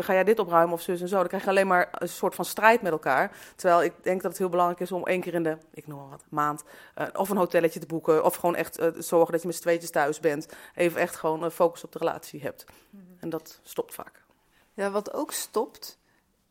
ga 0.00 0.12
jij 0.12 0.24
dit 0.24 0.38
opruimen 0.38 0.74
of 0.74 0.80
zus 0.82 1.00
en 1.00 1.08
zo? 1.08 1.16
Dan 1.16 1.26
krijg 1.26 1.42
je 1.44 1.48
alleen 1.48 1.66
maar 1.66 1.88
een 1.92 2.08
soort 2.08 2.34
van 2.34 2.44
strijd 2.44 2.82
met 2.82 2.92
elkaar. 2.92 3.36
Terwijl 3.56 3.82
ik 3.82 3.92
denk 4.02 4.20
dat 4.22 4.30
het 4.30 4.38
heel 4.40 4.48
belangrijk 4.48 4.80
is 4.80 4.92
om 4.92 5.06
één 5.06 5.20
keer 5.20 5.34
in 5.34 5.42
de, 5.42 5.56
ik 5.74 5.86
noem 5.86 5.98
maar 5.98 6.08
wat, 6.08 6.24
maand, 6.28 6.64
of 7.14 7.28
een 7.28 7.36
hotelletje 7.36 7.80
te 7.80 7.86
boeken. 7.86 8.24
Of 8.24 8.34
gewoon 8.34 8.54
echt 8.56 8.78
zorgen 8.98 9.32
dat 9.32 9.40
je 9.40 9.46
met 9.46 9.56
z'n 9.56 9.62
tweetjes 9.62 9.90
thuis 9.90 10.20
bent. 10.20 10.48
Even 10.74 11.00
echt 11.00 11.16
gewoon 11.16 11.42
een 11.42 11.50
focus 11.50 11.84
op 11.84 11.92
de 11.92 11.98
relatie 11.98 12.40
hebt. 12.42 12.64
En 13.20 13.28
dat 13.30 13.60
stopt 13.62 13.94
vaak. 13.94 14.22
Ja, 14.74 14.90
wat 14.90 15.12
ook 15.14 15.32
stopt, 15.32 15.98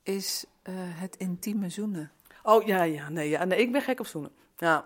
is 0.04 0.46
eh, 0.70 1.02
het 1.02 1.16
intieme 1.16 1.70
zoenen. 1.70 2.12
Oh 2.44 2.64
ja, 2.66 2.84
ja, 2.84 3.10
nee, 3.10 3.30
ja, 3.30 3.44
nee, 3.46 3.60
ik 3.60 3.72
ben 3.72 3.82
gek 3.82 4.00
op 4.00 4.08
zoenen. 4.08 4.32
Ja, 4.58 4.84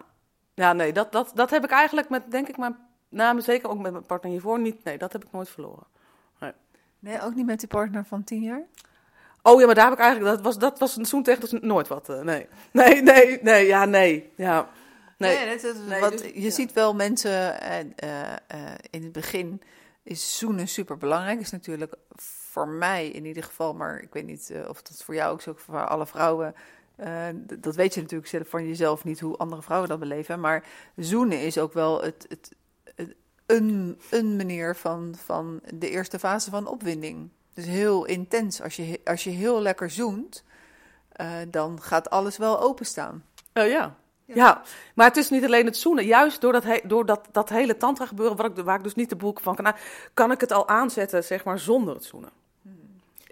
ja 0.54 0.74
nee, 0.74 0.94
dat, 0.94 1.12
dat, 1.12 1.32
dat 1.36 1.50
heb 1.50 1.64
ik 1.64 1.70
eigenlijk 1.72 2.10
met, 2.10 2.32
denk 2.32 2.48
ik, 2.48 2.58
mijn, 2.58 2.78
nou, 3.10 3.42
zeker 3.42 3.70
ook 3.70 3.80
met 3.80 3.92
mijn 3.92 4.06
partner 4.06 4.32
hiervoor 4.32 4.60
niet. 4.60 4.84
Nee, 4.84 4.98
dat 4.98 5.14
heb 5.14 5.26
ik 5.26 5.32
nooit 5.32 5.50
verloren. 5.50 5.88
Nee, 7.00 7.22
ook 7.22 7.36
niet 7.36 7.46
met 7.46 7.60
die 7.60 7.68
partner 7.68 8.06
van 8.06 8.24
tien 8.24 8.42
jaar? 8.42 8.62
Oh 9.42 9.60
ja, 9.60 9.66
maar 9.66 9.76
daar 9.76 9.84
heb 9.90 9.94
ik 9.94 10.00
eigenlijk, 10.00 10.36
dat 10.36 10.44
was, 10.46 10.58
dat 10.58 10.80
was 10.80 10.96
een 10.98 11.06
zoentechnisch 11.06 11.52
nooit 11.52 11.88
wat. 11.88 12.10
eh, 12.10 12.22
nee, 12.22 12.48
nee, 12.72 13.02
nee, 13.02 13.40
nee, 13.42 13.66
ja, 13.68 13.86
nee, 13.86 14.32
ja. 14.36 14.70
Nee, 15.18 15.50
dat, 15.50 15.62
dat- 15.62 15.86
Nee, 15.88 16.00
wat, 16.02 16.12
dus- 16.12 16.22
je 16.22 16.42
ja. 16.42 16.50
ziet 16.50 16.74
wel 16.74 16.96
mensen 16.96 17.62
eh, 17.62 18.30
in 18.90 19.04
het 19.04 19.12
begin 19.12 19.62
is 20.04 20.38
zoenen 20.38 20.68
super 20.68 20.98
belangrijk. 20.98 21.40
Is 21.40 21.52
natuurlijk 21.52 21.94
voor 22.54 22.68
mij 22.68 23.08
in 23.10 23.26
ieder 23.26 23.44
geval, 23.44 23.74
maar 23.74 24.00
ik 24.02 24.14
weet 24.14 24.26
niet 24.26 24.50
eh, 24.50 24.70
of 24.70 24.82
dat 24.82 25.04
voor 25.04 25.16
jou 25.16 25.32
ook 25.34 25.42
zo 25.42 25.52
is, 25.52 25.62
voor 25.62 25.88
alle 25.88 26.06
vrouwen. 26.06 26.56
eh, 26.96 27.28
dat 27.60 27.76
weet 27.76 27.94
je 27.94 28.02
natuurlijk 28.02 28.30
zelf 28.30 28.48
van 28.50 28.68
jezelf 28.68 29.04
niet 29.04 29.20
hoe 29.20 29.38
andere 29.38 29.62
vrouwen 29.62 29.90
dat 29.90 30.00
beleven. 30.00 30.40
Maar 30.40 30.64
zoenen 30.96 31.40
is 31.42 31.58
ook 31.58 31.74
wel 31.74 32.02
het, 32.02 32.26
het, 32.30 32.52
het- 32.96 33.16
een, 33.46 34.00
een 34.10 34.36
manier 34.36 34.76
van, 34.76 35.16
van 35.26 35.62
de 35.74 35.90
eerste 35.90 36.20
fase 36.20 36.50
van 36.50 36.68
opwinding. 36.68 37.30
Dus 37.54 37.66
heel 37.66 38.06
intens. 38.06 38.62
Als 38.62 38.76
je, 38.76 39.00
als 39.04 39.24
je 39.24 39.30
heel 39.30 39.62
lekker 39.62 39.90
zoent, 39.90 40.44
eh, 41.12 41.32
dan 41.48 41.82
gaat 41.82 42.10
alles 42.10 42.38
wel 42.38 42.62
openstaan. 42.62 43.24
Eh, 43.54 43.70
ja. 43.70 43.96
Ja. 44.26 44.62
maar 44.96 45.08
het 45.08 45.18
is 45.18 45.30
niet 45.30 45.46
alleen 45.46 45.66
het 45.66 45.78
zoenen. 45.78 46.06
Juist 46.06 46.42
door 46.42 46.52
dat, 46.52 46.64
he- 46.64 46.82
door 46.84 47.06
dat, 47.06 47.28
dat 47.32 47.50
hele 47.50 47.78
tantra 47.78 48.06
gebeuren, 48.06 48.36
waar 48.38 48.46
ik, 48.46 48.56
waar 48.64 48.78
ik 48.78 48.84
dus 48.84 48.96
niet 48.96 49.10
de 49.10 49.16
boek 49.16 49.40
van 49.40 49.56
kan, 49.56 49.74
kan 50.14 50.32
ik 50.32 50.42
het 50.42 50.52
al 50.52 50.68
aanzetten, 50.68 51.24
zeg 51.24 51.44
maar, 51.44 51.60
zonder 51.60 51.94
het 51.94 52.04
zoenen. 52.04 52.30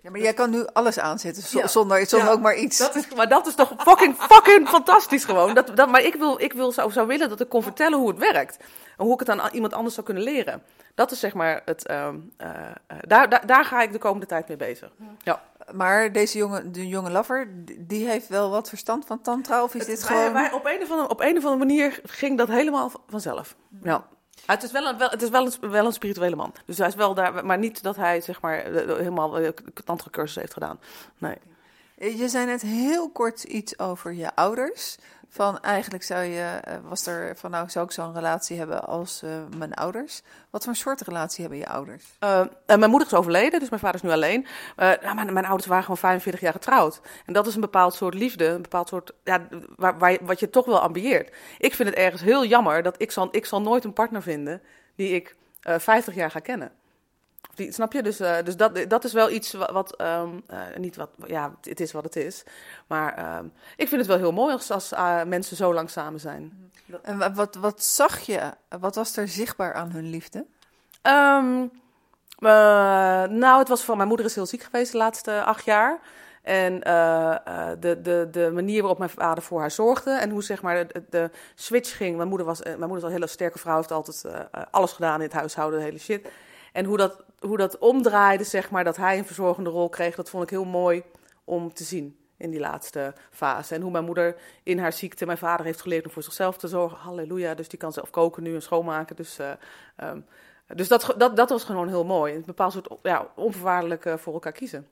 Ja, 0.01 0.09
maar 0.11 0.19
jij 0.19 0.33
kan 0.33 0.49
nu 0.49 0.65
alles 0.73 0.99
aanzetten 0.99 1.69
zonder, 1.69 2.05
zonder 2.05 2.31
ook 2.31 2.39
maar 2.41 2.55
iets. 2.55 2.77
Dat 2.77 2.95
is, 2.95 3.13
maar 3.15 3.29
dat 3.29 3.47
is 3.47 3.55
toch 3.55 3.73
fucking, 3.77 4.15
fucking 4.15 4.67
fantastisch 4.69 5.23
gewoon. 5.25 5.53
Dat, 5.53 5.71
dat, 5.75 5.89
maar 5.89 6.01
ik, 6.03 6.15
wil, 6.15 6.41
ik 6.41 6.53
wil, 6.53 6.71
zou, 6.71 6.91
zou 6.91 7.07
willen 7.07 7.29
dat 7.29 7.39
ik 7.39 7.49
kon 7.49 7.63
vertellen 7.63 7.97
hoe 7.99 8.07
het 8.09 8.17
werkt. 8.17 8.57
En 8.97 9.05
hoe 9.05 9.13
ik 9.13 9.19
het 9.19 9.29
aan 9.29 9.49
iemand 9.53 9.73
anders 9.73 9.93
zou 9.93 10.05
kunnen 10.05 10.23
leren. 10.23 10.63
Dat 10.95 11.11
is 11.11 11.19
zeg 11.19 11.33
maar 11.33 11.61
het... 11.65 11.85
ehm, 11.87 12.15
eh, 12.37 12.49
eh, 12.87 12.97
daar, 13.07 13.29
daar, 13.29 13.45
daar 13.45 13.65
ga 13.65 13.81
ik 13.81 13.91
de 13.91 13.97
komende 13.97 14.25
tijd 14.25 14.47
mee 14.47 14.57
bezig. 14.57 14.89
Ja. 15.23 15.41
Maar 15.73 16.11
deze 16.11 16.37
jonge, 16.37 16.71
de 16.71 16.87
jonge 16.87 17.09
lover, 17.11 17.47
die- 17.77 18.07
heeft 18.07 18.27
wel 18.27 18.49
wat 18.49 18.69
verstand 18.69 19.05
van 19.05 19.21
tantra? 19.21 19.63
Of 19.63 19.75
is 19.75 19.85
dit 19.85 20.03
gewoon... 20.03 20.33
wij- 20.33 20.51
op, 20.51 20.65
een 20.65 20.81
of 20.81 20.91
andere, 20.91 21.09
op 21.09 21.19
een 21.19 21.37
of 21.37 21.45
andere 21.45 21.65
manier 21.65 21.99
ging 22.03 22.37
dat 22.37 22.47
helemaal 22.47 22.91
vanzelf. 23.07 23.55
Ja. 23.83 24.05
Het 24.45 24.63
is 24.63 24.71
wel 24.71 24.85
een, 24.85 24.97
wel, 24.97 25.09
het 25.09 25.21
is 25.21 25.29
wel 25.29 25.45
een, 25.45 25.69
wel 25.69 25.85
een 25.85 25.93
spirituele 25.93 26.35
man. 26.35 26.53
Dus 26.65 26.77
hij 26.77 26.87
is 26.87 26.95
wel 26.95 27.13
daar, 27.13 27.45
maar 27.45 27.57
niet 27.57 27.83
dat 27.83 27.95
hij 27.95 28.21
zeg 28.21 28.41
maar 28.41 28.63
helemaal 28.73 29.39
eh, 29.39 29.49
tantra 29.85 30.09
cursus 30.09 30.35
heeft 30.35 30.53
gedaan. 30.53 30.79
Nee. 31.17 31.37
Je 32.09 32.29
zei 32.29 32.45
net 32.45 32.61
heel 32.61 33.09
kort 33.11 33.43
iets 33.43 33.79
over 33.79 34.13
je 34.13 34.35
ouders. 34.35 34.97
Van 35.29 35.59
eigenlijk 35.59 36.03
zou 36.03 36.23
je, 36.23 36.59
eh, 36.63 36.75
was 36.83 37.05
er 37.05 37.37
van 37.37 37.51
nou 37.51 37.69
zou 37.69 37.85
ik 37.85 37.91
zo'n 37.91 38.13
relatie 38.13 38.57
hebben 38.57 38.83
als 38.87 39.21
eh, 39.23 39.29
mijn 39.57 39.73
ouders. 39.73 40.21
Wat 40.49 40.63
voor 40.63 40.75
soort 40.75 41.01
relatie 41.01 41.41
hebben 41.41 41.59
je 41.59 41.67
ouders? 41.67 42.05
Eh, 42.19 42.45
mijn 42.65 42.89
moeder 42.89 43.07
is 43.07 43.13
overleden, 43.13 43.59
dus 43.59 43.69
mijn 43.69 43.81
vader 43.81 43.95
is 43.95 44.01
nu 44.01 44.11
alleen. 44.11 44.45
Nou, 44.75 45.15
mijn, 45.15 45.33
mijn 45.33 45.45
ouders 45.45 45.67
waren 45.67 45.83
gewoon 45.83 45.97
45 45.97 46.41
jaar 46.41 46.53
getrouwd. 46.53 47.01
En 47.25 47.33
dat 47.33 47.47
is 47.47 47.55
een 47.55 47.61
bepaald 47.61 47.93
soort 47.93 48.13
liefde, 48.13 48.45
een 48.45 48.61
bepaald 48.61 48.87
soort, 48.87 49.11
ja, 49.23 49.47
wat 50.21 50.39
je 50.39 50.49
toch 50.49 50.65
wel 50.65 50.79
ambieert. 50.79 51.35
Ik 51.57 51.73
vind 51.73 51.89
het 51.89 51.97
ergens 51.97 52.21
heel 52.21 52.45
jammer 52.45 52.83
dat 52.83 52.95
ik 52.97 53.11
zal, 53.11 53.27
ik 53.31 53.45
zal 53.45 53.61
nooit 53.61 53.83
een 53.83 53.93
partner 53.93 54.21
vinden 54.21 54.61
die 54.95 55.09
ik 55.09 55.35
eh 55.61 55.79
50 55.79 56.15
jaar 56.15 56.31
ga 56.31 56.39
kennen. 56.39 56.71
Die, 57.55 57.71
snap 57.71 57.93
je? 57.93 58.03
Dus, 58.03 58.19
eh, 58.19 58.35
dus 58.43 58.57
dat, 58.57 58.85
dat 58.87 59.03
is 59.03 59.13
wel 59.13 59.29
iets 59.29 59.53
wat, 59.53 59.71
wat, 59.71 59.95
ehm, 59.95 60.29
eh, 60.47 60.59
niet 60.77 60.95
wat, 60.95 61.09
ja, 61.25 61.55
het 61.61 61.79
is 61.79 61.91
wat 61.91 62.03
het 62.03 62.15
is. 62.15 62.43
Maar 62.87 63.13
ehm, 63.13 63.45
ik 63.75 63.87
vind 63.87 64.01
het 64.01 64.09
wel 64.09 64.17
heel 64.17 64.31
mooi 64.31 64.53
als, 64.53 64.71
als 64.71 64.91
eh, 64.91 65.23
mensen 65.23 65.55
zo 65.55 65.73
lang 65.73 65.89
samen 65.89 66.19
zijn. 66.19 66.71
En 67.01 67.17
wa- 67.17 67.33
wat, 67.33 67.55
wat 67.55 67.83
zag 67.83 68.19
je? 68.19 68.39
Wat 68.79 68.95
was 68.95 69.17
er 69.17 69.27
zichtbaar 69.27 69.73
aan 69.73 69.91
hun 69.91 70.09
liefde? 70.09 70.45
Ehm, 71.01 71.61
eh, 72.37 72.49
nou, 73.23 73.59
het 73.59 73.67
was 73.67 73.81
van 73.83 73.95
mijn 73.97 74.07
moeder 74.07 74.25
is 74.25 74.35
heel 74.35 74.45
ziek 74.45 74.63
geweest 74.63 74.91
de 74.91 74.97
laatste 74.97 75.43
acht 75.43 75.65
jaar. 75.65 75.99
En 76.41 76.79
de, 77.79 77.99
de, 78.01 78.27
de 78.31 78.51
manier 78.53 78.79
waarop 78.79 78.97
mijn 78.97 79.09
vader 79.09 79.43
voor 79.43 79.59
haar 79.59 79.71
zorgde 79.71 80.11
en 80.11 80.29
hoe 80.29 80.43
zeg 80.43 80.61
maar 80.61 80.87
de, 80.87 81.03
de 81.09 81.29
switch 81.55 81.97
ging. 81.97 82.15
Mijn 82.15 82.27
moeder, 82.27 82.47
was, 82.47 82.61
mijn 82.63 82.79
moeder 82.79 82.97
is 82.97 83.03
al 83.03 83.09
een 83.09 83.15
hele 83.15 83.27
sterke 83.27 83.59
vrouw, 83.59 83.75
heeft 83.75 83.91
altijd 83.91 84.25
alles 84.71 84.91
gedaan 84.91 85.15
in 85.15 85.21
het 85.21 85.33
huishouden, 85.33 85.79
de 85.79 85.85
hele 85.85 85.97
shit. 85.99 86.27
En 86.73 86.85
hoe 86.85 86.97
dat, 86.97 87.23
hoe 87.41 87.57
dat 87.57 87.77
omdraaide, 87.77 88.43
zeg 88.43 88.69
maar, 88.69 88.83
dat 88.83 88.97
hij 88.97 89.17
een 89.17 89.25
verzorgende 89.25 89.69
rol 89.69 89.89
kreeg, 89.89 90.15
dat 90.15 90.29
vond 90.29 90.43
ik 90.43 90.49
heel 90.49 90.65
mooi 90.65 91.03
om 91.43 91.73
te 91.73 91.83
zien 91.83 92.17
in 92.37 92.49
die 92.49 92.59
laatste 92.59 93.13
fase. 93.29 93.75
En 93.75 93.81
hoe 93.81 93.91
mijn 93.91 94.05
moeder 94.05 94.35
in 94.63 94.79
haar 94.79 94.93
ziekte, 94.93 95.25
mijn 95.25 95.37
vader 95.37 95.65
heeft 95.65 95.81
geleerd 95.81 96.05
om 96.05 96.11
voor 96.11 96.23
zichzelf 96.23 96.57
te 96.57 96.67
zorgen. 96.67 96.97
Halleluja, 96.97 97.53
dus 97.53 97.69
die 97.69 97.79
kan 97.79 97.93
zelf 97.93 98.09
koken 98.09 98.43
nu 98.43 98.53
en 98.53 98.61
schoonmaken. 98.61 99.15
Dus, 99.15 99.39
eh, 99.39 99.51
ehm, 99.95 100.19
dus 100.75 100.87
dat, 100.87 101.13
dat, 101.17 101.35
dat 101.35 101.49
was 101.49 101.63
gewoon 101.63 101.87
heel 101.87 102.05
mooi. 102.05 102.35
Een 102.35 102.43
bepaald 102.45 102.73
soort 102.73 102.87
ja, 103.03 103.27
onvoorwaardelijk 103.35 104.05
eh, 104.05 104.17
voor 104.17 104.33
elkaar 104.33 104.51
kiezen. 104.51 104.87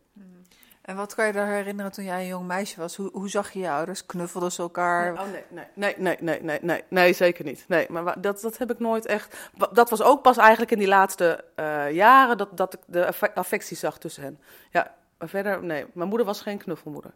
En 0.90 0.96
wat 0.96 1.16
kan 1.16 1.26
je 1.28 1.32
daar 1.34 1.48
herinneren 1.48 1.92
toen 1.92 2.04
jij 2.04 2.20
een 2.22 2.28
jong 2.28 2.48
meisje 2.48 2.80
was? 2.80 2.96
Hoe, 2.96 3.10
hoe 3.14 3.30
zag 3.30 3.52
je 3.52 3.60
je 3.60 3.70
ouders? 3.70 4.06
Knuffelden 4.06 4.52
ze 4.52 4.62
elkaar? 4.62 5.14
Oh 5.14 5.32
nee, 5.32 5.44
nee, 5.50 5.66
nee, 5.76 5.96
nee, 5.98 6.18
nee, 6.22 6.42
nee, 6.42 6.60
nee, 6.62 6.84
nee, 6.90 7.14
zeker 7.14 7.46
niet. 7.46 7.66
Nee, 7.68 7.88
maar 7.90 8.22
dat, 8.22 8.42
dat 8.42 8.58
heb 8.58 8.72
ik 8.72 8.80
nooit 8.80 9.06
echt. 9.06 9.50
Dat 9.72 9.90
was 9.90 10.02
ook 10.02 10.22
pas 10.22 10.38
eigenlijk 10.38 10.72
in 10.72 10.78
die 10.78 10.88
laatste 10.88 11.44
eh, 11.56 11.92
jaren 11.92 12.38
dat, 12.38 12.58
dat 12.58 12.74
ik 12.74 12.80
de 12.86 13.08
affe- 13.08 13.34
affectie 13.34 13.78
zag 13.78 13.98
tussen 13.98 14.24
hen. 14.24 14.40
Ja, 14.72 14.96
maar 15.18 15.30
verder, 15.30 15.64
nee. 15.64 15.86
Mijn 15.94 16.10
moeder 16.10 16.28
was 16.28 16.42
geen 16.42 16.58
knuffelmoeder. 16.58 17.12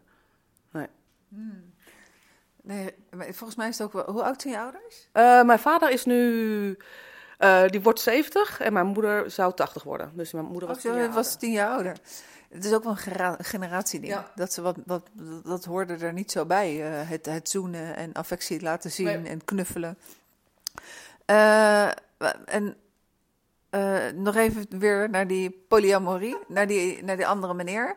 Nee, 2.66 2.94
maar 3.10 3.26
volgens 3.26 3.54
mij 3.56 3.68
is 3.68 3.78
het 3.78 3.86
ook 3.86 3.92
wel... 3.92 4.12
Hoe 4.14 4.22
oud 4.22 4.42
zijn 4.42 4.54
je 4.54 4.60
ouders? 4.60 5.08
Eh, 5.12 5.42
mijn 5.42 5.58
vader 5.58 5.90
is 5.90 6.04
nu. 6.04 6.76
eh, 7.38 7.66
die 7.66 7.80
wordt 7.82 8.00
70 8.00 8.60
en 8.60 8.72
mijn 8.72 8.86
moeder 8.86 9.30
zou 9.30 9.54
80 9.54 9.82
worden. 9.82 10.12
Dus 10.14 10.32
mijn 10.32 10.44
moeder 10.44 10.68
was. 10.68 10.76
Oh, 10.76 10.82
tien 10.82 10.94
jaar 10.94 11.06
was 11.12 11.16
ouder. 11.24 11.38
tien 11.38 11.52
jaar 11.52 11.70
ouder. 11.70 11.96
Het 12.54 12.64
is 12.64 12.72
ook 12.72 12.84
wel 12.84 12.96
een 13.08 13.36
generatieding. 13.44 14.12
Ja. 14.12 14.30
Dat, 14.34 14.52
ze 14.52 14.62
wat, 14.62 14.76
wat, 14.86 15.02
dat 15.44 15.64
hoorde 15.64 15.94
er 15.96 16.12
niet 16.12 16.30
zo 16.32 16.44
bij. 16.46 16.82
eh, 17.00 17.08
het, 17.08 17.26
het 17.26 17.48
zoenen 17.48 17.96
en 17.96 18.12
affectie 18.12 18.60
laten 18.62 18.90
zien 18.90 19.06
Nee. 19.22 19.28
en 19.32 19.44
knuffelen. 19.44 19.98
Eh, 21.24 21.86
en 22.44 22.76
eh, 23.70 23.96
nog 24.14 24.36
even 24.36 24.66
weer 24.78 25.10
naar 25.10 25.26
die 25.26 25.64
polyamorie, 25.68 26.36
naar 26.48 26.66
die, 26.66 27.04
naar 27.04 27.16
die 27.16 27.26
andere 27.26 27.54
meneer. 27.54 27.96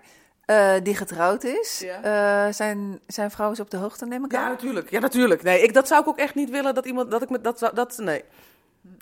die 0.84 0.96
getrouwd 0.96 1.44
is. 1.44 1.80
Ja. 1.80 2.52
Zijn, 2.52 3.00
zijn 3.08 3.32
vrouw 3.32 3.52
is 3.52 3.60
op 3.60 3.70
de 3.70 3.78
hoogte, 3.78 4.06
neem 4.06 4.26
ik 4.26 4.32
Ja, 4.32 4.44
aan. 4.44 4.52
natuurlijk. 4.52 4.90
Ja, 4.90 5.00
natuurlijk. 5.00 5.44
Nee, 5.44 5.62
ik, 5.62 5.74
dat 5.74 5.88
zou 5.88 6.02
ik 6.02 6.08
ook 6.08 6.18
echt 6.18 6.36
niet 6.36 6.50
willen 6.50 6.76
dat 6.76 6.86
iemand. 6.86 7.12
Dat 7.12 7.22
ik 7.22 7.30
met 7.30 7.44
dat. 7.44 7.72
dat 7.74 7.98
nee. 7.98 8.24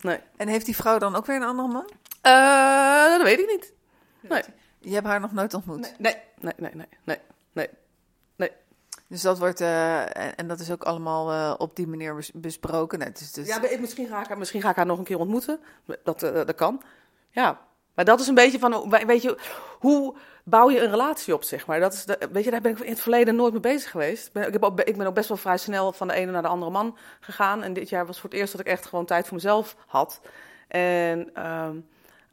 Nee. 0.02 0.20
En 0.38 0.48
heeft 0.48 0.66
die 0.66 0.76
vrouw 0.76 0.98
dan 0.98 1.16
ook 1.16 1.26
weer 1.26 1.36
een 1.36 1.44
andere 1.44 1.68
man? 1.68 1.90
Dat 3.12 3.22
weet 3.22 3.40
ik 3.40 3.48
niet. 3.48 3.74
Nee. 4.22 4.44
Je 4.86 4.94
hebt 4.94 5.08
haar 5.08 5.20
nog 5.20 5.32
nooit 5.32 5.54
ontmoet. 5.54 5.94
Nee, 5.98 6.16
nee, 6.40 6.54
nee, 6.58 6.72
nee, 6.74 6.88
nee, 7.04 7.18
nee. 7.54 7.70
nee. 8.36 8.52
Dus 9.08 9.22
dat 9.22 9.40
wordt, 9.40 9.62
eh, 9.62 10.02
en, 10.02 10.36
en 10.36 10.48
dat 10.48 10.60
is 10.60 10.72
ook 10.72 10.84
allemaal 10.84 11.32
eh, 11.32 11.54
op 11.58 11.76
die 11.76 11.88
manier 11.88 12.16
bes- 12.16 12.32
besproken. 12.34 13.02
Het 13.02 13.20
is 13.20 13.32
dus, 13.32 13.48
Ja, 13.48 13.60
misschien, 13.80 14.08
ga 14.08 14.22
ik 14.22 14.28
haar, 14.28 14.38
misschien 14.38 14.62
ga 14.62 14.70
ik 14.70 14.76
haar 14.76 14.86
nog 14.86 14.98
een 14.98 15.04
keer 15.04 15.20
ontmoeten. 15.20 15.60
Dat, 16.04 16.24
eh, 16.24 16.34
dat 16.34 16.56
kan. 16.56 16.82
Ja. 17.30 17.60
Maar 17.94 18.06
dat 18.06 18.20
is 18.20 18.28
een 18.28 18.36
beetje 18.36 18.60
van, 18.60 18.90
weet 19.06 19.22
je, 19.22 19.38
hoe 19.80 20.16
bouw 20.44 20.70
je 20.70 20.82
een 20.82 20.90
relatie 20.90 21.34
op, 21.34 21.44
zeg 21.44 21.66
maar. 21.68 21.80
Dat 21.80 21.94
is 21.94 22.06
de, 22.06 22.30
weet 22.32 22.44
je, 22.44 22.52
daar 22.52 22.62
ben 22.62 22.72
ik 22.72 22.80
in 22.80 22.90
het 22.92 23.00
verleden 23.00 23.36
nooit 23.36 23.52
mee 23.52 23.62
bezig 23.62 23.92
geweest. 23.92 24.30
Ik, 24.34 24.54
heb 24.54 24.64
ook, 24.64 24.82
ik 24.82 24.98
ben 24.98 25.08
ook 25.08 25.14
best 25.14 25.28
wel 25.28 25.38
vrij 25.38 25.58
snel 25.58 25.92
van 25.94 26.08
de 26.08 26.14
ene 26.14 26.32
naar 26.32 26.42
de 26.42 26.48
andere 26.48 26.72
man 26.72 26.98
gegaan. 27.20 27.64
En 27.64 27.74
dit 27.74 27.90
jaar 27.90 28.06
was 28.06 28.20
voor 28.20 28.30
het 28.30 28.40
eerst 28.40 28.52
dat 28.52 28.62
ik 28.62 28.68
echt 28.68 28.86
gewoon 28.86 29.06
tijd 29.06 29.26
voor 29.26 29.36
mezelf 29.36 29.76
had. 29.88 30.22
En 30.68 31.30
uh, 31.38 31.68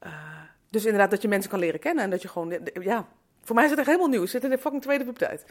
uh, 0.04 0.41
dus 0.72 0.85
inderdaad 0.85 1.11
dat 1.11 1.22
je 1.22 1.28
mensen 1.28 1.50
kan 1.50 1.58
leren 1.58 1.80
kennen 1.80 2.04
en 2.04 2.11
dat 2.11 2.22
je 2.22 2.28
gewoon, 2.28 2.58
ja, 2.72 3.06
voor 3.42 3.54
mij 3.54 3.64
is 3.64 3.70
het 3.70 3.78
echt 3.78 3.88
helemaal 3.88 4.08
nieuw. 4.08 4.22
Ik 4.22 4.28
zit 4.28 4.44
in 4.44 4.50
de 4.50 4.58
fucking 4.58 4.82
tweede 4.82 5.04
puberteit. 5.04 5.44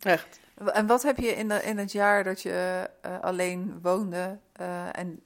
Echt. 0.00 0.40
En 0.72 0.86
wat 0.86 1.02
heb 1.02 1.16
je 1.16 1.28
in, 1.28 1.48
de, 1.48 1.62
in 1.62 1.78
het 1.78 1.92
jaar 1.92 2.24
dat 2.24 2.42
je 2.42 2.90
uh, 3.06 3.20
alleen 3.20 3.78
woonde 3.82 4.38
uh, 4.60 4.98
en 4.98 5.20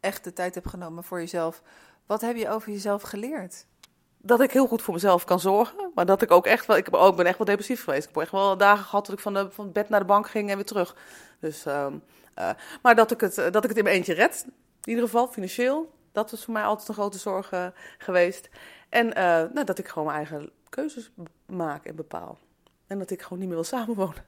echt 0.00 0.24
de 0.24 0.32
tijd 0.32 0.54
hebt 0.54 0.68
genomen 0.68 1.04
voor 1.04 1.18
jezelf, 1.18 1.62
wat 2.06 2.20
heb 2.20 2.36
je 2.36 2.48
over 2.48 2.72
jezelf 2.72 3.02
geleerd? 3.02 3.66
Dat 4.18 4.40
ik 4.40 4.50
heel 4.50 4.66
goed 4.66 4.82
voor 4.82 4.94
mezelf 4.94 5.24
kan 5.24 5.40
zorgen, 5.40 5.90
maar 5.94 6.06
dat 6.06 6.22
ik 6.22 6.30
ook 6.30 6.46
echt 6.46 6.66
wel, 6.66 6.76
ik, 6.76 6.84
heb, 6.84 6.94
ook, 6.94 7.16
ben 7.16 7.26
echt 7.26 7.38
wel 7.38 7.46
depressief 7.46 7.84
geweest. 7.84 8.08
Ik 8.08 8.14
heb 8.14 8.22
echt 8.22 8.32
wel 8.32 8.56
dagen 8.56 8.84
gehad 8.84 9.06
dat 9.06 9.14
ik 9.14 9.22
van, 9.22 9.34
de, 9.34 9.50
van 9.50 9.64
het 9.64 9.72
bed 9.72 9.88
naar 9.88 10.00
de 10.00 10.06
bank 10.06 10.28
ging 10.28 10.50
en 10.50 10.56
weer 10.56 10.64
terug. 10.64 10.96
Dus, 11.40 11.66
uh, 11.66 11.86
maar 12.82 12.94
dat 12.94 13.10
ik, 13.10 13.20
het, 13.20 13.34
dat 13.34 13.62
ik 13.62 13.68
het 13.68 13.76
in 13.76 13.84
mijn 13.84 13.96
eentje 13.96 14.14
red, 14.14 14.44
in 14.46 14.88
ieder 14.88 15.04
geval 15.04 15.26
financieel, 15.26 15.92
dat 16.12 16.32
is 16.32 16.44
voor 16.44 16.52
mij 16.52 16.64
altijd 16.64 16.88
een 16.88 16.94
grote 16.94 17.18
zorg 17.18 17.52
geweest. 17.98 18.48
En 18.92 19.08
nou, 19.52 19.64
dat 19.64 19.78
ik 19.78 19.88
gewoon 19.88 20.04
mijn 20.04 20.16
eigen 20.16 20.50
keuzes 20.68 21.10
maak 21.46 21.84
en 21.84 21.96
bepaal. 21.96 22.38
En 22.86 22.98
dat 22.98 23.10
ik 23.10 23.22
gewoon 23.22 23.38
niet 23.38 23.46
meer 23.48 23.56
wil 23.56 23.64
samenwonen. 23.64 24.24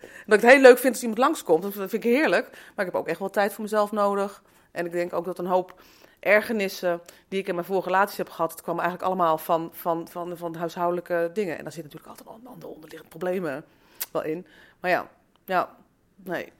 En 0.00 0.24
dat 0.26 0.38
ik 0.38 0.44
het 0.44 0.52
heel 0.52 0.60
leuk 0.60 0.78
vind 0.78 0.92
als 0.92 1.02
iemand 1.02 1.20
langskomt, 1.20 1.62
dat 1.62 1.72
vind 1.72 1.92
ik 1.92 2.02
heerlijk. 2.02 2.50
Maar 2.50 2.86
ik 2.86 2.92
heb 2.92 2.94
ook 2.94 3.08
echt 3.08 3.18
wel 3.18 3.30
tijd 3.30 3.52
voor 3.52 3.62
mezelf 3.62 3.92
nodig. 3.92 4.42
En 4.70 4.86
ik 4.86 4.92
denk 4.92 5.12
ook 5.12 5.24
dat 5.24 5.38
een 5.38 5.46
hoop 5.46 5.82
ergernissen 6.20 7.00
die 7.28 7.40
ik 7.40 7.48
in 7.48 7.54
mijn 7.54 7.66
vorige 7.66 7.88
relaties 7.88 8.16
heb 8.16 8.28
gehad, 8.28 8.50
het 8.50 8.62
kwam 8.62 8.78
eigenlijk 8.78 9.08
allemaal 9.08 9.38
van, 9.38 9.70
van, 9.72 10.08
van, 10.08 10.36
van 10.36 10.54
huishoudelijke 10.54 11.30
dingen. 11.32 11.58
En 11.58 11.62
daar 11.62 11.72
zitten 11.72 11.92
natuurlijk 11.92 12.20
altijd 12.20 12.46
andere 12.46 12.72
onderliggende 12.72 13.18
problemen 13.18 13.64
wel 14.12 14.22
in. 14.22 14.46
Maar 14.80 14.90
ja, 14.90 15.08
ja, 15.44 15.76
nee. 16.16 16.52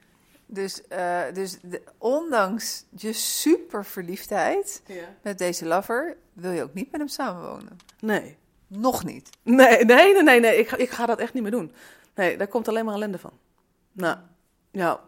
Dus, 0.45 0.81
uh, 0.91 1.21
dus 1.33 1.57
de, 1.61 1.81
ondanks 1.97 2.85
je 2.89 3.13
super 3.13 3.85
verliefdheid 3.85 4.81
ja. 4.85 5.15
met 5.21 5.37
deze 5.37 5.65
lover, 5.65 6.17
wil 6.33 6.51
je 6.51 6.63
ook 6.63 6.73
niet 6.73 6.91
met 6.91 6.99
hem 6.99 7.09
samenwonen? 7.09 7.77
Nee. 7.99 8.37
Nog 8.67 9.03
niet? 9.03 9.29
Nee, 9.43 9.85
nee, 9.85 10.13
nee, 10.13 10.23
nee, 10.23 10.39
nee. 10.39 10.57
Ik, 10.57 10.67
ga, 10.67 10.77
ik 10.77 10.89
ga 10.89 11.05
dat 11.05 11.19
echt 11.19 11.33
niet 11.33 11.43
meer 11.43 11.51
doen. 11.51 11.71
Nee, 12.15 12.37
daar 12.37 12.47
komt 12.47 12.67
alleen 12.67 12.85
maar 12.85 12.93
ellende 12.93 13.17
van. 13.17 13.31
Nou, 13.91 14.17
ja. 14.71 14.99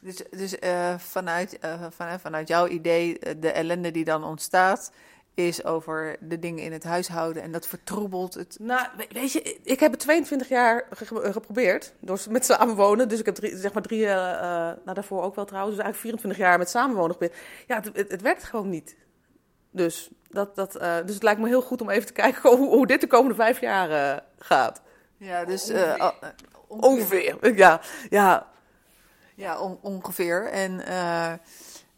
Dus, 0.00 0.22
dus 0.30 0.56
uh, 0.60 0.98
vanuit, 0.98 1.58
uh, 1.64 1.86
van, 1.90 2.20
vanuit 2.20 2.48
jouw 2.48 2.66
idee, 2.66 3.18
de 3.38 3.50
ellende 3.50 3.90
die 3.90 4.04
dan 4.04 4.24
ontstaat, 4.24 4.92
is 5.36 5.64
over 5.64 6.16
de 6.20 6.38
dingen 6.38 6.64
in 6.64 6.72
het 6.72 6.84
huishouden 6.84 7.42
en 7.42 7.52
dat 7.52 7.66
vertroebelt 7.66 8.34
het. 8.34 8.56
Nou, 8.60 8.88
weet 9.12 9.32
je, 9.32 9.58
ik 9.62 9.80
heb 9.80 9.90
het 9.90 10.00
22 10.00 10.48
jaar 10.48 10.84
geprobeerd 11.10 11.92
door, 12.00 12.18
met 12.30 12.44
samenwonen. 12.44 13.08
Dus 13.08 13.18
ik 13.18 13.26
heb 13.26 13.34
drie, 13.34 13.56
zeg 13.56 13.72
maar 13.72 13.82
drie, 13.82 14.00
uh, 14.00 14.14
nou 14.14 14.94
daarvoor 14.94 15.22
ook 15.22 15.34
wel 15.34 15.44
trouwens, 15.44 15.76
dus 15.76 15.84
eigenlijk 15.84 16.16
24 16.16 16.38
jaar 16.38 16.58
met 16.58 16.70
samenwonen 16.70 17.10
geprobeerd. 17.10 17.40
Ja, 17.66 17.76
het, 17.76 17.90
het, 17.96 18.10
het 18.10 18.22
werkt 18.22 18.44
gewoon 18.44 18.68
niet. 18.68 18.96
Dus, 19.70 20.10
dat, 20.28 20.54
dat, 20.54 20.76
uh, 20.76 20.96
dus 21.04 21.14
het 21.14 21.22
lijkt 21.22 21.40
me 21.40 21.48
heel 21.48 21.62
goed 21.62 21.80
om 21.80 21.90
even 21.90 22.06
te 22.06 22.12
kijken 22.12 22.50
hoe, 22.56 22.68
hoe 22.68 22.86
dit 22.86 23.00
de 23.00 23.06
komende 23.06 23.34
vijf 23.34 23.60
jaar 23.60 23.90
uh, 23.90 24.22
gaat. 24.38 24.82
Ja, 25.16 25.44
dus 25.44 25.70
ongeveer. 25.70 25.96
Uh, 25.96 26.10
ongeveer. 26.66 27.34
ongeveer. 27.34 27.56
Ja, 27.56 27.80
ja. 28.10 28.46
ja 29.34 29.60
on, 29.60 29.78
ongeveer. 29.82 30.46
En 30.46 30.80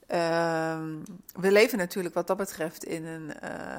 ehm, 0.09 0.97
we 1.33 1.53
leven 1.53 1.79
natuurlijk 1.79 2.15
wat 2.15 2.27
dat 2.27 2.37
betreft 2.37 2.85
in 2.85 3.05
een, 3.07 3.33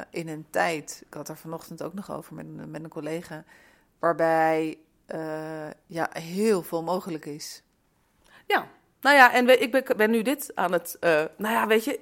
in 0.10 0.28
een 0.28 0.46
tijd. 0.50 1.04
Ik 1.08 1.14
had 1.14 1.30
er 1.30 1.38
vanochtend 1.38 1.84
ook 1.84 1.94
nog 1.94 2.12
over 2.12 2.36
met, 2.36 2.70
met 2.70 2.84
een 2.84 2.90
collega. 2.90 3.44
Waarbij 4.00 4.78
ja, 5.86 6.10
heel 6.12 6.64
veel 6.64 6.84
mogelijk 6.84 7.26
is. 7.26 7.64
Ja, 8.46 8.68
nou 9.02 9.16
ja, 9.16 9.34
en 9.34 9.62
ik 9.62 9.72
ben, 9.72 9.84
ben, 9.98 10.12
nu 10.12 10.22
dit 10.22 10.52
aan 10.56 10.72
het. 10.72 10.98
Uh, 11.02 11.24
nou 11.38 11.54
ja, 11.54 11.68
weet 11.68 11.84
je, 11.84 12.00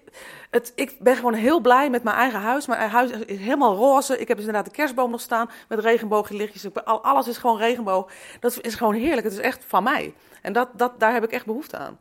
het, 0.49 0.71
ik 0.75 0.99
ben 0.99 1.15
gewoon 1.15 1.33
heel 1.33 1.59
blij 1.59 1.89
met 1.89 2.03
mijn 2.03 2.15
eigen 2.15 2.39
huis. 2.39 2.67
Mijn 2.67 2.89
huis 2.89 3.11
is 3.11 3.37
helemaal 3.37 3.75
roze. 3.75 4.19
Ik 4.19 4.27
heb 4.27 4.37
dus 4.37 4.45
inderdaad 4.45 4.71
de 4.71 4.77
kerstboom 4.77 5.11
nog 5.11 5.21
staan 5.21 5.49
met 5.67 5.79
regenbooglichtjes. 5.79 6.83
Alles 6.83 7.27
is 7.27 7.37
gewoon 7.37 7.57
regenboog. 7.57 8.11
Dat 8.39 8.59
is 8.61 8.75
gewoon 8.75 8.93
heerlijk. 8.93 9.23
Het 9.23 9.33
is 9.33 9.39
echt 9.39 9.65
van 9.67 9.83
mij. 9.83 10.13
En 10.41 10.53
dat, 10.53 10.69
dat, 10.73 10.99
daar 10.99 11.13
heb 11.13 11.23
ik 11.23 11.31
echt 11.31 11.45
behoefte 11.45 11.77
aan. 11.77 11.99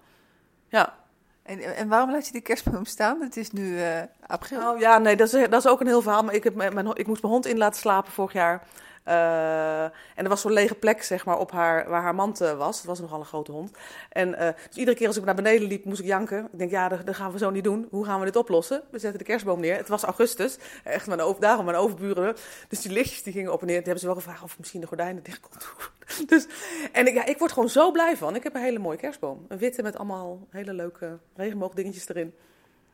Ja. 0.69 1.05
En, 1.47 1.77
en 1.77 1.89
waarom 1.89 2.11
laat 2.11 2.27
je 2.27 2.33
die 2.33 2.41
kerstboom 2.41 2.85
staan? 2.85 3.21
Het 3.21 3.37
is 3.37 3.51
nu 3.51 3.63
uh, 3.63 4.03
april. 4.27 4.73
Oh, 4.73 4.79
ja, 4.79 4.99
nee, 4.99 5.17
dat 5.17 5.33
is, 5.33 5.49
dat 5.49 5.65
is 5.65 5.71
ook 5.71 5.81
een 5.81 5.87
heel 5.87 6.03
verhaal. 6.03 6.23
Maar 6.23 6.35
ik, 6.35 6.45
heb 6.45 6.55
mijn, 6.55 6.95
ik 6.95 7.07
moest 7.07 7.23
mijn 7.23 7.33
hond 7.33 7.47
in 7.47 7.59
laten 7.59 7.81
slapen 7.81 8.13
vorig 8.13 8.33
jaar. 8.33 8.63
Uh, 9.09 9.83
en 9.83 9.93
er 10.15 10.29
was 10.29 10.41
zo'n 10.41 10.53
lege 10.53 10.75
plek, 10.75 11.03
zeg 11.03 11.25
maar, 11.25 11.39
op 11.39 11.51
haar, 11.51 11.89
waar 11.89 12.03
haar 12.03 12.15
mand 12.15 12.43
uh, 12.43 12.53
was. 12.59 12.77
Het 12.77 12.87
was 12.87 13.01
nogal 13.01 13.19
een 13.19 13.25
grote 13.25 13.53
hond. 13.53 13.71
En 14.09 14.29
uh, 14.29 14.39
dus 14.39 14.77
iedere 14.77 14.97
keer 14.97 15.07
als 15.07 15.17
ik 15.17 15.25
naar 15.25 15.35
beneden 15.35 15.69
liep, 15.69 15.85
moest 15.85 16.01
ik 16.01 16.07
janken. 16.07 16.49
Ik 16.53 16.59
denk, 16.59 16.71
ja, 16.71 16.89
dat, 16.89 17.15
gaan 17.15 17.33
we 17.33 17.39
zo 17.39 17.51
niet 17.51 17.65
doen. 17.65 17.89
Hoe 17.91 18.05
gaan 18.05 18.19
we 18.19 18.25
dit 18.25 18.37
oplossen? 18.37 18.83
We 18.91 18.99
zetten 18.99 19.19
de 19.19 19.25
kerstboom 19.25 19.61
neer. 19.61 19.77
Het 19.77 19.89
was 19.89 20.03
augustus. 20.03 20.59
Echt, 20.85 21.07
mijn 21.07 21.21
over, 21.21 21.41
daarom 21.41 21.65
mijn 21.65 21.77
overburen. 21.77 22.37
Dus 22.69 22.81
die 22.81 22.93
lichtjes 22.93 23.23
die 23.23 23.33
gingen 23.33 23.53
op 23.53 23.61
en 23.61 23.67
neer. 23.67 23.77
Die 23.77 23.85
hebben 23.85 24.03
ze 24.03 24.07
wel 24.07 24.17
gevraagd 24.17 24.43
of 24.43 24.59
misschien 24.59 24.81
de 24.81 24.87
gordijnen 24.87 25.23
dicht 25.23 25.41
kon 25.41 25.53
doen. 25.59 26.27
dus, 26.33 26.47
en 26.93 27.07
ik, 27.07 27.15
ja, 27.15 27.25
ik 27.25 27.39
word 27.39 27.53
gewoon 27.53 27.69
zo 27.69 27.91
blij 27.91 28.17
van. 28.17 28.35
Ik 28.35 28.43
heb 28.43 28.55
een 28.55 28.63
hele 28.63 28.79
mooie 28.79 28.99
kerstboom. 28.99 29.45
Een 29.49 29.59
witte 29.59 29.83
met 29.83 29.97
allemaal 29.97 30.47
hele 30.51 30.73
leuke 30.73 31.19
regenboogdingetjes 31.35 32.09
erin. 32.09 32.35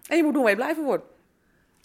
En 0.08 0.16
je 0.16 0.22
moet 0.22 0.32
doen 0.32 0.42
waar 0.42 0.50
je 0.50 0.56
blij 0.56 0.74
van 0.74 0.84
wordt. 0.84 1.04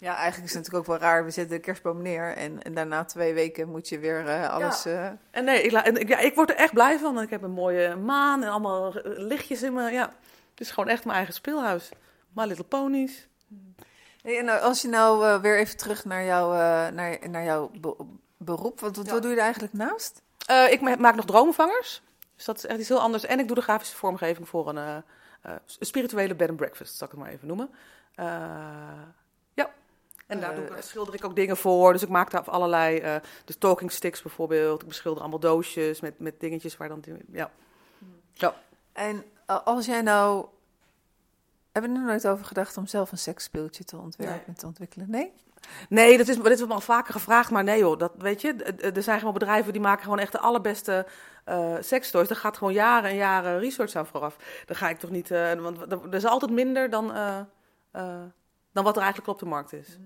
Ja, 0.00 0.16
eigenlijk 0.16 0.48
is 0.48 0.54
het 0.54 0.62
natuurlijk 0.62 0.90
ook 0.90 0.98
wel 0.98 1.08
raar. 1.08 1.24
We 1.24 1.30
zetten 1.30 1.56
de 1.56 1.62
kerstboom 1.62 2.02
neer 2.02 2.36
en, 2.36 2.62
en 2.62 2.74
daarna 2.74 3.04
twee 3.04 3.34
weken 3.34 3.68
moet 3.68 3.88
je 3.88 3.98
weer 3.98 4.24
uh, 4.24 4.48
alles... 4.48 4.82
Ja. 4.82 5.10
Uh... 5.10 5.18
En 5.30 5.44
nee, 5.44 5.62
ik, 5.62 5.72
en, 5.72 6.06
ja, 6.06 6.18
ik 6.18 6.34
word 6.34 6.50
er 6.50 6.56
echt 6.56 6.72
blij 6.72 6.98
van. 6.98 7.20
Ik 7.20 7.30
heb 7.30 7.42
een 7.42 7.50
mooie 7.50 7.96
maan 7.96 8.42
en 8.42 8.48
allemaal 8.50 8.92
lichtjes 9.04 9.62
in 9.62 9.72
me. 9.72 9.90
Ja, 9.90 10.12
het 10.50 10.60
is 10.60 10.70
gewoon 10.70 10.88
echt 10.88 11.04
mijn 11.04 11.16
eigen 11.16 11.34
speelhuis. 11.34 11.88
My 12.32 12.44
Little 12.44 12.64
Ponies. 12.64 13.28
Hey, 14.22 14.38
en 14.38 14.62
als 14.62 14.82
je 14.82 14.88
nou 14.88 15.24
uh, 15.24 15.40
weer 15.40 15.58
even 15.58 15.76
terug 15.76 16.04
naar, 16.04 16.24
jou, 16.24 16.56
naar, 16.92 17.18
naar 17.30 17.44
jouw 17.44 17.70
be 17.80 17.96
beroep, 18.36 18.80
wat, 18.80 18.96
wat, 18.96 19.06
ja. 19.06 19.12
wat, 19.12 19.22
doe 19.22 19.30
je 19.30 19.36
er 19.36 19.42
eigenlijk 19.42 19.72
naast? 19.72 20.22
ik 20.70 20.98
maak 20.98 21.14
nog 21.14 21.24
droomvangers. 21.24 22.02
Dus 22.36 22.44
dat 22.44 22.56
is 22.56 22.66
echt 22.66 22.78
iets 22.78 22.88
heel 22.88 23.00
anders. 23.00 23.24
En 23.24 23.38
ik 23.38 23.46
doe 23.46 23.56
de 23.56 23.62
grafische 23.62 23.96
vormgeving 23.96 24.48
voor 24.48 24.68
een 24.68 25.02
spirituele 25.66 26.34
bed 26.34 26.48
and 26.48 26.56
breakfast, 26.56 26.96
zal 26.96 27.06
ik 27.06 27.12
het 27.12 27.22
maar 27.22 27.32
even 27.32 27.46
noemen. 27.46 27.70
En 30.28 30.40
daar 30.40 30.58
uh, 30.58 30.70
schilder 30.80 31.14
ik 31.14 31.24
ook 31.24 31.36
dingen 31.36 31.56
voor. 31.56 31.92
Dus 31.92 32.02
ik 32.02 32.08
maak 32.08 32.30
daar 32.30 32.42
allerlei, 32.42 32.96
uh, 32.96 33.14
de 33.44 33.58
talking 33.58 33.92
sticks 33.92 34.22
bijvoorbeeld. 34.22 34.82
Ik 34.82 34.88
beschilder 34.88 35.20
allemaal 35.20 35.40
doosjes 35.40 36.00
met, 36.00 36.18
met 36.18 36.40
dingetjes 36.40 36.76
waar 36.76 36.88
dan... 36.88 37.04
Ja. 37.32 37.50
ja. 38.32 38.54
En 38.92 39.24
uh, 39.50 39.58
als 39.64 39.86
jij 39.86 40.02
nou... 40.02 40.46
Hebben 41.72 41.92
we 41.92 41.98
er 41.98 42.04
nooit 42.06 42.26
over 42.26 42.44
gedacht 42.44 42.76
om 42.76 42.86
zelf 42.86 43.12
een 43.12 43.18
seksspeeltje 43.18 43.84
te 43.84 43.96
ontwerpen 43.96 44.46
en 44.46 44.54
te 44.54 44.66
ontwikkelen? 44.66 45.10
Nee? 45.10 45.32
Nee, 45.88 46.18
dat 46.18 46.28
is, 46.28 46.36
dit 46.36 46.60
is 46.60 46.66
me 46.66 46.72
al 46.72 46.80
vaker 46.80 47.12
gevraagd, 47.12 47.50
maar 47.50 47.64
nee 47.64 47.78
joh, 47.78 47.98
dat 47.98 48.12
weet 48.18 48.40
je, 48.40 48.54
er 48.94 49.02
zijn 49.02 49.18
gewoon 49.18 49.34
bedrijven 49.34 49.72
die 49.72 49.80
maken 49.80 50.02
gewoon 50.02 50.18
echt 50.18 50.32
de 50.32 50.38
allerbeste 50.38 51.06
uh, 51.48 51.76
sekstoys. 51.80 52.28
Daar 52.28 52.36
gaat 52.36 52.56
gewoon 52.56 52.72
jaren 52.72 53.10
en 53.10 53.16
jaren 53.16 53.58
research 53.58 53.94
aan 53.94 54.06
vooraf. 54.06 54.36
Dan 54.66 54.76
ga 54.76 54.88
ik 54.88 54.98
toch 54.98 55.10
niet, 55.10 55.30
uh, 55.30 55.52
want 55.52 55.92
er 55.92 56.14
is 56.14 56.24
altijd 56.24 56.50
minder 56.50 56.90
dan, 56.90 57.16
uh, 57.16 57.38
dan 58.72 58.84
wat 58.84 58.96
er 58.96 59.02
eigenlijk 59.02 59.30
op 59.30 59.38
de 59.38 59.46
markt 59.46 59.72
is. 59.72 59.98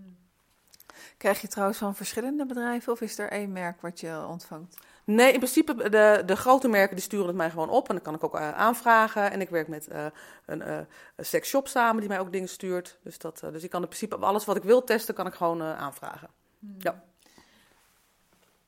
Krijg 1.23 1.41
je 1.41 1.49
trouwens 1.49 1.79
van 1.79 1.95
verschillende 1.95 2.47
bedrijven 2.47 2.93
of 2.93 3.01
is 3.01 3.19
er 3.19 3.31
één 3.31 3.53
merk 3.53 3.81
wat 3.81 4.01
je 4.01 4.25
ontvangt? 4.29 4.77
Nee, 5.05 5.33
in 5.33 5.39
principe 5.39 5.91
de, 5.91 6.23
de 6.27 6.37
grote 6.37 6.69
merken 6.69 6.97
die 6.97 7.05
sturen 7.05 7.27
het 7.27 7.37
mij 7.37 7.51
gewoon 7.51 7.69
op 7.69 7.89
en 7.89 7.95
dan 7.95 8.05
kan 8.05 8.15
ik 8.15 8.25
ook 8.25 8.35
uh, 8.35 8.53
aanvragen. 8.53 9.31
En 9.31 9.41
ik 9.41 9.49
werk 9.49 9.69
met 9.69 9.89
uh, 9.93 10.05
een, 10.47 10.61
uh, 10.61 10.79
sexshop 11.17 11.69
samen 11.69 12.01
die 12.01 12.09
mij 12.09 12.21
ook 12.21 12.33
dingen 12.33 12.49
stuurt. 12.49 12.99
Dus, 13.03 13.19
dat, 13.19 13.43
dus 13.53 13.63
ik 13.63 13.71
kan 13.71 13.83
in 13.83 13.89
principe 13.89 14.17
alles 14.17 14.45
wat 14.45 14.57
ik 14.57 14.63
wil 14.63 14.85
testen, 14.85 15.15
kan 15.15 15.27
ik 15.27 15.35
gewoon 15.35 15.63
aanvragen. 15.63 16.29
Hmm. 16.59 16.75
Ja. 16.79 17.03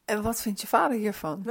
En 0.04 0.22
wat 0.22 0.42
vindt 0.42 0.60
je 0.60 0.66
vader 0.66 0.96
hiervan? 0.96 1.46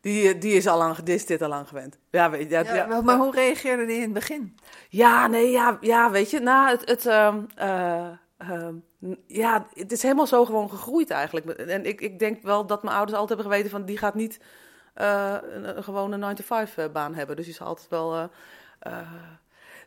Die, 0.00 0.38
die, 0.38 0.52
is 0.52 0.66
al 0.66 0.78
lang, 0.78 0.96
die 0.96 1.14
is 1.14 1.26
dit 1.26 1.42
al 1.42 1.48
lang 1.48 1.68
gewend. 1.68 1.98
Ja, 2.10 2.30
weet, 2.30 2.50
ja, 2.50 2.60
ja, 2.60 2.74
ja, 2.74 3.00
maar 3.00 3.16
hoe 3.16 3.32
reageerde 3.32 3.86
die 3.86 3.96
in 3.96 4.02
het 4.02 4.12
begin? 4.12 4.56
Ja, 4.88 5.26
nee, 5.26 5.50
ja, 5.50 5.78
ja 5.80 6.10
weet 6.10 6.30
je, 6.30 6.40
nou, 6.40 6.68
het, 6.68 6.88
het 6.88 7.04
um, 7.04 7.46
uh, 7.58 8.68
ja, 9.26 9.66
het 9.74 9.92
is 9.92 10.02
helemaal 10.02 10.26
zo 10.26 10.44
gewoon 10.44 10.70
gegroeid 10.70 11.10
eigenlijk. 11.10 11.46
En 11.46 11.86
ik, 11.86 12.00
ik 12.00 12.18
denk 12.18 12.42
wel 12.42 12.66
dat 12.66 12.82
mijn 12.82 12.96
ouders 12.96 13.18
altijd 13.18 13.38
hebben 13.38 13.56
geweten 13.56 13.78
van 13.78 13.86
die 13.86 13.98
gaat 13.98 14.14
niet 14.14 14.40
uh, 14.96 15.36
een, 15.40 15.84
gewone 15.84 16.34
9-to-5 16.34 16.92
baan 16.92 17.14
hebben. 17.14 17.36
Dus 17.36 17.44
die 17.44 17.54
zal 17.54 17.66
altijd 17.66 17.88
wel. 17.88 18.30
Uh, 18.86 18.98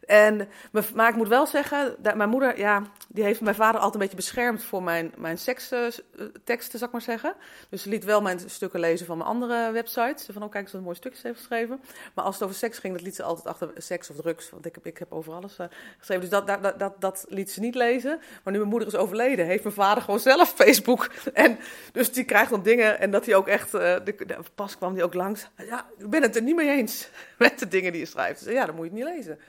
en, 0.06 0.48
maar 0.94 1.10
ik 1.10 1.16
moet 1.16 1.28
wel 1.28 1.46
zeggen, 1.46 1.96
mijn 2.16 2.30
moeder, 2.30 2.58
ja, 2.58 2.82
die 3.08 3.24
heeft 3.24 3.42
mijn 3.42 3.56
vader 3.56 3.76
altijd 3.76 3.94
een 3.94 4.00
beetje 4.00 4.16
beschermd 4.16 4.64
voor 4.64 4.84
mijn, 4.84 5.14
mijn 5.18 5.38
seksteksten, 5.38 6.80
zal 6.80 6.88
ik 6.88 6.94
maar 6.94 7.02
zeggen. 7.02 7.34
Dus 7.70 7.82
ze 7.82 7.90
liet 7.90 8.04
wel 8.04 8.22
mijn 8.22 8.40
stukken 8.46 8.80
lezen 8.80 9.06
van 9.06 9.18
mijn 9.18 9.30
andere 9.30 9.72
websites. 9.72 10.28
Van, 10.32 10.44
oh 10.44 10.52
kijk 10.52 10.72
wat 10.72 10.82
mooie 10.82 10.96
stukjes 10.96 11.24
heeft 11.24 11.38
geschreven. 11.38 11.80
Maar 12.14 12.26
als 12.26 12.36
het 12.36 12.44
over 12.44 12.56
seks 12.56 12.80
ging, 12.80 12.94
dat 12.94 13.02
liet 13.02 13.16
ze 13.16 13.24
altijd 13.24 13.48
achter 13.48 13.72
seks 13.78 14.10
of 14.10 14.16
drugs. 14.16 14.50
Want 14.50 14.66
ik 14.66 14.76
heb, 14.76 14.86
ik 14.86 14.98
heb 14.98 15.12
over 15.12 15.34
alles 15.34 15.60
uh, 15.60 15.68
geschreven. 15.98 16.22
Dus 16.22 16.32
dat, 16.32 16.48
dat, 16.48 16.80
dat, 16.80 17.02
dat 17.02 17.26
liet 17.30 17.52
ze 17.52 17.60
niet 17.60 17.76
lezen. 17.76 18.20
Maar 18.44 18.54
nu 18.54 18.60
mijn 18.60 18.70
moeder 18.70 18.88
is 18.88 18.96
overleden, 18.96 19.46
heeft 19.46 19.64
mijn 19.64 19.76
vader 19.76 20.04
gewoon 20.04 20.20
zelf 20.20 20.54
Facebook. 20.54 21.10
En 21.34 21.60
dus 21.92 22.12
die 22.12 22.24
krijgt 22.24 22.50
dan 22.50 22.64
dingen. 22.64 23.00
En 23.00 23.12
dat 23.12 23.26
hij 23.26 23.36
ook 23.36 23.48
echt, 23.48 23.74
uh, 23.74 23.82
de, 24.04 24.38
pas 24.56 24.78
kwam 24.78 24.94
hij 24.94 25.04
ook 25.04 25.14
langs. 25.14 25.48
Ja, 25.58 25.86
ik 25.98 26.10
ben 26.10 26.22
het 26.22 26.36
er 26.36 26.42
niet 26.42 26.56
mee 26.56 26.70
eens 26.70 27.10
met 27.38 27.60
de 27.60 27.68
dingen 27.68 27.92
die 27.92 28.02
je 28.02 28.08
schrijft. 28.08 28.44
Dus 28.44 28.54
ja, 28.54 28.66
dan 28.66 28.76
moet 28.76 28.86
je 28.86 28.92
het 28.92 29.00
niet 29.00 29.16
lezen. 29.16 29.40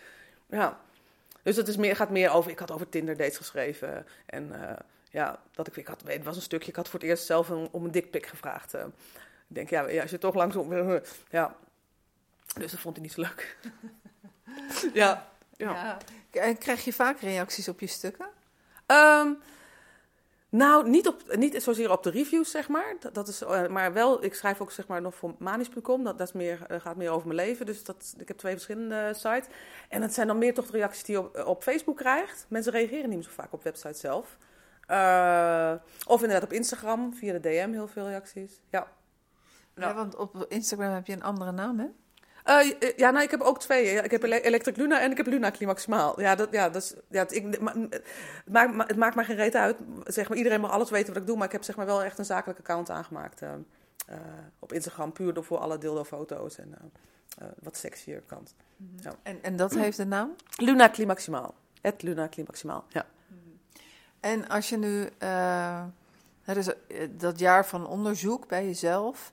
Ja. 0.46 0.80
Dus 1.42 1.56
het 1.56 1.68
is 1.68 1.76
meer, 1.76 1.96
gaat 1.96 2.10
meer 2.10 2.30
over. 2.30 2.50
Ik 2.50 2.58
had 2.58 2.70
over 2.70 2.88
Tinder 2.88 3.16
dates 3.16 3.36
geschreven. 3.36 4.06
En 4.26 4.48
uh, 4.52 4.70
ja, 5.10 5.40
dat 5.52 5.66
ik, 5.66 5.76
ik 5.76 5.86
had, 5.86 6.02
het 6.06 6.24
was 6.24 6.36
een 6.36 6.42
stukje. 6.42 6.68
Ik 6.68 6.76
had 6.76 6.88
voor 6.88 7.00
het 7.00 7.08
eerst 7.08 7.26
zelf 7.26 7.48
een, 7.48 7.68
om 7.70 7.84
een 7.84 7.90
dikpik 7.90 8.26
gevraagd. 8.26 8.74
Uh, 8.74 8.84
ik 9.48 9.54
denk, 9.54 9.70
ja, 9.70 9.88
ja, 9.88 10.02
als 10.02 10.10
je 10.10 10.18
toch. 10.18 10.34
Uh, 10.34 10.96
ja. 11.30 11.56
Dus 12.58 12.70
dat 12.70 12.80
vond 12.80 12.96
hij 12.96 13.04
niet 13.04 13.14
zo 13.14 13.20
leuk. 13.20 13.56
ja, 15.02 15.28
ja. 15.56 15.98
ja. 16.30 16.52
Krijg 16.52 16.84
je 16.84 16.92
vaak 16.92 17.20
reacties 17.20 17.68
op 17.68 17.80
je 17.80 17.86
stukken? 17.86 18.26
Um, 18.86 19.38
nou, 20.56 20.88
niet, 20.88 21.08
op, 21.08 21.36
niet 21.36 21.62
zozeer 21.62 21.90
op 21.90 22.02
de 22.02 22.10
reviews, 22.10 22.50
zeg 22.50 22.68
maar. 22.68 22.94
Dat, 23.00 23.14
dat 23.14 23.28
is, 23.28 23.42
uh, 23.42 23.66
maar 23.66 23.92
wel, 23.92 24.24
ik 24.24 24.34
schrijf 24.34 24.60
ook 24.60 24.70
zeg 24.70 24.86
maar, 24.86 25.02
nog 25.02 25.14
voor 25.14 25.34
manisch.com. 25.38 26.04
Dat, 26.04 26.18
dat 26.18 26.26
is 26.26 26.32
meer, 26.32 26.66
uh, 26.70 26.80
gaat 26.80 26.96
meer 26.96 27.10
over 27.10 27.26
mijn 27.26 27.48
leven. 27.48 27.66
Dus 27.66 27.84
dat, 27.84 28.14
ik 28.18 28.28
heb 28.28 28.36
twee 28.36 28.52
verschillende 28.52 29.12
sites. 29.14 29.46
En 29.88 30.02
het 30.02 30.14
zijn 30.14 30.26
dan 30.26 30.38
meer 30.38 30.54
toch 30.54 30.66
de 30.66 30.76
reacties 30.76 31.04
die 31.04 31.14
je 31.14 31.20
op, 31.20 31.46
op 31.46 31.62
Facebook 31.62 31.96
krijgt. 31.96 32.46
Mensen 32.48 32.72
reageren 32.72 33.08
niet 33.08 33.24
zo 33.24 33.30
vaak 33.30 33.52
op 33.52 33.62
website 33.62 33.98
zelf. 33.98 34.38
Of 36.06 36.22
inderdaad 36.22 36.42
op 36.42 36.52
Instagram, 36.52 37.14
via 37.14 37.32
de 37.32 37.40
DM 37.40 37.72
heel 37.72 37.88
veel 37.88 38.06
reacties. 38.06 38.60
Ja. 38.70 38.86
ja 39.74 39.94
want 39.94 40.16
op 40.16 40.46
Instagram 40.48 40.92
heb 40.92 41.06
je 41.06 41.12
een 41.12 41.22
andere 41.22 41.52
naam, 41.52 41.78
hè? 41.78 41.86
Uh, 42.48 42.72
ja, 42.96 43.10
nou, 43.10 43.24
ik 43.24 43.30
heb 43.30 43.40
ook 43.40 43.60
twee. 43.60 43.84
Ik 43.84 44.10
heb 44.10 44.22
Electric 44.22 44.76
Luna 44.76 45.00
en 45.00 45.10
ik 45.10 45.16
heb 45.16 45.26
Luna 45.26 45.50
Climaximaal. 45.50 46.20
Ja, 46.20 46.34
dat, 46.34 46.48
ja, 46.50 46.68
dat 46.68 46.82
is, 46.82 46.94
ja 47.08 47.22
het, 47.22 47.34
ik, 47.34 47.60
maakt, 47.60 48.88
het 48.88 48.96
maakt 48.96 49.14
maar 49.14 49.24
geen 49.24 49.36
reet 49.36 49.54
uit. 49.54 49.76
Zeg 50.04 50.28
maar, 50.28 50.38
iedereen 50.38 50.60
mag 50.60 50.70
alles 50.70 50.90
weten 50.90 51.12
wat 51.12 51.22
ik 51.22 51.26
doe, 51.26 51.36
maar 51.36 51.46
ik 51.46 51.52
heb 51.52 51.62
zeg 51.62 51.76
maar, 51.76 51.86
wel 51.86 52.02
echt 52.02 52.18
een 52.18 52.24
zakelijke 52.24 52.62
account 52.62 52.90
aangemaakt 52.90 53.42
uh, 53.42 53.50
uh, 54.10 54.16
op 54.58 54.72
Instagram. 54.72 55.12
Puur 55.12 55.42
voor 55.42 55.58
alle 55.58 55.78
dildo-foto's 55.78 56.58
en 56.58 56.74
wat 57.58 57.76
sexier 57.76 58.22
kant. 58.26 58.54
Mm 58.76 58.88
-hmm. 58.88 58.98
ja. 59.02 59.16
en, 59.22 59.42
en 59.42 59.56
dat 59.56 59.74
heeft 59.74 59.96
de 59.96 60.06
naam? 60.06 60.34
Luna 60.56 60.90
Climaximaal. 60.90 61.54
Het 61.80 62.02
Luna 62.02 62.28
Climaximaal, 62.28 62.84
ja. 62.88 63.06
Mm 63.26 63.38
-hmm. 63.42 63.58
En 64.20 64.48
als 64.48 64.68
je 64.68 64.76
nu 64.76 65.08
dus, 66.44 66.68
dat 67.10 67.38
jaar 67.38 67.66
van 67.66 67.86
onderzoek 67.86 68.48
bij 68.48 68.66
jezelf... 68.66 69.32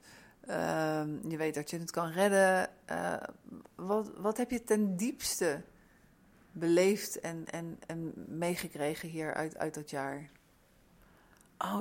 Uh, 0.50 1.04
je 1.28 1.38
weet 1.38 1.54
dat 1.54 1.70
je 1.70 1.80
het 1.80 1.92
kan 1.92 2.12
redden. 2.12 2.70
Uh, 2.92 3.14
wat, 3.76 4.12
wat 4.18 4.38
heb 4.38 4.52
je 4.52 4.64
ten 4.64 4.96
diepste 4.96 5.62
beleefd 6.52 7.20
en, 7.20 7.46
en, 7.52 7.80
en 7.88 8.14
meegekregen 8.28 9.10
hier 9.10 9.34
uit, 9.34 9.58
uit 9.58 9.74
dat 9.74 9.90
jaar? 9.90 10.30
Oh, 11.58 11.80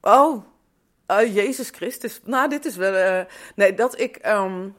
oh. 0.00 0.44
Uh, 1.10 1.34
Jezus 1.34 1.70
Christus. 1.70 2.20
Nou, 2.24 2.48
dit 2.48 2.64
is 2.64 2.76
wel. 2.76 3.20
Uh, 3.20 3.26
nee, 3.54 3.74
dat 3.74 4.00
ik. 4.00 4.26
Um, 4.26 4.76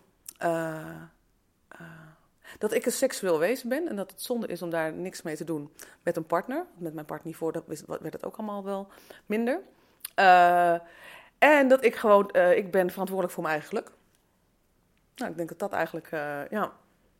dat 2.57 2.73
ik 2.73 2.85
een 2.85 2.91
seksueel 2.91 3.39
wezen 3.39 3.69
ben 3.69 3.87
en 3.87 3.95
dat 3.95 4.11
het 4.11 4.21
zonde 4.21 4.47
is 4.47 4.61
om 4.61 4.69
daar 4.69 4.93
niks 4.93 5.21
mee 5.21 5.35
te 5.35 5.43
doen 5.43 5.73
met 6.03 6.15
een 6.15 6.25
partner. 6.25 6.65
Met 6.77 6.93
mijn 6.93 7.05
partner 7.05 7.33
voor 7.33 7.51
dat 7.51 7.63
werd 7.87 8.13
het 8.13 8.25
ook 8.25 8.35
allemaal 8.35 8.63
wel 8.63 8.87
minder. 9.25 9.61
En 11.41 11.67
dat 11.67 11.83
ik 11.83 11.95
gewoon, 11.95 12.29
uh, 12.33 12.57
ik 12.57 12.71
ben 12.71 12.89
verantwoordelijk 12.89 13.33
voor 13.33 13.43
mijn 13.43 13.55
eigen 13.55 13.69
geluk. 13.69 13.91
Nou, 15.15 15.31
ik 15.31 15.37
denk 15.37 15.49
dat 15.49 15.59
dat 15.59 15.71
eigenlijk, 15.71 16.11
uh, 16.11 16.49
ja. 16.49 16.71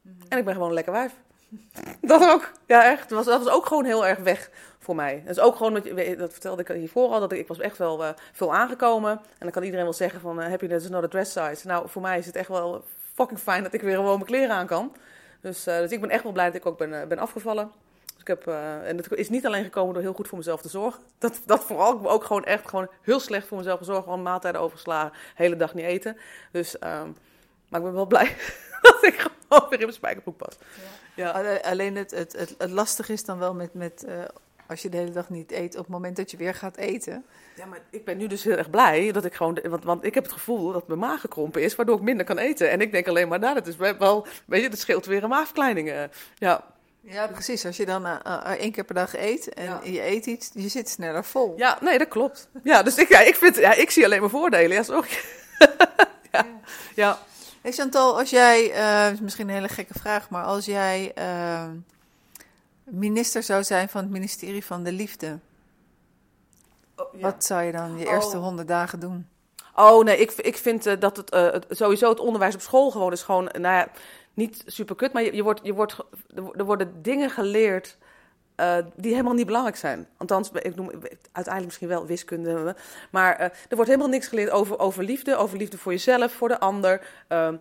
Mm 0.01 0.11
-hmm. 0.17 0.27
En 0.29 0.37
ik 0.37 0.45
ben 0.45 0.53
gewoon 0.53 0.67
een 0.69 0.75
lekker 0.75 0.93
wijf. 0.93 1.13
dat 2.01 2.29
ook, 2.29 2.51
ja 2.65 2.83
echt. 2.83 3.09
Dat 3.09 3.17
was, 3.17 3.25
dat 3.25 3.43
was 3.43 3.53
ook 3.53 3.65
gewoon 3.65 3.85
heel 3.85 4.07
erg 4.07 4.19
weg 4.19 4.49
voor 4.79 4.95
mij. 4.95 5.21
Dat 5.25 5.37
is 5.37 5.43
ook 5.43 5.55
gewoon, 5.55 5.73
dat, 5.73 5.83
dat 6.17 6.31
vertelde 6.31 6.61
ik 6.61 6.67
hiervoor 6.67 7.09
al, 7.09 7.19
dat 7.19 7.31
ik, 7.31 7.39
ik 7.39 7.47
was 7.47 7.59
echt 7.59 7.77
wel 7.77 8.03
uh, 8.03 8.09
veel 8.31 8.53
aangekomen. 8.53 9.11
En 9.11 9.19
dan 9.39 9.51
kan 9.51 9.63
iedereen 9.63 9.85
wel 9.85 9.93
zeggen 9.93 10.21
van, 10.21 10.39
heb 10.39 10.61
je 10.61 10.67
net 10.67 10.89
not 10.89 11.03
a 11.03 11.07
dress 11.07 11.31
size? 11.31 11.67
Nou, 11.67 11.89
voor 11.89 12.01
mij 12.01 12.17
is 12.17 12.25
het 12.25 12.35
echt 12.35 12.47
wel 12.47 12.83
fucking 13.13 13.39
fijn 13.39 13.63
dat 13.63 13.73
ik 13.73 13.81
weer 13.81 13.95
gewoon 13.95 14.13
mijn 14.13 14.25
kleren 14.25 14.55
aan 14.55 14.67
kan. 14.67 14.95
Dus, 15.41 15.63
dus 15.63 15.91
ik 15.91 16.01
ben 16.01 16.09
echt 16.09 16.23
wel 16.23 16.31
blij 16.31 16.45
dat 16.45 16.55
ik 16.55 16.65
ook 16.65 16.77
ben, 16.77 17.07
ben 17.07 17.19
afgevallen. 17.19 17.71
Ik 18.21 18.27
heb, 18.27 18.47
uh, 18.47 18.87
en 18.87 18.97
het 18.97 19.11
is 19.11 19.29
niet 19.29 19.45
alleen 19.45 19.63
gekomen 19.63 19.93
door 19.93 20.03
heel 20.03 20.13
goed 20.13 20.27
voor 20.27 20.37
mezelf 20.37 20.61
te 20.61 20.69
zorgen. 20.69 21.03
Dat, 21.17 21.41
dat 21.45 21.63
vooral, 21.63 21.97
ik 21.97 22.07
ook 22.07 22.23
gewoon 22.23 22.43
echt 22.43 22.69
gewoon 22.69 22.89
heel 23.01 23.19
slecht 23.19 23.47
voor 23.47 23.57
mezelf 23.57 23.77
gezorgd. 23.77 24.03
Gewoon 24.03 24.21
maaltijden 24.21 24.61
overgeslagen, 24.61 25.11
hele 25.35 25.55
dag 25.55 25.73
niet 25.73 25.85
eten. 25.85 26.17
Dus, 26.51 26.75
um, 26.75 27.15
maar 27.69 27.79
ik 27.79 27.85
ben 27.85 27.93
wel 27.93 28.05
blij 28.05 28.35
dat 28.81 29.03
ik 29.03 29.27
gewoon 29.47 29.69
weer 29.69 29.79
in 29.79 29.85
mijn 29.85 29.93
spijkerbroek 29.93 30.37
pas. 30.37 30.57
Ja. 31.15 31.39
ja. 31.39 31.55
Alleen 31.55 31.95
het, 31.95 32.11
het, 32.11 32.33
het, 32.33 32.55
het 32.57 32.71
lastige 32.71 33.13
is 33.13 33.25
dan 33.25 33.39
wel 33.39 33.53
met, 33.53 33.73
met 33.73 34.05
uh, 34.07 34.23
als 34.67 34.81
je 34.81 34.89
de 34.89 34.97
hele 34.97 35.11
dag 35.11 35.29
niet 35.29 35.51
eet, 35.51 35.75
op 35.75 35.81
het 35.81 35.93
moment 35.93 36.15
dat 36.15 36.31
je 36.31 36.37
weer 36.37 36.53
gaat 36.53 36.77
eten. 36.77 37.25
Ja, 37.55 37.65
maar 37.65 37.79
ik 37.89 38.05
ben 38.05 38.17
nu 38.17 38.27
dus 38.27 38.43
heel 38.43 38.57
erg 38.57 38.69
blij 38.69 39.11
dat 39.11 39.25
ik 39.25 39.33
gewoon, 39.33 39.59
want, 39.63 39.83
want 39.83 40.03
ik 40.05 40.13
heb 40.13 40.23
het 40.23 40.33
gevoel 40.33 40.71
dat 40.71 40.87
mijn 40.87 40.99
maag 40.99 41.21
gekrompen 41.21 41.61
is, 41.61 41.75
waardoor 41.75 41.97
ik 41.97 42.01
minder 42.01 42.25
kan 42.25 42.37
eten. 42.37 42.69
En 42.69 42.81
ik 42.81 42.91
denk 42.91 43.07
alleen 43.07 43.27
maar, 43.27 43.39
nou, 43.39 43.53
dat 43.53 43.67
is 43.67 43.75
wel, 43.75 44.27
weet 44.45 44.63
je, 44.63 44.69
dat 44.69 44.79
scheelt 44.79 45.05
weer 45.05 45.23
een 45.23 45.29
maagverkleining. 45.29 46.09
Ja. 46.35 46.63
Ja, 47.01 47.27
precies. 47.27 47.65
Als 47.65 47.77
je 47.77 47.85
dan 47.85 48.05
uh, 48.05 48.15
uh, 48.27 48.49
één 48.49 48.71
keer 48.71 48.83
per 48.83 48.95
dag 48.95 49.15
eet 49.15 49.53
en 49.53 49.63
ja. 49.63 49.81
je 49.83 50.05
eet 50.05 50.25
iets, 50.25 50.49
je 50.53 50.67
zit 50.67 50.89
sneller 50.89 51.25
vol. 51.25 51.53
Ja, 51.57 51.77
nee, 51.81 51.97
dat 51.97 52.07
klopt. 52.07 52.49
Ja, 52.63 52.83
dus 52.83 52.97
ik, 52.97 53.09
ja, 53.09 53.19
ik, 53.19 53.35
vind, 53.35 53.55
ja, 53.55 53.73
ik 53.73 53.91
zie 53.91 54.05
alleen 54.05 54.21
maar 54.21 54.29
voordelen. 54.29 54.71
Ja, 54.71 54.83
sorry. 54.83 55.09
ja. 56.31 56.45
ja. 56.95 57.19
Hey 57.61 57.71
Chantal, 57.71 58.19
als 58.19 58.29
jij, 58.29 58.77
uh, 59.11 59.19
misschien 59.19 59.47
een 59.47 59.53
hele 59.53 59.67
gekke 59.67 59.99
vraag, 59.99 60.29
maar 60.29 60.43
als 60.43 60.65
jij 60.65 61.13
minister 62.83 63.43
zou 63.43 63.63
zijn 63.63 63.89
van 63.89 64.01
het 64.01 64.11
ministerie 64.11 64.65
van 64.65 64.83
de 64.83 64.91
Liefde, 64.91 65.39
oh, 66.95 67.13
ja. 67.13 67.19
wat 67.19 67.45
zou 67.45 67.63
je 67.63 67.71
dan 67.71 67.97
je 67.97 68.07
eerste 68.07 68.37
oh. 68.37 68.43
honderd 68.43 68.67
dagen 68.67 68.99
doen? 68.99 69.27
Oh 69.75 70.03
nee, 70.03 70.17
ik, 70.17 70.31
ik 70.31 70.57
vind 70.57 70.87
uh, 70.87 70.93
dat 70.99 71.17
het, 71.17 71.33
uh, 71.33 71.51
het, 71.51 71.65
sowieso 71.69 72.09
het 72.09 72.19
onderwijs 72.19 72.55
op 72.55 72.61
school 72.61 72.91
gewoon 72.91 73.11
is 73.11 73.23
gewoon, 73.23 73.43
nou 73.43 73.75
ja, 73.75 73.87
niet 74.33 74.63
super 74.65 74.95
kut, 74.95 75.13
maar 75.13 75.23
je, 75.23 75.35
je 75.35 75.43
wordt, 75.43 75.59
je 75.63 75.73
wordt, 75.73 75.97
er 76.55 76.65
worden 76.65 77.01
dingen 77.01 77.29
geleerd 77.29 77.97
uh, 78.61 78.77
die 78.95 79.11
helemaal 79.11 79.33
niet 79.33 79.45
belangrijk 79.45 79.75
zijn. 79.77 80.07
Althans, 80.17 80.51
ik 80.51 80.75
noem 80.75 80.89
uiteindelijk 81.31 81.65
misschien 81.65 81.87
wel 81.87 82.05
wiskunde. 82.05 82.75
Maar 83.11 83.39
uh, 83.39 83.45
er 83.45 83.75
wordt 83.75 83.89
helemaal 83.89 84.09
niks 84.09 84.27
geleerd 84.27 84.49
over, 84.49 84.79
over 84.79 85.03
liefde, 85.03 85.35
over 85.35 85.57
liefde 85.57 85.77
voor 85.77 85.91
jezelf, 85.91 86.31
voor 86.31 86.47
de 86.47 86.59
ander. 86.59 87.07
Uh, 87.29 87.53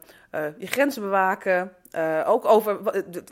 je 0.59 0.67
grenzen 0.67 1.03
bewaken. 1.03 1.73
Uh, 1.97 2.23
ook 2.27 2.45
over 2.45 2.79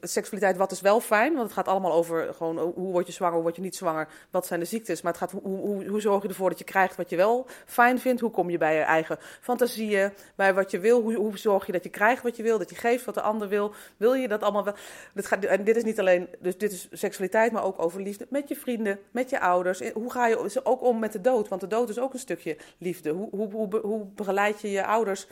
seksualiteit, 0.00 0.56
wat 0.56 0.72
is 0.72 0.80
wel 0.80 1.00
fijn? 1.00 1.32
Want 1.32 1.44
het 1.44 1.52
gaat 1.52 1.68
allemaal 1.68 1.92
over 1.92 2.34
gewoon 2.34 2.58
hoe 2.58 2.92
word 2.92 3.06
je 3.06 3.12
zwanger, 3.12 3.34
hoe 3.34 3.42
word 3.42 3.56
je 3.56 3.62
niet 3.62 3.76
zwanger, 3.76 4.08
wat 4.30 4.46
zijn 4.46 4.60
de 4.60 4.66
ziektes. 4.66 5.02
Maar 5.02 5.12
het 5.12 5.20
gaat 5.20 5.30
hoe, 5.30 5.58
hoe, 5.58 5.88
hoe 5.88 6.00
zorg 6.00 6.22
je 6.22 6.28
ervoor 6.28 6.48
dat 6.48 6.58
je 6.58 6.64
krijgt 6.64 6.96
wat 6.96 7.10
je 7.10 7.16
wel 7.16 7.46
fijn 7.66 7.98
vindt? 7.98 8.20
Hoe 8.20 8.30
kom 8.30 8.50
je 8.50 8.58
bij 8.58 8.74
je 8.74 8.80
eigen 8.80 9.18
fantasieën, 9.40 10.12
bij 10.34 10.54
wat 10.54 10.70
je 10.70 10.78
wil? 10.78 11.02
Hoe, 11.02 11.38
zorg 11.38 11.66
je 11.66 11.72
dat 11.72 11.84
je 11.84 11.90
krijgt 11.90 12.22
wat 12.22 12.36
je 12.36 12.42
wil, 12.42 12.58
dat 12.58 12.70
je 12.70 12.76
geeft 12.76 13.04
wat 13.04 13.14
de 13.14 13.20
ander 13.20 13.48
wil? 13.48 13.72
Wil 13.96 14.14
je 14.14 14.28
dat 14.28 14.42
allemaal 14.42 14.64
wel? 14.64 14.74
Dit 15.14 15.26
gaat, 15.26 15.44
en 15.44 15.64
dit 15.64 15.76
is 15.76 15.84
niet 15.84 15.98
alleen, 15.98 16.28
dus 16.40 16.58
dit 16.58 16.72
is 16.72 16.88
seksualiteit, 16.92 17.52
maar 17.52 17.64
ook 17.64 17.82
over 17.82 18.02
liefde 18.02 18.26
met 18.30 18.48
je 18.48 18.56
vrienden, 18.56 18.98
met 19.10 19.30
je 19.30 19.40
ouders. 19.40 19.90
Hoe 19.92 20.10
ga 20.10 20.26
je 20.26 20.60
ook 20.62 20.82
om 20.82 20.98
met 20.98 21.12
de 21.12 21.20
dood? 21.20 21.48
Want 21.48 21.60
de 21.60 21.66
dood 21.66 21.88
is 21.88 21.98
ook 21.98 22.12
een 22.12 22.18
stukje 22.18 22.56
liefde. 22.78 23.10
Hoe, 23.10 23.28
hoe, 23.30 23.80
hoe, 23.82 24.06
begeleid 24.06 24.60
je 24.60 24.70
je 24.70 24.86
ouders 24.86 25.26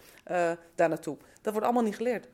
daar 0.75 0.89
naartoe? 0.89 1.17
Dat 1.47 1.55
wordt 1.55 1.71
allemaal 1.71 1.87
niet 1.87 1.97
geleerd. 1.97 2.29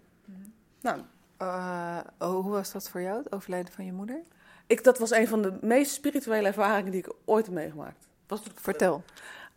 Nou. 0.80 1.00
Uh, 1.42 1.98
hoe 2.18 2.50
was 2.50 2.72
dat 2.72 2.88
voor 2.88 3.00
jou, 3.00 3.18
het 3.18 3.32
overlijden 3.32 3.72
van 3.72 3.84
je 3.84 3.92
moeder? 3.92 4.22
Ik, 4.66 4.84
dat 4.84 4.98
was 4.98 5.10
een 5.10 5.28
van 5.28 5.42
de 5.42 5.58
meest 5.60 5.92
spirituele 5.92 6.46
ervaringen 6.46 6.92
die 6.92 7.00
ik 7.00 7.12
ooit 7.24 7.46
heb 7.46 7.54
meegemaakt. 7.54 8.08
Was 8.26 8.44
het, 8.44 8.52
Vertel. 8.54 9.02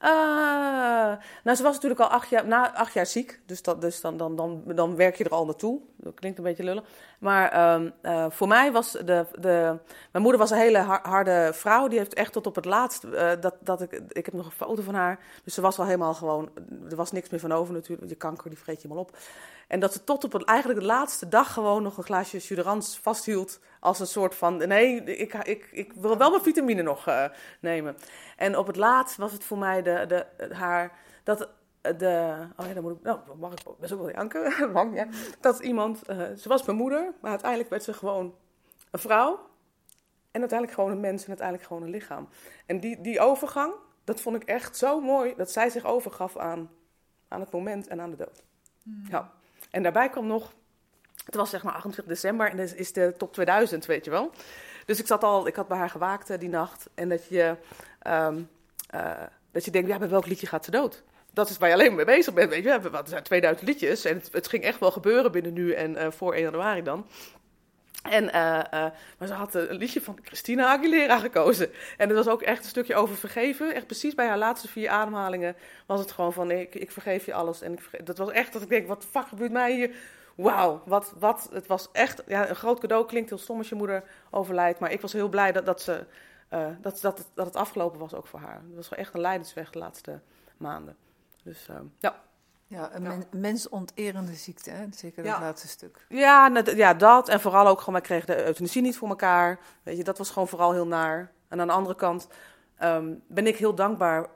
Uh, 0.02 0.10
nou, 1.44 1.56
ze 1.58 1.64
was 1.64 1.74
natuurlijk 1.74 2.02
al 2.02 2.08
acht 2.08 2.30
jaar, 2.30 2.48
na 2.48 2.74
acht 2.74 2.94
jaar 2.94 3.06
ziek. 3.06 3.40
Dus, 3.46 3.62
dat, 3.62 3.82
dus 3.82 4.02
dan, 4.02 4.18
dan, 4.18 4.36
dan, 4.36 4.64
dan 4.66 4.96
werk 4.96 5.16
je 5.16 5.24
er 5.24 5.30
al 5.30 5.46
naartoe. 5.46 5.80
Dat 5.96 6.14
klinkt 6.14 6.38
een 6.38 6.44
beetje 6.44 6.64
lullig. 6.64 6.84
Maar 7.20 7.74
um, 7.74 7.94
uh, 8.04 8.26
voor 8.30 8.48
mij 8.48 8.72
was 8.72 8.92
de, 8.92 9.26
de... 9.40 9.78
Mijn 10.12 10.24
moeder 10.24 10.38
was 10.38 10.52
een 10.52 10.58
hele 10.58 10.78
harde 11.02 11.50
vrouw. 11.54 11.88
Die 11.88 11.98
heeft 11.98 12.14
echt 12.14 12.34
tot 12.34 12.48
op 12.48 12.56
het 12.56 12.66
laatst... 12.66 13.04
Uh, 13.04 13.32
dat, 13.40 13.56
dat 13.60 13.82
ik, 13.82 14.02
ik 14.08 14.26
heb 14.26 14.34
nog 14.34 14.46
een 14.46 14.52
foto 14.52 14.82
van 14.82 14.96
haar. 14.96 15.20
Dus 15.44 15.54
ze 15.54 15.62
was 15.62 15.78
wel 15.78 15.86
helemaal 15.86 16.14
gewoon... 16.14 16.50
Er 16.90 16.96
was 16.96 17.12
niks 17.12 17.30
meer 17.30 17.40
van 17.40 17.52
over 17.52 17.74
natuurlijk. 17.74 18.10
Je 18.10 18.16
kanker, 18.16 18.50
die 18.50 18.60
vreet 18.60 18.82
je 18.82 18.88
helemaal 18.88 19.04
op. 19.10 19.18
En 19.68 19.80
dat 19.80 19.94
ze 19.94 20.04
tot 20.04 20.24
op 20.24 20.32
het, 20.32 20.44
eigenlijk 20.44 20.80
de 20.80 20.86
laatste 20.86 21.28
dag 21.28 21.54
gewoon 21.54 21.84
nog 21.84 21.98
een 21.98 22.04
glaasje 22.04 22.40
Suderans 22.40 23.00
vasthield. 23.02 23.60
Als 23.80 24.00
een 24.00 24.08
soort 24.08 24.36
van, 24.36 24.58
nee, 24.58 25.04
ik, 25.04 25.34
ik, 25.34 25.70
ik 25.72 25.94
wil 25.94 26.18
wel 26.18 26.30
mijn 26.30 26.44
vitamine 26.44 26.82
nog 26.82 27.08
uh, 27.08 27.26
nemen. 27.60 27.98
En 28.38 28.58
op 28.58 28.68
het 28.68 28.76
laatst 28.76 29.18
was 29.18 29.32
het 29.32 29.44
voor 29.44 29.58
mij 29.58 29.82
de, 29.82 30.06
de, 30.08 30.54
haar, 30.54 30.92
dat 31.24 31.50
de, 31.98 32.46
oh 32.58 32.66
ja, 32.68 32.74
dan 32.74 32.84
moet 32.84 32.96
ik, 32.98 33.02
nou, 33.04 33.20
mag 33.40 33.52
ik 33.52 33.60
best 33.80 33.92
ook 33.94 34.00
wel 34.00 34.12
janken, 34.12 34.94
ja. 34.94 35.08
Dat 35.40 35.60
iemand, 35.60 36.10
uh, 36.10 36.18
ze 36.38 36.50
was 36.50 36.66
mijn 36.66 36.78
moeder, 36.78 37.14
maar 37.22 37.32
uiteindelijk 37.32 37.70
werd 37.70 37.84
ze 37.84 37.94
gewoon 37.94 38.36
een 38.92 39.00
vrouw. 39.00 39.40
en 40.32 40.40
uiteindelijk 40.40 40.80
gewoon 40.80 40.92
een 40.92 41.00
mens 41.00 41.22
en 41.22 41.28
uiteindelijk 41.28 41.68
gewoon 41.68 41.84
een 41.84 41.90
lichaam. 41.90 42.30
En 42.66 42.80
die, 42.80 43.02
die 43.02 43.20
overgang, 43.20 43.74
dat 44.04 44.22
vond 44.22 44.36
ik 44.36 44.44
echt 44.44 44.78
zo 44.78 45.02
mooi 45.02 45.34
dat 45.38 45.52
zij 45.52 45.70
zich 45.70 45.86
overgaf 45.86 46.38
aan, 46.38 46.70
aan 47.28 47.40
het 47.40 47.52
moment 47.52 47.88
en 47.88 48.02
aan 48.02 48.10
de 48.10 48.16
dood. 48.16 48.44
Ja. 49.10 49.32
En 49.72 49.84
daarbij 49.84 50.10
kwam 50.10 50.28
nog, 50.28 50.54
het 51.26 51.36
was 51.36 51.50
zeg 51.50 51.64
maar 51.64 51.74
28 51.74 52.14
december 52.14 52.50
en 52.50 52.58
dat 52.58 52.74
is 52.74 52.94
de 52.94 53.14
top 53.18 53.34
2000, 53.34 53.86
weet 53.86 54.06
je 54.06 54.12
wel. 54.12 54.32
Dus 54.86 55.00
ik 55.00 55.08
zat 55.08 55.24
al, 55.24 55.48
ik 55.48 55.56
had 55.56 55.68
bij 55.68 55.78
haar 55.78 55.90
gewaakt 55.90 56.30
eh, 56.30 56.40
die 56.40 56.50
nacht. 56.50 56.90
En 56.94 57.10
dat 57.10 57.28
je, 57.28 57.58
ehm, 58.00 58.42
eh, 58.90 59.24
dat 59.52 59.66
je 59.66 59.72
denkt, 59.72 59.90
ja, 59.90 59.98
bij 59.98 60.10
welk 60.10 60.26
liedje 60.26 60.48
gaat 60.48 60.66
ze 60.66 60.72
dood? 60.72 61.04
Dat 61.36 61.50
is 61.50 61.58
waar 61.58 61.70
je 61.70 61.76
alleen 61.76 61.96
mee 61.96 62.06
bezig 62.06 62.34
bent, 62.34 62.50
weet 62.50 62.64
je. 62.64 62.70
Er 62.70 63.02
zijn 63.06 63.24
2000 63.24 63.68
liedjes 63.68 64.06
en 64.06 64.16
het, 64.16 64.30
het 64.32 64.48
ging 64.48 64.64
echt 64.64 64.80
wel 64.80 64.92
gebeuren 64.92 65.32
binnen 65.32 65.54
nu 65.54 65.74
en 65.74 65.96
eh, 65.96 66.12
voor 66.12 66.34
1 66.34 66.44
januari 66.44 66.84
dan. 66.84 67.08
En, 68.10 68.26
maar 69.18 69.28
ze 69.28 69.34
had 69.34 69.54
een 69.54 69.76
liedje 69.76 70.02
van 70.02 70.20
Christina 70.24 70.68
Aguilera 70.68 71.18
gekozen. 71.20 71.70
En 71.98 72.08
dat 72.08 72.18
was 72.18 72.28
ook 72.28 72.42
echt 72.42 72.64
een 72.64 72.70
stukje 72.70 72.96
over 72.96 73.16
vergeven. 73.16 73.74
Echt 73.74 73.86
precies 73.86 74.16
bij 74.16 74.28
haar 74.28 74.38
laatste 74.38 74.68
vier 74.68 74.90
ademhalingen 74.90 75.56
was 75.86 76.00
het 76.00 76.12
gewoon 76.12 76.34
van... 76.34 76.52
ik, 76.52 76.76
ik 76.76 76.92
vergeef 76.92 77.26
je 77.26 77.34
alles. 77.34 77.62
En 77.62 77.74
ik 77.74 78.06
dat 78.06 78.18
was 78.18 78.32
echt 78.32 78.54
dat 78.54 78.62
ik 78.62 78.70
denk, 78.70 78.88
wat 78.88 79.08
fuck 79.12 79.28
gebeurt 79.28 79.52
mij 79.52 79.74
hier? 79.76 79.96
wauw, 80.36 80.82
wat, 80.86 81.14
wat, 81.20 81.50
het 81.52 81.68
was 81.68 81.90
echt 81.92 82.24
ja, 82.28 82.50
een 82.50 82.56
groot 82.56 82.80
cadeau. 82.80 83.06
Klinkt 83.06 83.30
heel 83.30 83.38
stom 83.38 83.58
als 83.58 83.70
je 83.70 83.76
moeder 83.76 84.04
overlijdt, 84.30 84.80
maar 84.80 84.92
ik 84.92 85.02
was 85.02 85.14
heel 85.14 85.30
blij 85.30 85.52
dat, 85.52 85.66
dat, 85.66 85.82
ze, 85.82 86.06
uh, 86.54 86.68
dat, 86.82 87.02
dat, 87.02 87.26
dat 87.34 87.46
het 87.46 87.56
afgelopen 87.56 88.00
was 88.00 88.14
ook 88.14 88.28
voor 88.28 88.40
haar. 88.40 88.62
Het 88.68 88.76
was 88.76 88.90
echt 88.90 89.14
een 89.14 89.20
leidensweg 89.20 89.70
de 89.70 89.80
laatste 89.80 90.20
maanden. 90.58 90.96
Dus 91.46 91.68
uh, 91.72 91.76
ja. 91.98 92.24
Ja, 92.68 92.96
een 92.96 93.02
men, 93.02 93.26
mensonterende 93.32 94.34
ziekte, 94.34 94.70
hè? 94.70 94.86
zeker 94.92 95.24
dat 95.24 95.40
laatste 95.40 95.68
stuk. 95.68 96.06
Ja, 96.10 96.64
ja, 96.76 96.94
dat. 96.94 97.30
En 97.30 97.40
vooral 97.40 97.68
ook 97.68 97.80
gewoon, 97.80 97.94
wij 97.94 98.04
kregen 98.04 98.28
de 98.28 98.46
euthanasie 98.46 98.82
niet 98.82 98.98
voor 98.98 99.10
elkaar. 99.10 99.60
Weet 99.84 99.98
je, 99.98 100.04
dat 100.04 100.18
was 100.18 100.30
gewoon 100.30 100.48
vooral 100.48 100.74
heel 100.74 100.88
naar. 100.88 101.32
En 101.48 101.60
aan 101.60 101.68
de 101.68 101.74
andere 101.74 101.96
kant 101.96 102.28
um, 102.84 103.22
ben 103.28 103.48
ik 103.48 103.58
heel 103.58 103.76
dankbaar 103.76 104.28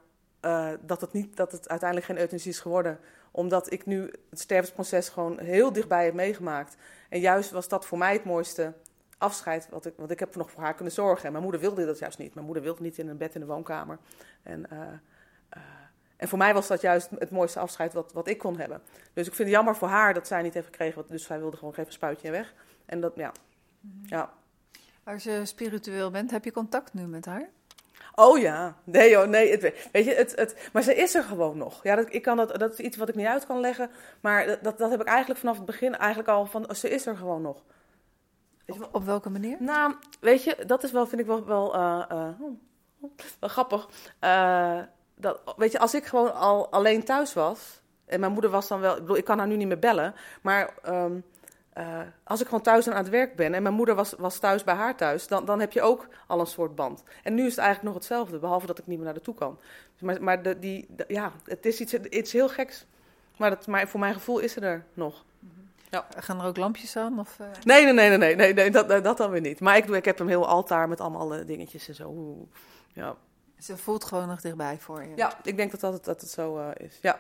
uh, 0.42 0.70
dat, 0.82 1.02
het 1.02 1.14
niet, 1.14 1.36
dat 1.36 1.52
het 1.52 1.70
uiteindelijk 1.70 2.10
geen 2.10 2.20
euthanasie 2.20 2.52
is 2.52 2.60
geworden 2.60 3.00
omdat 3.32 3.72
ik 3.72 3.86
nu 3.86 4.12
het 4.30 4.40
stervensproces 4.40 5.10
gewoon 5.10 5.40
heel 5.40 5.74
dichtbij 5.74 6.06
heb 6.06 6.14
meegemaakt. 6.14 6.76
En 7.10 7.20
juist 7.20 7.52
was 7.52 7.68
dat 7.68 7.86
voor 7.86 7.98
mij 7.98 8.14
het 8.14 8.24
mooiste 8.24 8.74
afscheid. 9.18 9.68
Wat 9.70 9.86
ik, 9.86 9.94
want 9.98 10.12
ik 10.12 10.20
heb 10.20 10.36
nog 10.36 10.52
voor 10.52 10.64
haar 10.64 10.74
kunnen 10.74 10.94
zorgen. 10.94 11.26
En 11.26 11.32
mijn 11.32 11.44
moeder 11.44 11.62
wilde 11.62 11.86
dat 11.86 12.00
juist 12.00 12.18
niet. 12.18 12.34
Mijn 12.34 12.46
moeder 12.46 12.64
wilde 12.64 12.82
niet 12.82 12.98
in 12.98 13.08
een 13.08 13.18
bed 13.18 13.34
in 13.34 13.40
de 13.40 13.48
woonkamer. 13.48 13.98
En, 14.44 14.66
uh, 14.74 14.80
uh, 14.80 15.64
en 16.20 16.28
voor 16.28 16.38
mij 16.38 16.54
was 16.54 16.68
dat 16.68 16.82
juist 16.82 17.10
het 17.20 17.32
mooiste 17.32 17.60
afscheid 17.60 17.94
wat, 17.94 18.14
wat 18.14 18.28
ik 18.28 18.38
kon 18.38 18.58
hebben. 18.58 18.82
Dus 19.14 19.28
ik 19.28 19.34
vind 19.34 19.48
het 19.48 19.58
jammer 19.58 19.76
voor 19.76 19.88
haar 19.88 20.14
dat 20.14 20.28
zij 20.28 20.42
niet 20.42 20.54
heeft 20.54 20.66
gekregen. 20.66 21.04
Dus 21.08 21.24
zij 21.24 21.40
wilde 21.40 21.58
gewoon 21.58 21.72
even 21.72 21.86
een 21.86 21.92
spuitje 21.92 22.28
en 22.28 22.34
weg. 22.34 22.54
En 22.86 23.02
dat, 23.02 23.14
ja. 23.16 23.32
Mhm. 23.80 24.08
ja. 24.08 24.34
Als 25.04 25.24
je 25.24 25.46
spiritueel 25.46 26.12
bent, 26.12 26.32
heb 26.32 26.44
je 26.44 26.52
contact 26.52 26.94
nu 26.94 27.08
met 27.08 27.26
haar? 27.26 27.50
Oh 28.16 28.40
ja, 28.40 28.76
nee 28.84 29.10
joh, 29.10 29.28
nee. 29.28 29.52
Het, 29.52 29.90
weet 29.92 30.06
je, 30.06 30.14
het, 30.14 30.36
het, 30.36 30.70
maar 30.74 30.82
ze 30.82 30.96
is 30.96 31.16
er 31.16 31.24
gewoon 31.24 31.58
nog. 31.58 31.84
Ja, 31.84 31.96
dat, 31.96 32.14
ik 32.14 32.22
kan 32.22 32.38
dat, 32.38 32.60
dat 32.60 32.72
is 32.72 32.80
iets 32.80 32.98
wat 32.98 33.10
ik 33.10 33.16
niet 33.16 33.26
uit 33.26 33.46
kan 33.46 33.60
leggen. 33.60 33.90
Maar 34.22 34.60
dat, 34.62 34.78
dat 34.78 34.90
heb 34.92 35.02
ik 35.02 35.08
eigenlijk 35.08 35.40
vanaf 35.40 35.56
het 35.56 35.66
begin 35.66 35.96
eigenlijk 35.96 36.30
al 36.30 36.46
van, 36.46 36.76
ze 36.76 36.90
is 36.90 37.06
er 37.06 37.18
gewoon 37.18 37.42
nog. 37.42 37.64
Op, 38.68 38.90
op, 38.92 39.04
welke 39.04 39.30
manier? 39.30 39.58
Nou, 39.60 39.94
weet 40.20 40.44
je, 40.44 40.64
dat 40.66 40.84
is 40.84 40.92
wel, 40.92 41.08
vind 41.08 41.22
ik 41.22 41.28
wel, 41.28 41.46
wel, 41.46 41.76
uh, 41.76 42.06
uh, 42.12 42.30
wel 43.40 43.50
grappig. 43.50 43.90
Uh, 44.24 44.82
dat, 45.20 45.42
weet 45.58 45.72
je, 45.72 45.80
als 45.80 45.94
ik 45.94 46.06
gewoon 46.06 46.34
al 46.34 46.72
alleen 46.72 47.04
thuis 47.04 47.34
was, 47.34 47.82
en 48.06 48.20
mijn 48.20 48.32
moeder 48.32 48.50
was 48.50 48.68
dan 48.68 48.80
wel, 48.80 48.94
ik 48.94 49.02
bedoel, 49.02 49.18
ik 49.18 49.26
kan 49.26 49.38
haar 49.38 49.48
nu 49.48 49.56
niet 49.56 49.68
meer 49.68 49.80
bellen, 49.80 50.16
maar 50.42 50.74
um, 50.88 51.24
uh, 51.78 52.00
als 52.24 52.42
ik 52.42 52.46
gewoon 52.46 52.62
thuis 52.62 52.90
aan 52.90 52.96
het 52.96 53.10
werk 53.10 53.36
ben 53.36 53.54
en 53.54 53.64
mijn 53.64 53.76
moeder 53.76 53.96
was, 53.96 54.14
was 54.18 54.40
thuis 54.40 54.64
bij 54.64 54.76
haar 54.76 54.96
thuis, 54.96 55.28
dan, 55.28 55.46
dan 55.46 55.60
heb 55.60 55.72
je 55.72 55.82
ook 55.82 56.08
al 56.28 56.40
een 56.40 56.48
soort 56.48 56.76
band. 56.76 57.04
En 57.24 57.34
nu 57.34 57.46
is 57.46 57.56
het 57.56 57.60
eigenlijk 57.60 57.88
nog 57.88 58.04
hetzelfde, 58.04 58.40
behalve 58.40 58.66
dat 58.66 58.80
ik 58.80 58.88
niet 58.88 58.98
meer 58.98 59.06
naar 59.06 59.14
de 59.14 59.22
toe 59.22 59.36
kan. 59.36 59.60
Maar, 60.00 60.24
maar 60.24 60.42
de, 60.42 60.60
die, 60.60 60.88
ja, 61.08 61.32
het 61.44 61.66
is 61.66 61.80
iets, 61.80 61.94
iets 61.94 62.32
heel 62.32 62.50
geks. 62.50 62.86
Maar, 63.38 63.50
dat, 63.50 63.68
maar 63.68 63.88
voor 63.88 64.00
mijn 64.00 64.14
gevoel 64.14 64.40
is 64.40 64.54
ze 64.54 64.62
er 64.62 64.86
nog. 64.94 65.24
Ja. 65.90 66.06
Gaan 66.18 66.40
er 66.40 66.48
ook 66.48 66.58
lampjes 66.58 66.96
aan? 66.96 67.20
Of, 67.20 67.38
uh... 67.42 67.48
nee, 67.64 67.84
nee, 67.84 67.94
nee, 67.94 68.18
nee, 68.18 68.36
nee, 68.36 68.54
nee, 68.54 68.72
dat, 68.72 69.04
dat 69.04 69.18
dan 69.18 69.32
weer 69.32 69.42
niet. 69.42 69.60
Maar 69.60 69.78
ik, 69.78 69.88
doe, 69.88 69.96
ik 69.96 70.06
heb 70.06 70.20
een 70.20 70.28
heel 70.28 70.48
altaar 70.48 70.90
met 70.90 71.02
allemaal 71.02 71.36
uh, 71.36 71.46
dingetjes 71.46 71.88
en 71.88 71.96
zo. 71.96 72.36
Ja. 72.94 73.16
Ze 73.60 73.78
voelt 73.78 74.04
gewoon 74.04 74.28
nog 74.28 74.42
dichtbij 74.42 74.78
voor 74.80 75.04
je. 75.04 75.16
Ja, 75.16 75.38
ik 75.44 75.58
denk 75.58 75.72
dat 75.72 75.80
dat, 75.80 76.06
dat 76.06 76.22
het 76.22 76.30
zo 76.30 76.60
uh, 76.60 76.70
is. 76.78 76.98
Ja. 77.02 77.20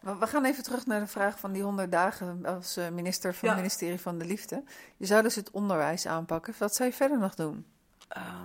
We 0.00 0.26
gaan 0.26 0.44
even 0.44 0.62
terug 0.62 0.86
naar 0.86 1.00
de 1.00 1.06
vraag 1.06 1.38
van 1.38 1.52
die 1.52 1.62
100 1.62 1.92
dagen 1.92 2.44
als 2.44 2.76
eh, 2.76 2.88
minister 2.88 3.34
van 3.34 3.48
het 3.48 3.56
ministerie 3.56 4.00
van 4.00 4.18
de 4.18 4.24
Liefde. 4.24 4.62
Je 4.96 5.06
zou 5.06 5.22
dus 5.22 5.34
het 5.34 5.50
onderwijs 5.50 6.06
aanpakken. 6.06 6.54
Wat 6.58 6.74
zou 6.74 6.88
je 6.88 6.94
verder 6.94 7.18
nog 7.18 7.34
doen? 7.34 7.66
Uh, 8.16 8.42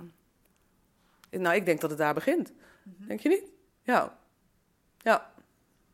nou, 1.30 1.54
ik 1.54 1.64
denk 1.64 1.80
dat 1.80 1.90
het 1.90 1.98
daar 1.98 2.14
begint. 2.14 2.52
Mhm. 2.82 3.06
Denk 3.06 3.20
je 3.20 3.28
niet? 3.28 3.44
Ja. 3.82 4.16
Ja. 4.98 5.32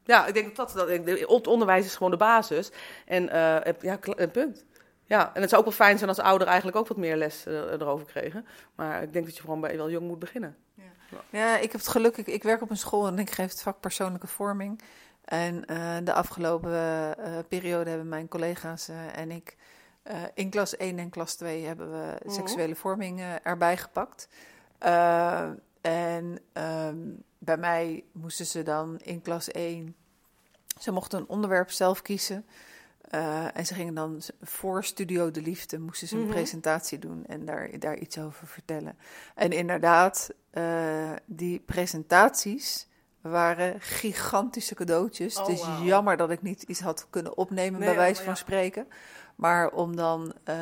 Ja, 0.05 0.27
ik 0.27 0.35
denk 0.35 0.57
dat 0.57 0.73
dat, 0.73 0.89
het 0.89 1.47
onderwijs 1.47 1.85
is 1.85 1.95
gewoon 1.95 2.11
de 2.11 2.17
basis. 2.17 2.71
En 3.07 3.23
uh, 3.23 3.59
ja, 3.81 3.99
een 4.01 4.31
punt. 4.31 4.65
Ja, 5.05 5.35
en 5.35 5.41
het 5.41 5.51
zou 5.51 5.63
ook 5.63 5.69
wel 5.69 5.87
fijn 5.87 5.97
zijn 5.97 6.09
als 6.09 6.19
ouderen 6.19 6.47
eigenlijk 6.47 6.77
ook 6.77 6.89
wat 6.89 6.97
meer 6.97 7.17
les 7.17 7.47
erover 7.47 8.07
kregen. 8.07 8.47
Maar 8.75 9.03
ik 9.03 9.13
denk 9.13 9.25
dat 9.25 9.35
je 9.37 9.41
gewoon 9.41 9.61
bij 9.61 9.77
wel 9.77 9.91
jong 9.91 10.07
moet 10.07 10.19
beginnen. 10.19 10.57
Ja, 10.75 10.83
ja 11.31 11.57
ik 11.57 11.73
heb 11.73 11.81
het 11.81 11.91
geluk, 11.91 12.17
ik, 12.17 12.27
ik 12.27 12.43
werk 12.43 12.63
op 12.63 12.71
een 12.71 12.77
school 12.77 13.07
en 13.07 13.19
ik 13.19 13.31
geef 13.31 13.51
het 13.51 13.63
vak 13.63 13.81
persoonlijke 13.81 14.27
vorming. 14.27 14.81
En 15.25 15.65
uh, 15.71 15.97
de 16.05 16.13
afgelopen 16.13 16.71
uh, 16.71 17.39
periode 17.49 17.91
hebben 17.91 18.09
mijn 18.09 18.29
collega's 18.29 18.89
uh, 18.89 19.17
en 19.17 19.31
ik 19.31 19.57
in 20.35 20.51
klas 20.51 20.77
1 20.77 20.99
en 20.99 21.11
klas 21.11 21.35
2 21.35 21.65
hebben 21.65 21.91
we 21.91 22.17
mm. 22.25 22.33
seksuele 22.33 22.75
vorming 22.75 23.21
erbij 23.43 23.77
gepakt. 23.77 24.29
en 25.81 26.39
um, 26.53 27.23
bij 27.39 27.57
mij 27.57 28.05
moesten 28.13 28.47
ze 28.47 28.63
dan 28.63 28.99
in 29.03 29.23
klas 29.23 29.51
1, 29.51 29.95
ze 30.79 30.93
mochten 30.93 31.19
een 31.19 31.29
onderwerp 31.29 31.71
zelf 31.71 32.03
kiezen. 32.03 32.47
En 33.55 33.67
ze 33.67 33.75
gingen 33.75 33.95
dan 33.95 34.23
voor 34.43 34.85
Studio 34.85 35.31
de 35.31 35.43
Liefde, 35.43 35.79
moesten 35.79 36.09
ze 36.09 36.15
een 36.15 36.21
mm 36.21 36.27
-hmm. 36.27 36.35
presentatie 36.35 36.99
doen 36.99 37.27
en 37.27 37.45
daar, 37.45 37.79
daar 37.79 37.99
iets 37.99 38.19
over 38.19 38.47
vertellen. 38.47 38.99
En 39.35 39.53
inderdaad, 39.53 40.31
die 41.27 41.59
presentaties 41.59 42.89
waren 43.21 43.81
gigantische 43.81 44.75
cadeautjes. 44.75 45.37
Oh, 45.37 45.47
het 45.47 45.59
is 45.59 45.67
jammer 45.83 46.17
dat 46.17 46.31
ik 46.31 46.43
niet 46.43 46.63
iets 46.63 46.81
had 46.81 47.07
kunnen 47.11 47.37
opnemen, 47.37 47.81
bij 47.81 47.95
wijze 47.97 48.23
van 48.23 48.37
spreken. 48.37 48.87
Maar 49.41 49.71
om 49.71 49.97
dan 49.97 50.33
uh, 50.49 50.55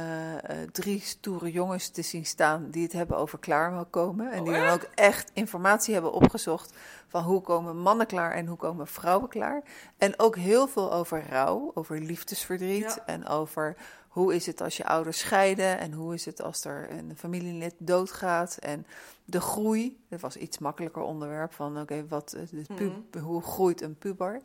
drie 0.72 1.01
stoere 1.01 1.53
jongens 1.53 1.89
te 1.89 2.03
zien 2.03 2.26
staan 2.26 2.70
die 2.70 2.83
het 2.83 2.93
hebben 2.93 3.16
over 3.16 3.39
klaarkomen. 3.39 4.33
En 4.33 4.45
die 4.45 4.53
oh, 4.53 4.61
dan 4.61 4.68
ook 4.68 4.87
echt 4.95 5.31
informatie 5.33 5.93
hebben 5.93 6.12
opgezocht 6.12 6.74
van 7.09 7.22
hoe 7.22 7.41
komen 7.41 7.76
mannen 7.76 8.07
klaar 8.07 8.33
en 8.33 8.47
hoe 8.47 8.57
komen 8.57 8.87
vrouwen 8.87 9.29
klaar. 9.29 9.62
En 9.97 10.18
ook 10.18 10.37
heel 10.37 10.68
veel 10.68 10.93
over 10.93 11.24
rouw, 11.29 11.70
over 11.74 12.01
liefdesverdriet 12.01 13.03
en 13.07 13.26
over 13.26 13.76
hoe 14.09 14.35
is 14.35 14.47
het 14.47 14.61
als 14.61 14.76
je 14.76 14.85
ouders 14.87 15.18
scheiden 15.18 15.79
en 15.79 15.93
hoe 15.93 16.14
is 16.14 16.24
het 16.24 16.43
als 16.43 16.64
er 16.64 16.91
een 16.91 17.12
familielid 17.16 17.74
doodgaat 17.79 18.57
en 18.57 18.87
de 19.24 19.41
groei. 19.41 20.01
Dat 20.09 20.20
was 20.20 20.37
iets 20.37 20.59
makkelijker 20.59 21.03
onderwerp 21.03 21.53
van 21.53 21.81
oké, 21.81 22.07
wat 22.09 22.37
mm. 22.79 23.22
hoe 23.22 23.43
groeit 23.43 23.83
een 23.83 23.99
puber? 23.99 24.41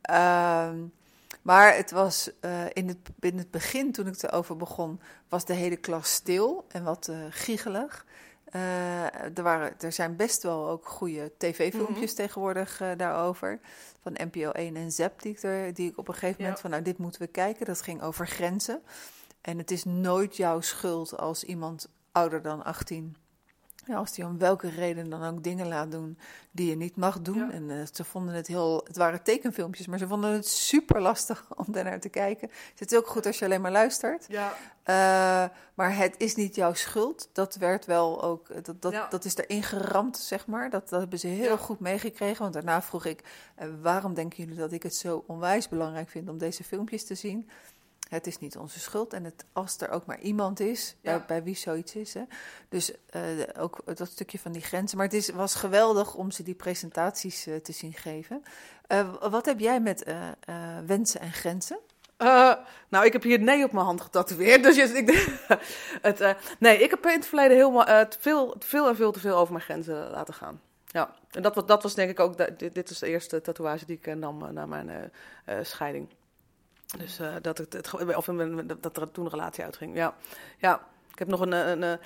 Ehm, 0.00 0.78
maar 1.46 1.76
het 1.76 1.90
was 1.90 2.30
uh, 2.40 2.64
in, 2.72 2.88
het, 2.88 2.98
in 3.20 3.38
het 3.38 3.50
begin, 3.50 3.92
toen 3.92 4.06
ik 4.06 4.22
erover 4.22 4.56
begon, 4.56 5.00
was 5.28 5.44
de 5.44 5.54
hele 5.54 5.76
klas 5.76 6.12
stil 6.12 6.64
en 6.68 6.84
wat 6.84 7.08
uh, 7.10 7.16
giegelig. 7.30 8.06
Uh, 8.54 9.14
er, 9.14 9.42
waren, 9.42 9.74
er 9.80 9.92
zijn 9.92 10.16
best 10.16 10.42
wel 10.42 10.68
ook 10.68 10.88
goede 10.88 11.32
tv-filmpjes 11.38 12.10
mm 12.10 12.16
tegenwoordig 12.16 12.82
daarover. 12.96 13.60
Van 14.02 14.16
NPO 14.22 14.50
1 14.50 14.76
en 14.76 14.92
ZEP, 14.92 15.22
die 15.22 15.32
ik, 15.32 15.42
er, 15.42 15.74
die 15.74 15.90
ik 15.90 15.98
op 15.98 16.08
een 16.08 16.14
gegeven 16.14 16.42
moment 16.42 16.60
van, 16.60 16.70
nou, 16.70 16.82
dit 16.82 16.98
moeten 16.98 17.20
we 17.20 17.26
kijken. 17.26 17.66
Dat 17.66 17.82
ging 17.82 18.02
over 18.02 18.26
grenzen. 18.26 18.82
En 19.40 19.58
het 19.58 19.70
is 19.70 19.84
nooit 19.84 20.36
jouw 20.36 20.60
schuld 20.60 21.16
als 21.16 21.44
iemand 21.44 21.88
ouder 22.12 22.42
dan 22.42 22.64
18 22.64 23.16
ja, 23.86 23.96
als 23.96 24.12
die 24.12 24.24
om 24.24 24.38
welke 24.38 24.68
reden 24.68 25.10
dan 25.10 25.24
ook 25.24 25.42
dingen 25.42 25.68
laat 25.68 25.90
doen 25.90 26.18
die 26.50 26.70
je 26.70 26.76
niet 26.76 26.96
mag 26.96 27.20
doen. 27.20 27.50
En 27.50 27.68
uh, 27.68 27.82
ze 27.92 28.04
vonden 28.04 28.34
het 28.34 28.46
heel, 28.46 28.80
het 28.86 28.96
waren 28.96 29.22
tekenfilmpjes, 29.22 29.86
maar 29.86 29.98
ze 29.98 30.06
vonden 30.06 30.32
het 30.32 30.48
super 30.48 31.00
lastig 31.00 31.46
om 31.66 31.72
daarnaar 31.72 32.00
te 32.00 32.08
kijken. 32.08 32.50
Het 32.74 32.92
is 32.92 32.98
ook 32.98 33.06
goed 33.06 33.26
als 33.26 33.38
je 33.38 33.44
alleen 33.44 33.60
maar 33.60 33.72
luistert. 33.72 34.26
Ja. 34.28 34.52
Uh, 34.88 35.56
maar 35.74 35.96
het 35.96 36.14
is 36.18 36.34
niet 36.34 36.54
jouw 36.54 36.74
schuld. 36.74 37.28
Dat 37.32 37.54
werd 37.54 37.86
wel 37.86 38.22
ook, 38.22 38.64
dat, 38.64 38.82
dat, 38.82 39.10
dat 39.10 39.24
is 39.24 39.36
erin 39.36 39.62
geramd, 39.62 40.18
zeg 40.18 40.46
maar. 40.46 40.70
Dat, 40.70 40.88
dat 40.88 41.00
hebben 41.00 41.18
ze 41.18 41.26
heel 41.26 41.58
goed 41.58 41.80
meegekregen. 41.80 42.42
Want 42.42 42.52
daarna 42.52 42.82
vroeg 42.82 43.04
ik, 43.04 43.22
uh, 43.58 43.68
waarom 43.82 44.14
denken 44.14 44.44
jullie 44.44 44.58
dat 44.58 44.72
ik 44.72 44.82
het 44.82 44.94
zo 44.94 45.24
onwijs 45.26 45.68
belangrijk 45.68 46.08
vind 46.08 46.28
om 46.28 46.38
deze 46.38 46.64
filmpjes 46.64 47.04
te 47.04 47.14
zien? 47.14 47.48
Het 48.08 48.26
is 48.26 48.38
niet 48.38 48.56
onze 48.56 48.80
schuld. 48.80 49.12
En 49.12 49.24
het, 49.24 49.44
als 49.52 49.80
er 49.80 49.90
ook 49.90 50.06
maar 50.06 50.20
iemand 50.20 50.60
is, 50.60 50.96
bij, 51.26 51.42
wie 51.42 51.56
zoiets 51.56 51.94
is. 51.94 52.14
Hè. 52.14 52.22
Dus 52.68 52.92
uh, 53.16 53.22
ook 53.58 53.96
dat 53.96 54.08
stukje 54.08 54.38
van 54.38 54.52
die 54.52 54.62
grenzen. 54.62 54.96
Maar 54.96 55.06
het 55.06 55.14
is, 55.14 55.28
was 55.28 55.54
geweldig 55.54 56.14
om 56.14 56.30
ze 56.30 56.42
die 56.42 56.54
presentaties 56.54 57.46
uh, 57.46 57.56
te 57.56 57.72
zien 57.72 57.92
geven. 57.92 58.42
Uh, 58.88 59.14
wat 59.30 59.46
heb 59.46 59.60
jij 59.60 59.80
met 59.80 60.04
wensen 60.86 61.20
en 61.20 61.32
grenzen? 61.32 61.78
Nou, 62.88 63.04
ik 63.04 63.12
heb 63.12 63.22
hier 63.22 63.40
nee 63.40 63.64
op 63.64 63.72
mijn 63.72 63.84
hand 63.84 64.00
getatoeëerd. 64.00 64.62
Dus 64.62 64.76
ik, 64.76 65.28
het, 66.02 66.36
nee, 66.58 66.78
ik 66.78 66.90
heb 66.90 67.06
in 67.06 67.12
het 67.12 67.26
verleden 67.26 67.56
heel, 67.56 67.84
veel, 68.18 68.54
veel 68.58 68.88
en 68.88 68.96
veel 68.96 69.12
te 69.12 69.20
veel 69.20 69.36
over 69.36 69.52
mijn 69.52 69.64
grenzen 69.64 70.10
laten 70.10 70.34
gaan. 70.34 70.60
Ja, 70.86 71.14
en 71.30 71.42
dat 71.42 71.54
was, 71.54 71.66
dat 71.66 71.82
was 71.82 71.94
denk 71.94 72.10
ik 72.10 72.20
ook, 72.20 72.58
dit, 72.58 72.74
dit 72.74 72.90
is 72.90 72.98
de 72.98 73.06
eerste 73.06 73.40
tatoeage 73.40 73.86
die 73.86 73.98
ik 74.02 74.14
nam 74.14 74.52
na 74.52 74.66
mijn 74.66 75.12
scheiding. 75.62 76.08
Dus 76.98 77.20
dat, 77.42 77.58
het, 77.58 77.72
het, 77.72 77.94
of 78.16 78.24
dat 78.80 78.96
er 78.96 79.10
toen 79.10 79.24
een 79.24 79.30
relatie 79.30 79.64
uitging. 79.64 79.96
Ja, 79.96 80.14
ja. 80.58 80.86
ik 81.12 81.18
heb 81.18 81.28
nog 81.28 81.40
een, 81.40 81.82
een 81.82 81.98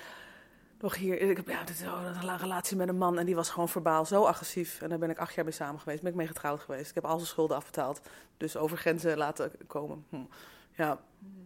nog 0.81 0.95
hier, 0.95 1.21
ik 1.21 1.37
heb 1.37 1.47
ja, 1.47 1.63
dit, 1.63 1.81
een 1.81 2.37
relatie 2.37 2.77
met 2.77 2.87
een 2.87 2.97
man 2.97 3.19
en 3.19 3.25
die 3.25 3.35
was 3.35 3.49
gewoon 3.49 3.69
verbaal 3.69 4.05
zo 4.05 4.23
agressief. 4.23 4.81
En 4.81 4.89
daar 4.89 4.97
ben 4.97 5.09
ik 5.09 5.17
acht 5.17 5.33
jaar 5.33 5.45
mee 5.45 5.53
samen 5.53 5.79
geweest, 5.79 6.01
ben 6.01 6.11
ik 6.11 6.17
mee 6.17 6.27
getrouwd 6.27 6.59
geweest. 6.59 6.89
Ik 6.89 6.95
heb 6.95 7.05
al 7.05 7.15
zijn 7.15 7.29
schulden 7.29 7.57
afbetaald, 7.57 8.01
dus 8.37 8.57
over 8.57 8.77
grenzen 8.77 9.17
laten 9.17 9.51
komen. 9.67 10.05
Hm. 10.09 10.17
Ja. 10.71 10.99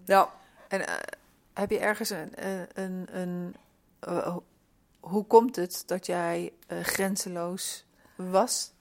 ja. 0.06 0.30
En 0.68 0.80
uh, 0.80 0.88
heb 1.54 1.70
je 1.70 1.80
ergens 1.80 2.10
een, 2.10 2.32
een, 2.74 3.08
een 3.20 3.56
uh, 4.10 4.38
hoe 5.00 5.26
komt 5.26 5.56
het 5.56 5.84
dat 5.86 6.06
jij 6.06 6.54
grenzeloos 6.82 7.86
was? 8.16 8.72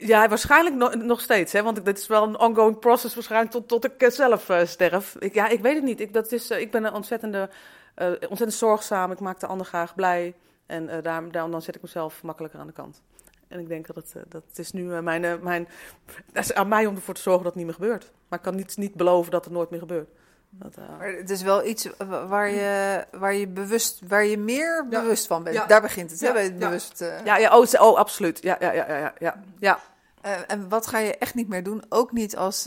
Ja, 0.00 0.28
waarschijnlijk 0.28 0.76
nog, 0.76 0.94
nog 0.94 1.20
steeds, 1.20 1.52
hè? 1.52 1.62
want 1.62 1.84
dit 1.84 1.98
is 1.98 2.06
wel 2.06 2.22
een 2.22 2.38
ongoing 2.38 2.78
process 2.78 3.14
waarschijnlijk 3.14 3.52
tot, 3.52 3.68
tot 3.68 3.84
ik 3.84 4.10
zelf 4.10 4.50
sterf. 4.64 5.16
Ik, 5.18 5.34
ja, 5.34 5.48
ik 5.48 5.60
weet 5.60 5.74
het 5.74 5.84
niet. 5.84 6.00
Ik, 6.00 6.12
dat 6.12 6.32
is, 6.32 6.50
ik 6.50 6.70
ben 6.70 6.84
een 6.84 6.92
ontzettende 6.92 7.50
ontzettend 8.28 8.52
zorgzaam. 8.52 9.10
Ik 9.10 9.20
maak 9.20 9.40
de 9.40 9.46
ander 9.46 9.66
graag 9.66 9.94
blij. 9.94 10.34
En 10.66 11.02
daarom, 11.02 11.32
daarom 11.32 11.50
dan 11.50 11.62
zet 11.62 11.74
ik 11.74 11.82
mezelf 11.82 12.22
makkelijker 12.22 12.60
aan 12.60 12.66
de 12.66 12.72
kant. 12.72 13.02
En 13.48 13.60
ik 13.60 13.68
denk 13.68 13.86
dat 13.86 13.96
het, 13.96 14.14
dat 14.28 14.44
is 14.54 14.72
nu 14.72 14.82
mijn, 14.82 15.42
mijn... 15.42 15.68
Het 16.32 16.44
is 16.44 16.54
aan 16.54 16.68
mij 16.68 16.86
om 16.86 16.94
ervoor 16.94 17.14
te 17.14 17.20
zorgen 17.20 17.44
dat 17.44 17.54
het 17.54 17.64
niet 17.64 17.70
meer 17.70 17.86
gebeurt. 17.86 18.12
Maar 18.28 18.38
ik 18.38 18.44
kan 18.44 18.56
niet, 18.56 18.76
niet 18.76 18.94
beloven 18.94 19.30
dat 19.30 19.44
het 19.44 19.54
nooit 19.54 19.70
meer 19.70 19.80
gebeurt. 19.80 20.08
Dat, 20.58 20.76
maar 20.98 21.08
het 21.08 21.30
is 21.30 21.42
wel 21.42 21.66
iets 21.66 21.88
waar 22.28 22.50
je, 22.50 23.04
waar 23.10 23.34
je, 23.34 23.48
bewust, 23.48 24.00
waar 24.08 24.24
je 24.24 24.38
meer 24.38 24.86
ja. 24.90 25.00
bewust 25.00 25.26
van 25.26 25.42
bent. 25.42 25.56
Ja. 25.56 25.66
Daar 25.66 25.80
begint 25.80 26.10
het, 26.10 26.20
ja. 26.20 26.34
hè? 26.34 26.52
Bewust, 26.52 26.98
ja, 27.24 27.36
ja 27.36 27.58
oh, 27.58 27.66
oh, 27.72 27.96
absoluut. 27.96 28.42
Ja, 28.42 28.56
ja, 28.60 28.72
ja, 28.72 28.96
ja, 28.98 29.14
ja. 29.18 29.42
ja. 29.58 29.78
en 30.46 30.68
wat 30.68 30.86
ga 30.86 30.98
je 30.98 31.18
echt 31.18 31.34
niet 31.34 31.48
meer 31.48 31.62
doen? 31.62 31.82
Ook 31.88 32.12
niet 32.12 32.36
als 32.36 32.62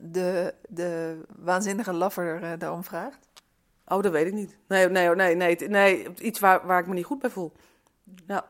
de, 0.00 0.54
de 0.68 1.20
waanzinnige 1.36 1.92
lover 1.92 2.58
daarom 2.58 2.84
vraagt? 2.84 3.28
Oh, 3.86 4.02
dat 4.02 4.12
weet 4.12 4.26
ik 4.26 4.32
niet. 4.32 4.56
Nee, 4.68 4.88
nee, 4.88 5.08
nee, 5.08 5.34
nee, 5.34 5.56
nee 5.68 6.14
iets 6.18 6.40
waar, 6.40 6.66
waar 6.66 6.80
ik 6.80 6.86
me 6.86 6.94
niet 6.94 7.04
goed 7.04 7.18
bij 7.18 7.30
voel. 7.30 7.52
Ja, 8.26 8.44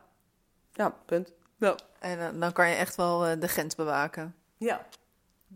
ja 0.73 0.93
punt. 1.05 1.31
Ja. 1.57 1.75
En 1.99 2.39
dan 2.39 2.51
kan 2.51 2.69
je 2.69 2.75
echt 2.75 2.95
wel 2.95 3.39
de 3.39 3.47
grens 3.47 3.75
bewaken. 3.75 4.35
Ja, 4.57 4.85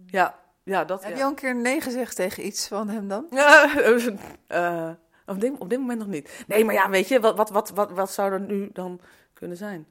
ja, 0.05 0.35
ja 0.67 0.85
dat 0.85 1.03
Heb 1.03 1.11
ja. 1.11 1.17
je 1.17 1.23
al 1.23 1.29
een 1.29 1.35
keer 1.35 1.55
nee 1.55 1.81
gezegd 1.81 2.15
tegen 2.15 2.45
iets 2.45 2.67
van 2.67 2.89
hem 2.89 3.07
dan? 3.07 3.27
Uh, 3.31 4.89
op, 5.33 5.41
dit, 5.41 5.57
op 5.57 5.69
dit 5.69 5.79
moment 5.79 5.99
nog 5.99 6.07
niet. 6.07 6.43
Nee, 6.47 6.65
maar 6.65 6.73
ja, 6.73 6.89
weet 6.89 7.07
je, 7.07 7.19
wat, 7.19 7.37
wat, 7.37 7.49
wat, 7.49 7.69
wat, 7.69 7.91
wat 7.91 8.11
zou 8.11 8.31
er 8.31 8.39
nu 8.39 8.69
dan 8.73 8.99
kunnen 9.33 9.57
zijn? 9.57 9.87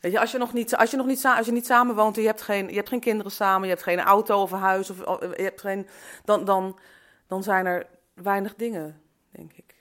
Weet 0.00 0.12
je, 0.12 0.20
als 0.20 0.30
je 0.30 0.38
nog 0.38 0.52
niet, 0.52 0.76
als 0.76 0.90
je 0.90 0.96
nog 0.96 1.06
niet, 1.06 1.24
als 1.24 1.46
je 1.46 1.52
niet 1.52 1.66
samen 1.66 1.94
woont 1.94 2.16
en 2.16 2.22
je 2.22 2.28
hebt, 2.28 2.42
geen, 2.42 2.68
je 2.68 2.74
hebt 2.74 2.88
geen 2.88 3.00
kinderen 3.00 3.32
samen, 3.32 3.62
je 3.62 3.72
hebt 3.72 3.82
geen 3.82 4.00
auto 4.00 4.42
of 4.42 4.50
een 4.50 4.58
huis, 4.58 4.90
of, 4.90 5.20
je 5.20 5.42
hebt 5.42 5.60
geen, 5.60 5.86
dan, 6.24 6.44
dan, 6.44 6.78
dan 7.26 7.42
zijn 7.42 7.66
er 7.66 7.86
weinig 8.14 8.54
dingen, 8.54 9.00
denk 9.30 9.52
ik. 9.52 9.74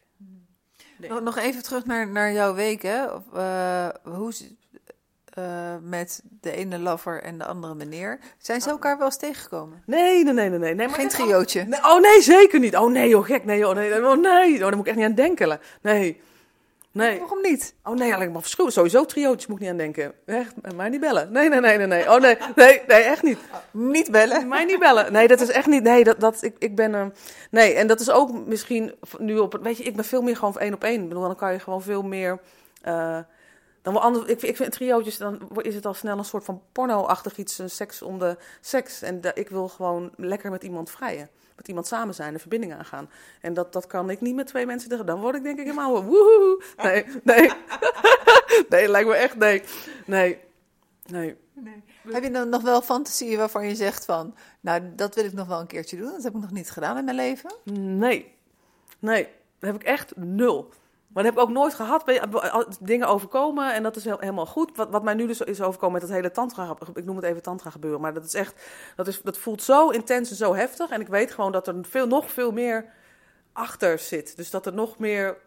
Nog, 0.98 1.22
nog 1.22 1.38
even 1.38 1.64
terug 1.64 1.86
naar, 1.86 2.08
naar 2.08 2.32
jouw 2.32 2.54
week, 2.54 2.82
hè? 2.82 3.06
Of, 3.06 3.24
uh, 3.34 3.90
hoe, 4.04 4.34
uh, 5.40 5.46
met 5.82 6.22
de 6.42 6.52
ene 6.52 6.80
lover 6.80 7.24
en 7.24 7.38
de 7.38 7.46
andere 7.46 7.76
meneer. 7.76 8.20
Zijn 8.38 8.62
ze 8.62 8.70
elkaar 8.70 8.98
wel 8.98 9.06
eens 9.06 9.18
tegengekomen? 9.18 9.84
Nee, 9.86 10.24
nee, 10.24 10.34
nee, 10.34 10.50
nee. 10.50 10.60
nee. 10.60 10.76
nee 10.76 10.88
maar 10.88 10.96
Geen 10.96 11.08
triootje? 11.08 11.64
Nee, 11.64 11.80
oh 11.84 12.02
nee, 12.02 12.22
zeker 12.22 12.60
niet. 12.60 12.76
Oh 12.76 12.92
nee, 12.92 13.10
joh, 13.10 13.26
gek. 13.26 13.46
Nee, 13.46 13.58
joh, 13.58 13.76
nee, 13.76 14.06
oh 14.06 14.18
nee. 14.18 14.54
Oh, 14.54 14.60
daar 14.60 14.76
moet 14.76 14.80
ik 14.80 14.88
echt 14.88 14.96
niet 14.96 15.06
aan 15.06 15.16
denken. 15.16 15.60
Nee. 15.82 16.22
Nee. 16.96 17.20
Waarom 17.20 17.42
niet? 17.42 17.76
Oh 17.84 17.96
nee, 17.96 18.14
alleen 18.14 18.32
maar 18.32 18.42
verschil. 18.42 18.72
Sowieso 18.72 19.06
triootjes 19.06 19.48
moet 19.48 19.56
ik 19.56 19.62
niet 19.62 19.72
aan 19.72 19.78
denken. 19.78 20.14
Echt, 20.26 20.54
mij 20.76 20.90
niet 20.90 21.00
bellen. 21.00 21.32
Nee, 21.32 21.50
nee, 21.50 21.60
nee, 21.60 21.78
nee, 21.78 21.88
nee. 21.88 22.12
Oh 22.12 22.22
nee, 22.22 22.38
nee, 22.56 22.82
nee, 22.88 23.04
echt 23.04 23.24
niet. 23.24 23.38
Niet 23.72 24.12
bellen? 24.12 24.48
Mij 24.48 24.66
niet 24.66 24.80
bellen. 24.80 25.12
Nee, 25.12 25.28
dat 25.28 25.42
is 25.42 25.50
echt 25.50 25.68
niet. 25.68 25.84
Nee, 25.84 26.04
dat, 26.04 26.20
dat, 26.20 26.44
ik, 26.44 26.56
ik 26.60 26.76
ben... 26.76 26.94
Uh, 26.94 27.06
nee, 27.52 27.74
en 27.74 27.88
dat 27.88 28.00
is 28.00 28.10
ook 28.10 28.46
misschien 28.48 28.96
nu 29.18 29.38
op... 29.38 29.60
Weet 29.62 29.78
je, 29.78 29.84
ik 29.84 29.96
ben 29.96 30.06
veel 30.06 30.22
meer 30.22 30.36
gewoon 30.36 30.60
één 30.60 30.74
op 30.74 30.84
één. 30.84 31.02
Ik 31.02 31.08
bedoel, 31.08 31.24
dan 31.24 31.36
kan 31.36 31.54
je 31.54 31.60
gewoon 31.60 31.82
veel 31.82 32.04
meer... 32.04 32.40
Uh, 32.88 33.20
dan 33.86 33.94
wel 33.94 34.02
anders, 34.02 34.26
ik, 34.26 34.42
ik 34.42 34.56
vind 34.56 34.72
triootjes, 34.72 35.18
dan 35.18 35.50
is 35.62 35.76
het 35.76 35.86
al 35.86 35.94
snel 35.94 36.18
een 36.18 36.26
soort 36.26 36.44
van 36.44 36.62
porno-achtig 36.72 37.38
iets, 37.38 37.58
een 37.58 37.70
seks 37.70 38.02
om 38.02 38.20
de 38.20 38.38
seks. 38.62 39.02
En 39.02 39.22
de, 39.22 39.32
ik 39.34 39.50
wil 39.50 39.68
gewoon 39.68 40.12
lekker 40.16 40.52
met 40.52 40.64
iemand 40.64 40.90
vrijen 40.90 41.30
met 41.56 41.68
iemand 41.68 41.88
samen 41.88 42.16
zijn, 42.16 42.34
een 42.34 42.40
verbinding 42.40 42.74
aangaan. 42.74 43.10
En 43.42 43.54
dat, 43.54 43.74
dat 43.74 43.88
kan 43.88 44.10
ik 44.10 44.22
niet 44.22 44.36
met 44.36 44.48
twee 44.48 44.66
mensen. 44.66 45.06
Dan 45.06 45.20
word 45.20 45.36
ik 45.36 45.44
denk 45.44 45.60
ik 45.60 45.66
helemaal 45.66 46.04
woehoe. 46.04 46.64
Nee, 46.78 47.06
nee. 47.24 47.52
nee, 48.70 48.90
lijkt 48.90 49.10
me 49.10 49.16
echt 49.16 49.36
nee. 49.36 49.64
Nee. 50.06 50.40
Nee. 51.06 51.36
nee. 51.54 51.84
Heb 52.12 52.24
je 52.24 52.32
dan 52.32 52.50
nog 52.50 52.62
wel 52.62 52.82
fantasieën 52.82 53.38
waarvan 53.38 53.68
je 53.68 53.76
zegt 53.76 54.06
van, 54.06 54.36
nou, 54.60 54.96
dat 54.96 55.16
wil 55.16 55.26
ik 55.26 55.34
nog 55.34 55.48
wel 55.48 55.60
een 55.60 55.68
keertje 55.68 55.98
doen. 55.98 56.12
Dat 56.12 56.24
heb 56.24 56.36
ik 56.36 56.42
nog 56.42 56.52
niet 56.52 56.72
gedaan 56.72 56.98
in 56.98 57.06
mijn 57.06 57.18
leven. 57.18 57.56
Nee. 57.74 58.34
Nee, 59.00 59.24
dat 59.60 59.72
heb 59.72 59.82
ik 59.82 59.88
echt 59.88 60.16
nul. 60.16 60.74
Maar 61.16 61.24
dat 61.24 61.34
heb 61.34 61.44
ik 61.44 61.50
ook 61.50 61.56
nooit 61.56 61.74
gehad. 61.74 62.04
Dingen 62.80 63.08
overkomen 63.08 63.74
en 63.74 63.84
dat 63.84 63.96
is 63.96 64.04
helemaal 64.04 64.46
goed. 64.46 64.76
Wat, 64.78 64.90
wat 64.90 65.04
mij 65.04 65.14
nu 65.14 65.28
dus 65.28 65.42
is 65.42 65.62
overkomen 65.62 65.92
met 65.92 66.02
dat 66.02 66.12
hele 66.12 66.32
tantra, 66.32 66.76
ik 66.94 67.06
noem 67.06 67.16
het 67.16 67.26
even 67.26 67.42
tantra 67.42 67.70
gebeuren. 67.70 68.02
Maar 68.02 68.14
dat 68.14 68.26
is 68.26 68.34
echt, 68.34 68.62
dat, 68.96 69.08
is, 69.08 69.22
dat 69.22 69.38
voelt 69.38 69.64
zo 69.64 69.90
intens 69.90 70.30
en 70.30 70.36
zo 70.36 70.56
heftig. 70.56 70.90
En 70.90 71.02
ik 71.02 71.08
weet 71.08 71.32
gewoon 71.32 71.52
dat 71.52 71.68
er 71.68 71.76
veel, 71.82 72.08
nog 72.08 72.32
veel 72.32 72.52
meer 72.52 72.86
achter 73.54 74.00
zit. 74.00 74.38
Dus 74.38 74.50
dat 74.50 74.66
er 74.66 74.74
nog 74.74 75.00
meer, 75.00 75.38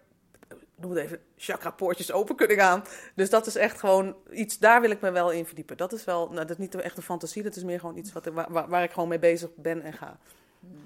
noem 0.75 0.91
het 0.91 1.01
even, 1.01 1.21
chakra-poortjes 1.37 2.13
open 2.13 2.37
kunnen 2.37 2.57
gaan. 2.57 2.85
Dus 3.15 3.31
dat 3.31 3.47
is 3.47 3.57
echt 3.57 3.81
gewoon 3.81 4.17
iets, 4.31 4.59
daar 4.59 4.81
wil 4.81 4.91
ik 4.91 5.01
me 5.01 5.11
wel 5.11 5.31
in 5.31 5.47
verdiepen. 5.47 5.77
Dat 5.77 5.93
is 5.93 6.05
wel, 6.05 6.27
nou, 6.27 6.41
dat 6.47 6.51
is 6.51 6.57
niet 6.57 6.75
echt 6.75 6.97
een 6.97 7.03
fantasie, 7.03 7.43
dat 7.43 7.57
is 7.57 7.65
meer 7.65 7.81
gewoon 7.81 7.97
iets 7.97 8.13
wat, 8.13 8.27
waar, 8.27 8.69
waar 8.69 8.83
ik 8.83 8.93
gewoon 8.93 9.09
mee 9.09 9.19
bezig 9.19 9.49
ben 9.55 9.83
en 9.83 9.93
ga. 9.93 10.19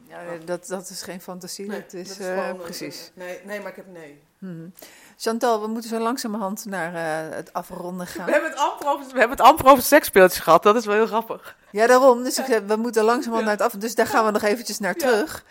Ja, 0.09 0.23
dat, 0.45 0.67
dat 0.67 0.89
is 0.89 1.03
geen 1.03 1.21
fantasie, 1.21 1.67
nee, 1.67 1.81
dat 1.81 1.93
is, 1.93 2.09
dat 2.09 2.19
is 2.19 2.27
uh, 2.27 2.55
precies. 2.55 3.11
Nee, 3.15 3.41
nee, 3.45 3.61
maar 3.61 3.71
ik 3.71 3.77
heb 3.77 3.87
nee. 3.87 4.23
Hmm. 4.43 4.73
Chantal, 5.17 5.61
we 5.61 5.67
moeten 5.67 5.91
zo 5.91 5.99
langzamerhand 5.99 6.65
naar 6.65 6.95
uh, 6.95 7.37
het 7.37 7.53
afronden 7.53 8.07
gaan. 8.07 8.27
We 8.27 8.33
hebben 8.33 8.51
het 8.51 8.59
amper 8.59 8.89
over, 8.89 9.07
we 9.13 9.19
hebben 9.19 9.37
het 9.37 9.47
amper 9.47 9.67
over 9.67 9.83
seksspeeltjes 9.83 10.43
gehad, 10.43 10.63
dat 10.63 10.77
is 10.77 10.87
wel 10.87 10.95
heel 10.95 11.07
grappig. 11.07 11.57
Ja, 11.71 11.87
daarom. 11.87 12.23
Dus 12.23 12.39
ik, 12.39 12.63
we 12.67 12.77
moeten 12.77 13.05
langzamerhand 13.05 13.49
ja. 13.49 13.57
naar 13.57 13.67
het 13.67 13.75
af. 13.75 13.81
Dus 13.81 13.95
daar 13.95 14.07
gaan 14.07 14.25
we 14.25 14.31
nog 14.31 14.43
eventjes 14.43 14.79
naar 14.79 14.95
terug. 14.95 15.45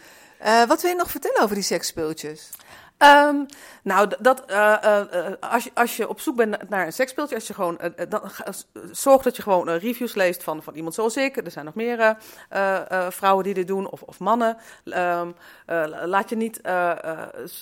Uh, 0.46 0.64
wat 0.64 0.82
wil 0.82 0.92
je 0.92 0.98
nog 0.98 1.12
vertellen 1.12 1.42
over 1.42 1.56
die 1.56 1.64
seksspeeltjes? 1.64 2.50
Um, 2.98 3.46
nou, 3.84 4.12
dat, 4.20 4.44
uh, 4.52 4.76
uh, 4.84 5.02
als, 5.40 5.64
je, 5.64 5.72
als 5.74 5.98
je 5.98 6.10
op 6.10 6.20
zoek 6.20 6.36
bent 6.36 6.70
naar 6.70 6.86
een 6.86 6.94
seksspeeltje, 6.94 7.36
als 7.36 7.48
je 7.48 7.54
gewoon, 7.54 7.80
dan, 8.10 8.22
zorg 8.92 9.22
dat 9.22 9.36
je 9.36 9.42
gewoon 9.42 9.70
reviews 9.70 10.16
leest 10.16 10.44
van, 10.44 10.64
van 10.64 10.76
iemand 10.76 10.94
zoals 10.94 11.18
ik. 11.18 11.38
Er 11.38 11.52
zijn 11.52 11.66
nog 11.66 11.76
meer 11.76 12.18
vrouwen 13.10 13.44
die 13.44 13.54
dit 13.54 13.68
doen, 13.68 13.90
of, 13.90 14.02
of 14.02 14.20
mannen. 14.20 14.58
Um, 14.84 15.36
laat 16.06 16.30
je 16.30 16.36
niet, 16.36 16.62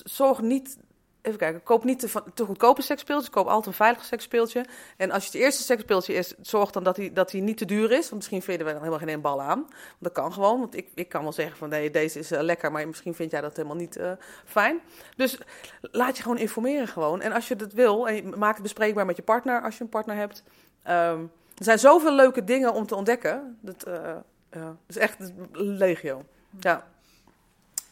zorg 0.04 0.40
niet 0.40 0.76
Even 1.22 1.38
kijken, 1.38 1.62
koop 1.62 1.84
niet 1.84 1.98
te, 1.98 2.22
te 2.34 2.44
goedkope 2.44 2.82
seksspeeltjes. 2.82 3.30
Koop 3.30 3.46
altijd 3.46 3.66
een 3.66 3.72
veilig 3.72 4.04
seksspeeltje. 4.04 4.64
En 4.96 5.10
als 5.10 5.24
je 5.24 5.30
het 5.30 5.40
eerste 5.40 5.62
seksspeeltje 5.62 6.14
is, 6.14 6.34
zorg 6.40 6.70
dan 6.70 6.82
dat 6.82 6.96
hij, 6.96 7.12
dat 7.12 7.32
niet 7.32 7.56
te 7.56 7.64
duur 7.64 7.90
is. 7.90 8.02
Want 8.02 8.14
misschien 8.14 8.42
vinden 8.42 8.66
we 8.66 8.72
er 8.72 8.78
helemaal 8.78 8.98
geen 8.98 9.20
bal 9.20 9.42
aan. 9.42 9.66
Dat 9.98 10.12
kan 10.12 10.32
gewoon, 10.32 10.58
want 10.58 10.76
ik, 10.76 10.88
ik 10.94 11.08
kan 11.08 11.22
wel 11.22 11.32
zeggen 11.32 11.56
van 11.56 11.68
nee, 11.68 11.90
deze 11.90 12.18
is 12.18 12.32
uh, 12.32 12.40
lekker, 12.40 12.72
maar 12.72 12.86
misschien 12.86 13.14
vind 13.14 13.30
jij 13.30 13.40
dat 13.40 13.56
helemaal 13.56 13.76
niet 13.76 13.96
uh, 13.96 14.12
fijn. 14.44 14.80
Dus 15.16 15.38
laat 15.80 16.16
je 16.16 16.22
gewoon 16.22 16.38
informeren 16.38 16.88
gewoon. 16.88 17.20
En 17.20 17.32
als 17.32 17.48
je 17.48 17.56
dat 17.56 17.72
wil, 17.72 18.08
maak 18.36 18.54
het 18.54 18.62
bespreekbaar 18.62 19.06
met 19.06 19.16
je 19.16 19.22
partner, 19.22 19.62
als 19.62 19.76
je 19.76 19.82
een 19.82 19.88
partner 19.88 20.16
hebt. 20.16 20.42
Um, 20.88 21.30
er 21.56 21.64
zijn 21.64 21.78
zoveel 21.78 22.14
leuke 22.14 22.44
dingen 22.44 22.72
om 22.72 22.86
te 22.86 22.94
ontdekken. 22.94 23.58
Dat 23.60 23.88
uh, 23.88 24.68
is 24.86 24.96
echt 24.96 25.32
legio. 25.52 26.24
Ja. 26.60 26.86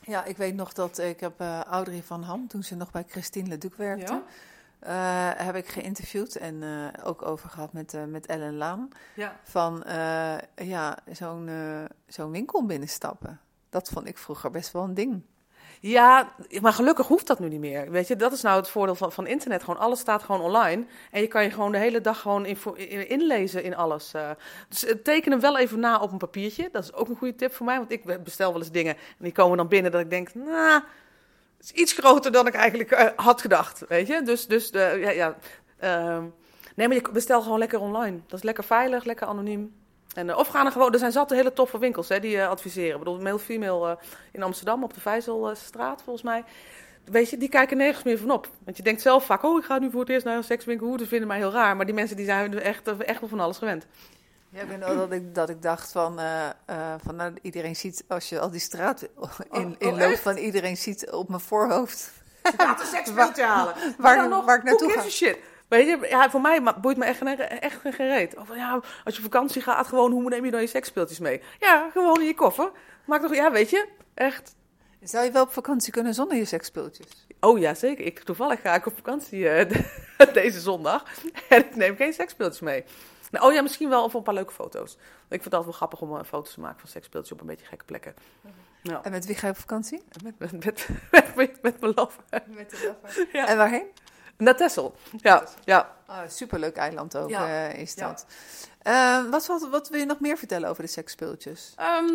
Ja, 0.09 0.24
ik 0.24 0.36
weet 0.36 0.54
nog 0.54 0.72
dat 0.72 0.98
ik 0.98 1.20
heb 1.20 1.40
uh, 1.40 1.61
Audrey 1.61 2.02
van 2.02 2.22
Ham, 2.22 2.48
toen 2.48 2.62
ze 2.62 2.76
nog 2.76 2.90
bij 2.90 3.04
Christine 3.09 3.48
Leduc 3.48 3.76
werkte, 3.76 4.22
ja? 4.82 5.34
uh, 5.36 5.46
heb 5.46 5.54
ik 5.54 5.68
geïnterviewd 5.68 6.36
en 6.36 6.62
uh, 6.62 6.86
ook 7.04 7.22
over 7.22 7.50
gehad 7.50 7.72
met, 7.72 7.96
met 8.09 8.26
Ellen 8.26 8.56
Laan. 8.56 8.88
Ja. 9.14 9.36
Van 9.42 9.82
ja, 10.54 10.98
zo'n 11.12 11.50
zo'n 12.06 12.30
winkel 12.30 12.66
binnenstappen. 12.66 13.40
Dat 13.70 13.88
vond 13.88 14.06
ik 14.06 14.18
vroeger 14.18 14.50
best 14.50 14.72
wel 14.72 14.82
een 14.82 14.94
ding. 14.94 15.22
Ja, 15.80 16.32
maar 16.60 16.72
gelukkig 16.72 17.06
hoeft 17.06 17.26
dat 17.26 17.38
nu 17.38 17.48
niet 17.48 17.60
meer. 17.60 17.90
Weet 17.90 18.08
je, 18.08 18.16
dat 18.16 18.32
is 18.32 18.40
nou 18.40 18.56
het 18.56 18.68
voordeel 18.68 18.94
van, 18.94 19.12
van 19.12 19.26
internet. 19.26 19.62
Gewoon 19.64 19.80
alles 19.80 20.00
staat 20.00 20.22
gewoon 20.22 20.40
online. 20.40 20.84
En 21.10 21.20
je 21.20 21.26
kan 21.26 21.42
je 21.42 21.50
gewoon 21.50 21.72
de 21.72 21.78
hele 21.78 22.00
dag 22.00 22.20
gewoon 22.20 22.46
inlezen 23.06 23.62
in 23.62 23.76
alles. 23.76 24.12
Uh, 24.16 24.30
dus 24.68 24.84
uh, 24.84 24.90
teken 25.02 25.30
hem 25.30 25.40
wel 25.40 25.58
even 25.58 25.80
na 25.80 25.98
op 25.98 26.12
een 26.12 26.18
papiertje. 26.18 26.68
Dat 26.72 26.82
is 26.82 26.92
ook 26.92 27.08
een 27.08 27.16
goede 27.16 27.34
tip 27.34 27.54
voor 27.54 27.66
mij. 27.66 27.76
Want 27.76 27.90
ik 27.90 28.24
bestel 28.24 28.52
wel 28.52 28.60
eens 28.60 28.70
dingen 28.70 28.94
en 28.94 29.24
die 29.24 29.32
komen 29.32 29.56
dan 29.56 29.68
binnen 29.68 29.92
dat 29.92 30.00
ik 30.00 30.10
denk, 30.10 30.34
nou, 30.34 30.82
is 31.60 31.72
iets 31.72 31.92
groter 31.92 32.32
dan 32.32 32.46
ik 32.46 32.54
eigenlijk 32.54 32.92
uh, 32.92 33.06
had 33.16 33.40
gedacht. 33.40 33.84
Weet 33.88 34.06
je, 34.06 34.22
dus, 34.22 34.46
dus 34.46 34.68
ja, 34.72 35.10
ja. 35.10 35.36
nee, 36.74 36.88
maar 36.88 36.96
je 36.96 37.08
bestel 37.12 37.42
gewoon 37.42 37.58
lekker 37.58 37.80
online. 37.80 38.20
Dat 38.26 38.38
is 38.38 38.44
lekker 38.44 38.64
veilig, 38.64 39.04
lekker 39.04 39.26
anoniem. 39.26 39.74
En, 40.18 40.30
eh, 40.30 40.38
of 40.38 40.48
gaan 40.48 40.66
er 40.66 40.72
gewoon, 40.72 40.92
er 40.92 40.98
zijn 40.98 41.12
zat 41.12 41.30
hele 41.30 41.52
toffe 41.52 41.78
winkels 41.78 42.08
hè, 42.08 42.20
die 42.20 42.40
eh, 42.40 42.48
adviseren. 42.48 42.92
Ik 42.92 42.98
bedoel, 42.98 43.20
male 43.20 43.38
female 43.38 43.90
eh, 43.90 43.96
in 44.32 44.42
Amsterdam 44.42 44.82
op 44.82 44.94
de 44.94 45.00
Vijzelstraat 45.00 46.02
volgens 46.02 46.24
mij. 46.24 46.44
Weet 47.04 47.30
je, 47.30 47.36
die 47.36 47.48
kijken 47.48 47.76
nergens 47.76 48.04
meer 48.04 48.18
van 48.18 48.30
op. 48.30 48.48
Want 48.64 48.76
je 48.76 48.82
denkt 48.82 49.00
zelf 49.00 49.24
vaak, 49.24 49.42
oh 49.42 49.58
ik 49.58 49.64
ga 49.64 49.78
nu 49.78 49.90
voor 49.90 50.00
het 50.00 50.08
eerst 50.08 50.24
naar 50.24 50.36
een 50.36 50.44
sekswinkel. 50.44 50.86
Hoe, 50.86 50.96
dat 50.96 51.08
vinden 51.08 51.28
mij 51.28 51.38
heel 51.38 51.52
raar. 51.52 51.76
Maar 51.76 51.86
die 51.86 51.94
mensen 51.94 52.16
die 52.16 52.24
zijn 52.24 52.58
echt, 52.58 52.88
echt 52.98 53.20
wel 53.20 53.28
van 53.28 53.40
alles 53.40 53.58
gewend. 53.58 53.86
Ja, 54.50 54.60
ik 54.60 54.68
weet 54.68 54.78
wel 54.78 54.96
dat 54.96 55.12
ik, 55.12 55.34
dat 55.34 55.48
ik 55.48 55.62
dacht 55.62 55.92
van, 55.92 56.20
van 57.02 57.16
nou, 57.16 57.32
iedereen 57.42 57.76
ziet, 57.76 58.04
als 58.08 58.28
je 58.28 58.40
al 58.40 58.50
die 58.50 58.60
straat 58.60 59.02
in, 59.02 59.08
Oh, 59.16 59.38
in 59.78 59.88
oh, 59.88 59.98
loopt, 59.98 60.20
van 60.20 60.36
iedereen 60.36 60.76
ziet 60.76 61.10
op 61.10 61.28
mijn 61.28 61.40
voorhoofd. 61.40 62.12
Ja, 62.56 62.80
een 62.80 62.86
seksspeeltje 62.86 63.42
halen. 63.54 63.74
waar 63.98 64.28
nog, 64.28 64.44
waar 64.44 64.58
ik 64.58 64.62
naartoe 64.62 64.88
who 64.88 65.00
gives 65.00 65.22
a 65.22 65.26
shit? 65.26 65.38
Weet 65.68 65.86
je, 65.86 66.06
ja, 66.08 66.30
voor 66.30 66.40
mij 66.40 66.62
boeit 66.80 66.96
me 66.96 67.04
echt 67.04 67.18
geen, 67.18 67.38
echt 67.38 67.80
geen 67.80 68.08
reet. 68.08 68.36
Of 68.36 68.54
ja, 68.54 68.72
als 69.04 69.16
je 69.16 69.24
op 69.24 69.32
vakantie 69.32 69.62
gaat, 69.62 69.86
gewoon, 69.86 70.10
hoe 70.10 70.28
neem 70.28 70.44
je 70.44 70.50
dan 70.50 70.60
je 70.60 70.66
seksspeeltjes 70.66 71.18
mee? 71.18 71.42
Ja, 71.58 71.90
gewoon 71.92 72.20
in 72.20 72.26
je 72.26 72.34
koffer. 72.34 72.70
Maak 73.04 73.22
toch, 73.22 73.34
ja, 73.34 73.50
weet 73.50 73.70
je, 73.70 73.88
echt. 74.14 74.56
Zou 75.02 75.24
je 75.24 75.30
wel 75.30 75.42
op 75.42 75.52
vakantie 75.52 75.92
kunnen 75.92 76.14
zonder 76.14 76.36
je 76.36 76.44
seksspeeltjes? 76.44 77.26
Oh 77.40 77.58
ja, 77.58 77.74
zeker. 77.74 78.04
Ik, 78.04 78.18
toevallig 78.18 78.60
ga 78.60 78.74
ik 78.74 78.86
op 78.86 78.96
vakantie 78.96 79.48
eh, 79.48 79.84
deze 80.32 80.60
zondag. 80.60 81.04
En 81.48 81.58
ik 81.58 81.76
neem 81.76 81.96
geen 81.96 82.12
seksspeeltjes 82.12 82.60
mee. 82.60 82.84
Nou, 83.30 83.46
oh 83.46 83.52
ja, 83.52 83.62
misschien 83.62 83.88
wel 83.88 84.08
voor 84.08 84.18
een 84.18 84.24
paar 84.24 84.34
leuke 84.34 84.52
foto's. 84.52 84.92
Ik 84.92 84.98
vind 85.28 85.44
het 85.44 85.54
altijd 85.54 85.64
wel 85.64 85.72
grappig 85.72 86.00
om 86.00 86.16
eh, 86.16 86.24
foto's 86.24 86.54
te 86.54 86.60
maken 86.60 86.80
van 86.80 86.88
seksspeeltjes 86.88 87.32
op 87.32 87.40
een 87.40 87.46
beetje 87.46 87.66
gekke 87.66 87.84
plekken. 87.84 88.14
Ja. 88.82 89.02
En 89.02 89.10
met 89.10 89.26
wie 89.26 89.34
ga 89.34 89.46
je 89.46 89.52
op 89.52 89.58
vakantie? 89.58 90.02
Met, 90.22 90.38
met, 90.38 90.52
met, 90.52 90.88
met, 91.36 91.62
met, 91.62 91.80
mijn 91.80 91.92
lover. 91.94 92.22
Met 92.46 92.70
de 92.70 92.94
Ja. 93.32 93.46
En 93.46 93.56
waarheen? 93.56 93.86
Naar 94.39 94.57
Texel. 94.57 94.95
Ja, 95.16 95.45
ja. 95.64 95.91
Oh, 96.09 96.18
superleuk 96.28 96.76
eiland 96.76 97.16
ook 97.16 97.28
Ja. 97.28 97.68
eh, 97.68 97.78
is 97.80 97.95
Ja. 97.95 98.07
dat. 98.09 98.26
Eh, 98.82 99.30
wat, 99.30 99.47
wat, 99.47 99.68
wat 99.70 99.89
wil 99.89 100.01
je 100.01 100.07
nog 100.07 100.20
meer 100.20 100.36
vertellen 100.36 100.68
over 100.68 100.82
de 100.82 100.89
seksspeeltjes? 100.89 101.72
Ehm, 101.76 102.07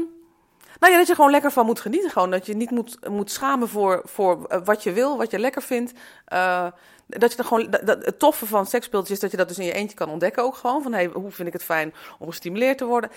nou 0.80 0.92
ja, 0.94 0.98
dat 0.98 1.08
je 1.08 1.16
gewoon 1.16 1.32
lekker 1.32 1.52
van 1.52 1.66
moet 1.66 1.80
genieten. 1.80 2.10
Gewoon 2.10 2.32
dat 2.32 2.46
je 2.46 2.56
niet 2.56 2.72
moet, 2.72 3.10
moet 3.10 3.32
schamen 3.32 3.70
voor, 3.70 4.02
voor 4.06 4.46
eh, 4.46 4.60
wat 4.64 4.84
je 4.84 4.92
wil, 4.92 5.18
wat 5.18 5.32
je 5.32 5.40
lekker 5.40 5.62
vindt. 5.62 5.92
Eh, 6.26 6.68
dat 7.08 7.32
je 7.32 7.38
er 7.38 7.44
gewoon, 7.46 7.70
dat, 7.70 8.06
het 8.06 8.20
toffe 8.20 8.46
van 8.46 8.66
seksspeeltjes 8.66 9.12
is 9.16 9.20
dat 9.20 9.32
je 9.32 9.38
dat 9.38 9.48
dus 9.48 9.60
in 9.60 9.66
je 9.66 9.74
eentje 9.74 9.96
kan 9.96 10.10
ontdekken 10.10 10.44
ook 10.44 10.56
gewoon. 10.56 10.82
Van 10.84 10.94
hey, 10.94 11.06
hoe 11.06 11.32
vind 11.32 11.48
ik 11.48 11.54
het 11.54 11.64
fijn 11.64 11.94
om 12.20 12.28
gestimuleerd 12.28 12.78
te 12.78 12.86
worden. 12.86 13.10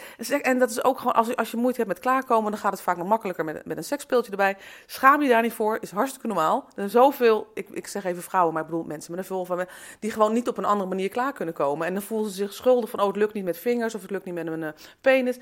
En 0.43 0.59
dat 0.59 0.70
is 0.70 0.84
ook 0.84 0.99
gewoon, 0.99 1.14
als, 1.14 1.26
je- 1.26 1.37
als 1.37 1.51
je 1.51 1.57
moeite 1.57 1.76
hebt 1.76 1.89
met 1.93 1.99
klaarkomen, 1.99 2.51
dan 2.51 2.61
gaat 2.61 2.72
het 2.72 2.80
vaak 2.80 2.97
nog 2.97 3.09
makkelijker 3.09 3.45
met, 3.45 3.64
met 3.64 3.76
een 3.76 3.84
seksspeeltje 3.84 4.30
erbij. 4.30 4.57
Schaam 4.87 5.22
je 5.22 5.28
daar 5.28 5.43
niet 5.43 5.53
voor, 5.53 5.78
is 5.80 5.91
hartstikke 5.91 6.26
normaal. 6.26 6.64
Er 6.66 6.72
zijn 6.74 6.91
zoveel, 6.91 7.51
ik, 7.55 7.68
ik 7.68 7.87
zeg 7.87 8.05
even 8.05 8.22
vrouwen, 8.22 8.53
maar 8.53 8.62
ik 8.62 8.68
bedoel 8.68 8.84
mensen 8.84 9.11
met 9.11 9.20
een 9.20 9.26
vulva, 9.26 9.66
die 10.01 10.11
gewoon 10.11 10.32
niet 10.32 10.49
op 10.49 10.59
een 10.59 10.64
andere 10.64 10.89
manier 10.89 11.09
klaar 11.09 11.32
kunnen 11.32 11.55
komen. 11.55 11.87
En 11.87 11.93
dan 11.93 12.03
voelen 12.03 12.30
ze 12.30 12.37
zich 12.37 12.53
schuldig 12.53 12.91
van, 12.91 13.01
oh 13.01 13.07
het 13.07 13.16
lukt 13.16 13.32
niet 13.32 13.45
met 13.45 13.59
vingers 13.59 13.95
of 13.95 14.03
het 14.03 14.11
lukt 14.11 14.24
niet 14.24 14.34
met 14.34 14.47
een 14.47 14.62
eh, 14.62 14.72
penis. 15.01 15.39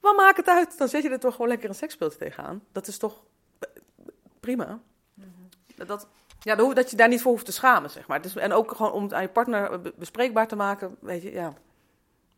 Wat 0.00 0.16
maakt 0.16 0.36
het 0.36 0.48
uit? 0.48 0.78
Dan 0.78 0.88
zet 0.88 1.02
je 1.02 1.08
er 1.10 1.18
toch 1.20 1.32
gewoon 1.32 1.48
lekker 1.48 1.68
een 1.68 1.74
seksspeeltje 1.74 2.18
tegenaan. 2.18 2.62
Dat 2.72 2.86
is 2.86 2.98
toch 2.98 3.22
eh, 3.58 3.68
prima. 4.40 4.80
Dat, 5.86 6.06
ja, 6.46 6.54
dat 6.74 6.90
je 6.90 6.96
daar 6.96 7.08
niet 7.08 7.22
voor 7.22 7.32
hoeft 7.32 7.44
te 7.44 7.52
schamen, 7.52 7.90
zeg 7.90 8.06
maar. 8.06 8.22
Dus, 8.22 8.36
en 8.36 8.52
ook 8.52 8.74
gewoon 8.74 8.92
om 8.92 9.02
het 9.02 9.12
aan 9.12 9.22
je 9.22 9.28
partner 9.28 9.80
be- 9.80 9.92
bespreekbaar 9.96 10.48
te 10.48 10.56
maken, 10.56 10.96
weet 11.00 11.22
je, 11.22 11.32
ja. 11.32 11.54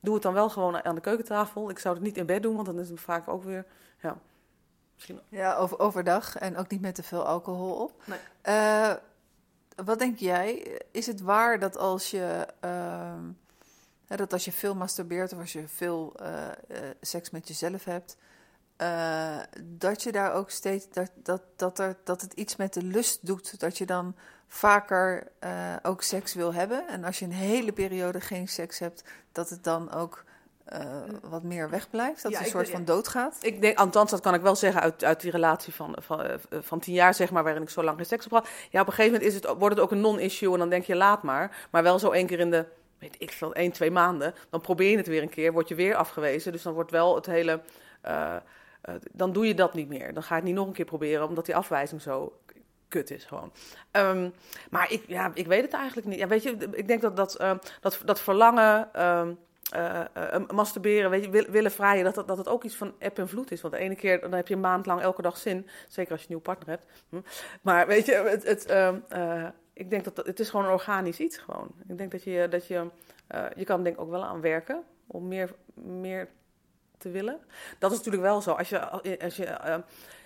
Doe 0.00 0.14
het 0.14 0.22
dan 0.22 0.32
wel 0.32 0.48
gewoon 0.50 0.84
aan 0.84 0.94
de 0.94 1.00
keukentafel. 1.00 1.70
Ik 1.70 1.78
zou 1.78 1.94
het 1.94 2.04
niet 2.04 2.16
in 2.16 2.26
bed 2.26 2.42
doen, 2.42 2.54
want 2.54 2.66
dan 2.66 2.78
is 2.78 2.88
het 2.88 3.00
vaak 3.00 3.28
ook 3.28 3.42
weer, 3.44 3.64
ja. 4.02 4.18
Misschien, 4.94 5.20
Ja, 5.28 5.56
over, 5.56 5.78
overdag 5.78 6.36
en 6.36 6.56
ook 6.56 6.68
niet 6.68 6.80
met 6.80 6.94
te 6.94 7.02
veel 7.02 7.24
alcohol 7.26 7.72
op. 7.74 8.02
Nee. 8.04 8.18
Eh, 8.42 8.92
wat 9.84 9.98
denk 9.98 10.18
jij? 10.18 10.78
Is 10.90 11.06
het 11.06 11.20
waar 11.20 11.58
dat 11.58 11.76
als 11.76 12.10
je, 12.10 12.46
ehm, 12.60 13.22
dat 14.06 14.32
als 14.32 14.44
je 14.44 14.52
veel 14.52 14.74
masturbeert 14.74 15.32
of 15.32 15.38
als 15.40 15.52
je 15.52 15.68
veel 15.68 16.12
eh, 16.16 16.46
eh, 16.48 16.54
seks 17.00 17.30
met 17.30 17.48
jezelf 17.48 17.84
hebt, 17.84 18.16
eh, 18.78 19.38
dat 19.60 20.02
je 20.02 20.12
daar 20.12 20.32
ook 20.32 20.50
steeds 20.50 20.86
dat, 20.92 21.10
dat, 21.14 21.42
dat, 21.56 21.78
er, 21.78 21.96
dat 22.04 22.20
het 22.20 22.32
iets 22.32 22.56
met 22.56 22.74
de 22.74 22.82
lust 22.82 23.26
doet, 23.26 23.60
dat 23.60 23.78
je 23.78 23.86
dan 23.86 24.16
vaker 24.48 25.26
eh, 25.38 25.50
ook 25.82 26.02
seks 26.02 26.34
wil 26.34 26.54
hebben. 26.54 26.88
En 26.88 27.04
als 27.04 27.18
je 27.18 27.24
een 27.24 27.32
hele 27.32 27.72
periode 27.72 28.20
geen 28.20 28.48
seks 28.48 28.78
hebt, 28.78 29.04
dat 29.32 29.50
het 29.50 29.64
dan 29.64 29.92
ook 29.92 30.24
eh, 30.64 30.80
wat 31.22 31.42
meer 31.42 31.70
wegblijft, 31.70 32.22
dat 32.22 32.32
Ja, 32.32 32.38
het 32.38 32.46
een 32.46 32.52
soort 32.52 32.70
van 32.70 32.84
doodgaat. 32.84 33.36
Ik 33.40 33.60
denk, 33.60 33.78
althans, 33.78 34.10
dat 34.10 34.20
kan 34.20 34.34
ik 34.34 34.40
wel 34.40 34.56
zeggen 34.56 34.80
uit, 34.80 35.04
uit 35.04 35.20
die 35.20 35.30
relatie 35.30 35.74
van, 35.74 35.96
van, 36.00 36.26
van 36.50 36.80
tien 36.80 36.94
jaar, 36.94 37.14
zeg 37.14 37.30
maar, 37.30 37.42
waarin 37.42 37.62
ik 37.62 37.70
zo 37.70 37.82
lang 37.82 37.96
geen 37.96 38.06
seks 38.06 38.24
heb 38.24 38.32
gehad. 38.32 38.48
Ja, 38.70 38.80
op 38.80 38.86
een 38.86 38.92
gegeven 38.92 39.12
moment 39.12 39.30
is 39.30 39.40
het, 39.40 39.58
wordt 39.58 39.74
het 39.74 39.84
ook 39.84 39.90
een 39.90 40.00
non-issue 40.00 40.52
en 40.52 40.58
dan 40.58 40.68
denk 40.68 40.84
je, 40.84 40.96
laat 40.96 41.22
maar. 41.22 41.66
Maar 41.70 41.82
wel 41.82 41.98
zo 41.98 42.10
één 42.10 42.26
keer 42.26 42.40
in 42.40 42.50
de, 42.50 42.64
weet 42.98 43.16
ik 43.18 43.32
veel, 43.32 43.54
één, 43.54 43.72
twee 43.72 43.90
maanden. 43.90 44.34
Dan 44.50 44.60
probeer 44.60 44.90
je 44.90 44.96
het 44.96 45.06
weer 45.06 45.22
een 45.22 45.28
keer, 45.28 45.52
word 45.52 45.68
je 45.68 45.74
weer 45.74 45.94
afgewezen. 45.94 46.52
Dus 46.52 46.62
dan 46.62 46.72
wordt 46.72 46.90
wel 46.90 47.14
het 47.14 47.26
hele, 47.26 47.60
eh, 48.80 48.94
dan 49.12 49.32
doe 49.32 49.46
je 49.46 49.54
dat 49.54 49.74
niet 49.74 49.88
meer. 49.88 50.14
Dan 50.14 50.22
ga 50.22 50.28
je 50.28 50.40
het 50.40 50.44
niet 50.44 50.54
nog 50.54 50.66
een 50.66 50.72
keer 50.72 50.84
proberen, 50.84 51.28
omdat 51.28 51.46
die 51.46 51.56
afwijzing 51.56 52.02
zo 52.02 52.38
kut 52.88 53.10
is 53.10 53.24
gewoon. 53.24 53.52
Ehm, 53.90 54.30
maar 54.70 54.92
ik, 54.92 55.04
ja, 55.06 55.30
ik 55.34 55.46
weet 55.46 55.62
het 55.62 55.72
eigenlijk 55.72 56.06
niet. 56.06 56.18
Ja, 56.18 56.26
weet 56.26 56.42
je, 56.42 56.56
ik 56.70 56.88
denk 56.88 57.00
dat 57.00 57.16
dat, 57.16 57.36
eh, 57.36 57.54
dat, 57.80 58.00
dat 58.04 58.20
verlangen... 58.20 58.94
ehm, 58.94 59.32
eh, 59.68 60.48
masturberen, 60.52 61.10
weet 61.10 61.24
je, 61.24 61.30
wil- 61.30 61.50
willen 61.50 61.70
vrijen, 61.70 62.04
dat, 62.04 62.14
dat, 62.14 62.28
dat 62.28 62.38
het 62.38 62.48
ook 62.48 62.64
iets 62.64 62.76
van 62.76 62.94
eb 62.98 63.18
en 63.18 63.28
vloed 63.28 63.50
is. 63.50 63.60
Want 63.60 63.74
de 63.74 63.80
ene 63.80 63.94
keer 63.94 64.20
dan 64.20 64.32
heb 64.32 64.48
je 64.48 64.54
een 64.54 64.60
maand 64.60 64.86
lang 64.86 65.00
elke 65.00 65.22
dag 65.22 65.36
zin. 65.36 65.68
Zeker 65.88 66.12
als 66.12 66.20
je 66.20 66.26
een 66.26 66.34
nieuwe 66.34 66.42
partner 66.42 66.68
hebt. 66.68 66.86
Hm. 67.08 67.20
Maar 67.62 67.86
weet 67.86 68.06
je, 68.06 68.12
het, 68.12 68.44
het, 68.44 68.66
ehm, 68.66 69.00
ik 69.72 69.90
denk 69.90 70.04
dat, 70.04 70.26
het 70.26 70.40
is 70.40 70.50
gewoon 70.50 70.64
een 70.66 70.72
organisch 70.72 71.20
iets 71.20 71.38
gewoon. 71.38 71.68
Ik 71.88 71.98
denk 71.98 72.10
dat 72.10 72.22
je, 72.22 72.46
dat 72.50 72.66
je, 72.66 72.86
je 73.56 73.64
kan 73.64 73.82
denk 73.82 73.96
ik 73.96 74.02
ook 74.02 74.10
wel 74.10 74.24
aan 74.24 74.40
werken 74.40 74.82
om 75.06 75.28
meer, 75.28 75.54
meer 75.74 76.28
te 76.98 77.10
willen. 77.10 77.38
Dat 77.78 77.90
is 77.90 77.96
natuurlijk 77.96 78.24
wel 78.24 78.40
zo. 78.40 78.52
Als 78.52 78.68
je, 78.68 78.80
als 79.22 79.36
je 79.36 79.44
eh, 79.46 79.74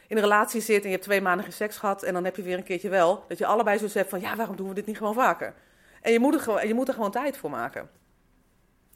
in 0.07 0.17
een 0.17 0.23
relatie 0.23 0.61
zit 0.61 0.79
en 0.81 0.85
je 0.87 0.91
hebt 0.95 1.03
twee 1.05 1.21
maanden 1.21 1.45
geen 1.45 1.53
seks 1.55 1.77
gehad 1.77 2.03
en 2.03 2.13
dan 2.15 2.25
heb 2.25 2.37
je 2.37 2.43
weer 2.43 2.57
een 2.57 2.65
keertje 2.65 2.89
wel, 2.89 3.25
dat 3.29 3.39
je 3.39 3.47
allebei 3.47 3.79
zo 3.79 3.87
zegt 3.89 4.09
van 4.09 4.21
ja, 4.21 4.37
waarom 4.37 4.57
doen 4.57 4.69
we 4.69 4.75
dit 4.75 4.87
niet 4.87 4.97
gewoon 4.97 5.15
vaker? 5.15 5.55
En 6.03 6.13
je 6.13 6.19
moet 6.21 6.35
er, 6.35 6.41
gewoon, 6.41 6.67
je 6.69 6.75
moet 6.75 6.89
er 6.89 6.95
gewoon 6.95 7.11
tijd 7.11 7.37
voor 7.37 7.51
maken. 7.51 7.89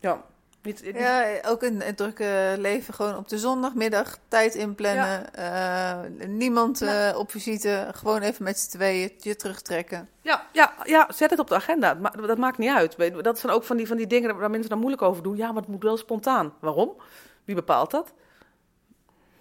Ja. 0.01 0.23
Niet, 0.63 0.85
niet- 0.85 0.97
Ja, 0.99 1.25
ook 1.47 1.63
een, 1.63 1.87
een 1.89 1.95
drukke 1.95 2.55
leven. 2.59 2.95
Gewoon 2.95 3.17
op 3.17 3.29
de 3.29 3.39
zondagmiddag 3.39 4.19
tijd 4.29 4.55
inplannen. 4.55 5.35
Eh, 5.35 5.99
niemand 6.27 6.79
Ja. 6.79 7.11
eh, 7.11 7.19
op 7.19 7.31
visite. 7.31 7.89
Gewoon 7.95 8.21
even 8.23 8.45
met 8.45 8.59
z'n 8.59 8.71
tweeën 8.71 9.13
je 9.19 9.37
terugtrekken. 9.37 10.09
Ja, 10.21 10.47
ja, 10.53 10.73
ja, 10.85 11.09
zet 11.15 11.31
het 11.31 11.39
op 11.39 11.49
de 11.49 11.55
agenda. 11.55 11.95
Dat 12.27 12.39
maakt 12.39 12.59
niet 12.59 12.71
uit. 12.71 12.97
Dat 13.25 13.39
zijn 13.39 13.53
ook 13.53 13.65
van 13.65 13.77
die, 13.77 13.87
van 13.87 13.97
die 13.97 14.07
dingen 14.07 14.37
waar 14.39 14.51
mensen 14.51 14.71
dan 14.71 14.79
moeilijk 14.79 15.03
over 15.03 15.23
doen. 15.23 15.37
Ja, 15.37 15.47
maar 15.53 15.63
het 15.63 15.71
moet 15.71 15.83
wel 15.83 15.97
spontaan. 15.97 16.55
Waarom? 16.61 16.97
Wie 17.47 17.55
bepaalt 17.55 17.91
dat? 17.91 18.13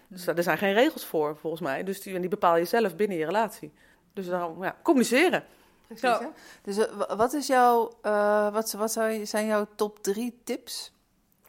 Dus 0.08 0.28
er 0.28 0.44
zijn 0.44 0.58
geen 0.58 0.74
regels 0.74 1.06
voor, 1.06 1.38
volgens 1.38 1.62
mij. 1.62 1.84
Dus 1.84 2.02
die, 2.02 2.16
en 2.16 2.22
die 2.22 2.30
bepaal 2.30 2.56
je 2.58 2.66
zelf 2.66 2.96
binnen 2.96 3.18
je 3.18 3.26
relatie. 3.26 3.74
Dus 4.14 4.28
daarom, 4.28 4.64
ja, 4.64 4.76
communiceren. 4.84 5.44
Precies, 5.88 6.02
Ja. 6.02 6.32
Dus 6.62 6.78
eh, 6.78 6.94
wa- 6.96 7.16
wat, 7.16 7.34
is 7.34 7.48
jouw, 7.48 7.98
eh, 8.02 8.54
wat, 8.54 8.72
wat 8.72 8.92
zijn 9.24 9.46
jouw 9.46 9.68
top 9.76 10.00
drie 10.04 10.42
tips 10.44 10.92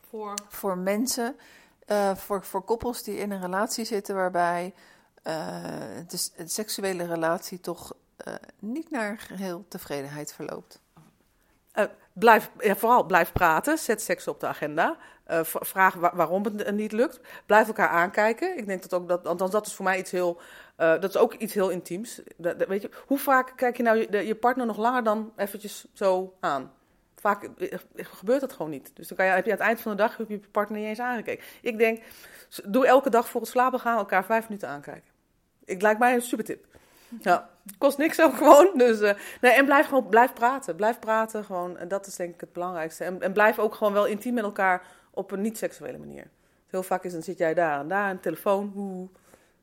Voor... 0.08 0.34
voor 0.48 0.78
mensen, 0.78 1.36
eh, 1.86 2.16
voor, 2.16 2.44
voor 2.44 2.62
koppels 2.62 3.02
die 3.02 3.16
in 3.18 3.30
een 3.30 3.40
relatie 3.40 3.84
zitten 3.84 4.14
waarbij 4.14 4.74
eh, 5.22 5.62
de, 6.08 6.28
de 6.36 6.48
seksuele 6.48 7.04
relatie 7.06 7.60
toch 7.60 7.94
eh, 8.16 8.34
niet 8.58 8.90
naar 8.90 9.18
geheel 9.18 9.64
tevredenheid 9.68 10.32
verloopt? 10.32 10.80
Blijf, 12.12 12.50
ja, 12.58 12.76
vooral 12.76 13.04
blijf 13.04 13.32
praten. 13.32 13.78
Zet 13.78 14.02
seks 14.02 14.28
op 14.28 14.40
de 14.40 14.46
agenda. 14.46 14.96
Eh, 15.26 15.44
v- 15.44 15.54
vraag 15.60 15.94
wa- 15.94 16.12
waarom 16.14 16.44
het 16.44 16.62
eh, 16.62 16.72
niet 16.72 16.92
lukt. 16.92 17.20
Blijf 17.46 17.66
elkaar 17.66 17.88
aankijken. 17.88 18.58
Ik 18.58 18.66
denk 18.66 18.82
dat 18.82 18.94
ook 18.94 19.08
dat, 19.08 19.26
althans 19.26 19.50
dat 19.50 19.66
is 19.66 19.74
voor 19.74 19.84
mij 19.84 19.98
iets 19.98 20.10
heel, 20.10 20.40
eh, 20.76 20.90
dat 20.90 21.04
is 21.04 21.16
ook 21.16 21.34
iets 21.34 21.54
heel 21.54 21.68
intiems. 21.68 22.20
Dat, 22.36 22.66
weet 22.66 22.82
je, 22.82 22.90
hoe 23.06 23.18
vaak 23.18 23.52
kijk 23.56 23.76
je 23.76 23.82
nou 23.82 24.06
je, 24.24 24.34
partner 24.34 24.66
nog 24.66 24.76
langer 24.76 25.04
dan 25.04 25.32
eventjes 25.36 25.86
zo 25.92 26.34
aan? 26.40 26.72
Vaak 27.20 27.48
gebeurt 27.96 28.40
dat 28.40 28.52
gewoon 28.52 28.70
niet. 28.70 28.90
Dus 28.94 29.08
dan 29.08 29.16
kan 29.16 29.26
je, 29.26 29.32
heb 29.32 29.44
je 29.44 29.50
aan 29.50 29.56
het 29.58 29.66
eind 29.66 29.80
van 29.80 29.90
de 29.90 29.96
dag 29.96 30.16
heb 30.16 30.28
je 30.28 30.40
partner 30.50 30.78
niet 30.78 30.88
eens 30.88 31.00
aangekeken. 31.00 31.44
Ik 31.62 31.78
denk, 31.78 32.02
doe 32.64 32.86
elke 32.86 33.10
dag 33.10 33.28
voor 33.28 33.40
het 33.40 33.50
slapen 33.50 33.80
gaan 33.80 33.98
elkaar 33.98 34.24
vijf 34.24 34.48
minuten 34.48 34.68
aankijken. 34.68 35.10
Ik 35.64 35.82
lijkt 35.82 35.98
mij 35.98 36.14
een 36.14 36.22
super 36.22 36.44
tip. 36.44 36.64
Ja, 37.20 37.48
kost 37.78 37.98
niks 37.98 38.20
ook 38.20 38.34
gewoon. 38.36 38.70
Dus, 38.74 39.00
nee, 39.40 39.52
en 39.52 39.64
blijf 39.64 39.86
gewoon 39.86 40.08
blijf 40.08 40.32
praten. 40.32 40.76
Blijf 40.76 40.98
praten 40.98 41.44
gewoon. 41.44 41.76
En 41.76 41.88
dat 41.88 42.06
is 42.06 42.16
denk 42.16 42.34
ik 42.34 42.40
het 42.40 42.52
belangrijkste. 42.52 43.04
En, 43.04 43.22
en 43.22 43.32
blijf 43.32 43.58
ook 43.58 43.74
gewoon 43.74 43.92
wel 43.92 44.06
intiem 44.06 44.34
met 44.34 44.44
elkaar 44.44 44.82
op 45.16 45.30
een 45.30 45.40
niet-seksuele 45.40 45.98
manier. 45.98 46.30
Heel 46.66 46.82
vaak 46.82 47.04
is 47.04 47.12
dan 47.12 47.22
zit 47.22 47.38
jij 47.38 47.54
daar 47.54 47.80
en 47.80 47.88
daar, 47.88 48.10
een 48.10 48.20
telefoon. 48.20 48.70
Hoe. 48.74 49.08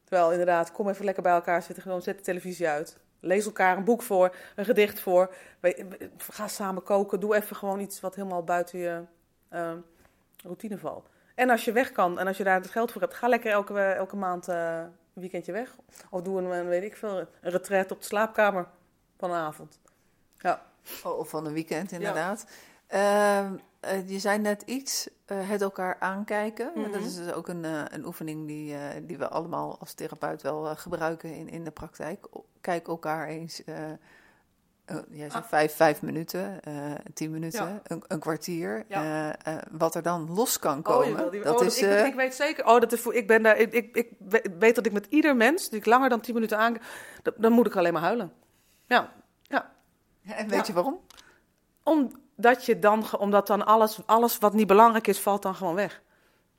Terwijl 0.04 0.32
inderdaad, 0.32 0.72
kom 0.72 0.90
even 0.90 1.06
lekker 1.06 1.24
bij 1.24 1.34
elkaar 1.34 1.62
zitten. 1.62 1.84
Gewoon 1.84 2.02
zet 2.02 2.18
de 2.18 2.24
televisie 2.24 2.68
uit. 2.68 2.98
Lees 3.20 3.46
elkaar 3.46 3.78
een 3.78 3.84
boek 3.84 4.02
voor, 4.02 4.36
een 4.56 4.66
gedicht 4.66 5.00
voor. 5.00 5.34
Ga 6.18 6.48
samen 6.48 6.84
koken. 6.84 7.20
Doe 7.20 7.36
even 7.36 7.56
gewoon 7.56 7.80
iets 7.80 8.00
wat 8.00 8.16
helemaal 8.16 8.44
buiten 8.44 8.80
je 8.80 9.02
eh, 9.50 9.72
routine 10.44 10.78
valt. 10.78 11.10
En 11.36 11.50
als 11.50 11.66
je 11.66 11.72
weg 11.72 11.92
kan 11.92 12.20
en 12.20 12.28
als 12.28 12.38
je 12.38 12.44
daar 12.44 12.62
het 12.62 12.72
geld 12.72 12.92
voor 12.92 13.02
hebt, 13.02 13.14
ga 13.14 13.28
lekker 13.28 13.52
elke, 13.52 13.80
elke 13.80 14.16
maand 14.16 14.48
eh, 14.48 14.78
een 15.14 15.22
weekendje 15.22 15.52
weg. 15.52 15.76
Of 16.10 16.22
doe 16.22 16.42
een, 16.42 16.68
weet 16.68 16.84
ik 16.84 16.96
veel, 16.96 17.18
een 17.20 17.28
retret 17.42 17.92
op 17.92 18.00
de 18.00 18.06
slaapkamer 18.06 18.68
van 19.18 19.32
een 19.32 19.38
avond. 19.38 19.80
Ja. 20.38 20.62
Oh, 21.04 21.18
Of 21.18 21.30
van 21.30 21.46
een 21.46 21.54
weekend, 21.54 21.92
inderdaad. 21.92 22.46
Ehm, 22.88 23.54
eh, 23.84 24.10
je 24.10 24.20
zei 24.20 24.40
net 24.40 24.62
iets, 24.62 25.10
eh, 25.26 25.50
het 25.50 25.62
elkaar 25.62 25.96
aankijken. 26.00 26.72
Mhm. 26.76 26.92
Dat 26.92 27.02
is 27.02 27.16
dus 27.16 27.34
ook 27.34 27.48
een, 27.48 27.66
eh, 27.66 27.82
een 27.88 28.06
oefening 28.06 28.48
die, 28.48 28.76
die 29.06 29.18
we 29.18 29.28
allemaal 29.30 29.80
als 29.80 29.94
therapeut 29.94 30.42
wel 30.42 30.76
gebruiken 30.76 31.36
in, 31.36 31.50
in 31.50 31.64
de 31.64 31.72
praktijk. 31.72 32.26
Kijk 32.62 32.88
elkaar 32.88 33.28
eens, 33.28 33.62
jij 35.10 35.30
zei 35.30 35.44
Ah. 35.44 35.44
vijf, 35.44 35.76
vijf 35.76 36.02
minuten, 36.02 36.60
tien 37.14 37.32
minuten, 37.32 37.66
Ja. 37.66 37.82
een, 37.84 38.04
een 38.08 38.20
kwartier. 38.20 38.86
Ja. 38.88 39.36
wat 39.72 39.96
er 39.96 40.02
dan 40.02 40.34
los 40.34 40.60
kan 40.60 40.78
Oh, 40.78 40.84
komen. 40.84 41.32
die- 41.32 41.44
dat 41.44 41.60
oh, 41.60 41.66
is, 41.66 41.82
ik, 41.82 42.06
ik 42.06 42.14
weet 42.16 42.36
zeker. 42.36 42.66
Oh, 42.66 42.80
dat 42.80 42.92
is 42.92 43.00
voor, 43.02 43.14
ik 43.14 43.28
ben 43.28 43.44
daar. 43.44 43.58
Ik, 43.58 43.74
ik, 43.74 43.96
ik 43.96 44.10
we- 44.20 44.52
weet 44.60 44.76
dat 44.76 44.86
ik 44.86 44.92
met 44.92 45.06
ieder 45.10 45.36
mens 45.36 45.70
die 45.70 45.80
ik 45.80 45.86
langer 45.86 46.10
dan 46.10 46.22
10 46.22 46.34
minuten 46.34 46.58
aan. 46.58 46.78
Dan, 47.22 47.34
dan 47.38 47.52
moet 47.52 47.66
ik 47.68 47.76
alleen 47.76 47.94
maar 47.94 48.02
huilen. 48.02 48.32
Ja, 48.86 49.14
ja. 49.42 49.72
en 50.26 50.48
weet 50.48 50.60
ja. 50.60 50.64
je 50.68 50.74
waarom? 50.74 51.00
Omdat 52.44 52.66
je 52.66 52.80
dan, 52.80 53.06
omdat 53.18 53.48
dan 53.48 53.66
alles, 53.66 54.00
alles 54.06 54.38
wat 54.38 54.54
niet 54.54 54.68
belangrijk 54.68 55.08
is, 55.08 55.20
valt 55.20 55.42
dan 55.42 55.56
gewoon 55.56 55.76
weg. 55.76 56.02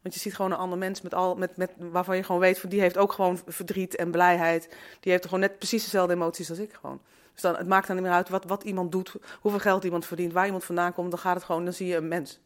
Want 0.02 0.14
je 0.14 0.20
ziet 0.20 0.34
gewoon 0.34 0.50
een 0.50 0.58
ander 0.58 0.78
mens 0.78 1.00
met 1.00 1.14
al, 1.14 1.34
met, 1.34 1.56
met, 1.56 1.70
waarvan 1.78 2.16
je 2.16 2.22
gewoon 2.22 2.40
weet, 2.40 2.60
van 2.60 2.68
die 2.68 2.80
heeft 2.80 2.96
ook 2.96 3.12
gewoon 3.12 3.40
verdriet 3.46 3.96
en 3.96 4.10
blijheid. 4.10 4.68
Die 5.00 5.12
heeft 5.12 5.24
gewoon 5.24 5.40
net 5.40 5.58
precies 5.58 5.84
dezelfde 5.84 6.14
emoties 6.14 6.50
als 6.50 6.58
ik 6.58 6.72
gewoon. 6.72 7.00
Dus 7.32 7.42
dan, 7.42 7.56
het 7.56 7.66
maakt 7.66 7.86
dan 7.86 7.96
niet 7.96 8.04
meer 8.04 8.14
uit 8.14 8.28
wat, 8.28 8.44
wat 8.44 8.62
iemand 8.62 8.92
doet, 8.92 9.14
hoeveel 9.40 9.60
geld 9.60 9.84
iemand 9.84 10.06
verdient, 10.06 10.32
waar 10.32 10.44
iemand 10.44 10.64
vandaan 10.64 10.92
komt. 10.92 11.10
Dan 11.10 11.18
gaat 11.20 11.34
het 11.34 11.44
gewoon, 11.44 11.64
dan 11.64 11.72
zie 11.72 11.86
je 11.86 11.96
een 11.96 12.08
mens. 12.08 12.40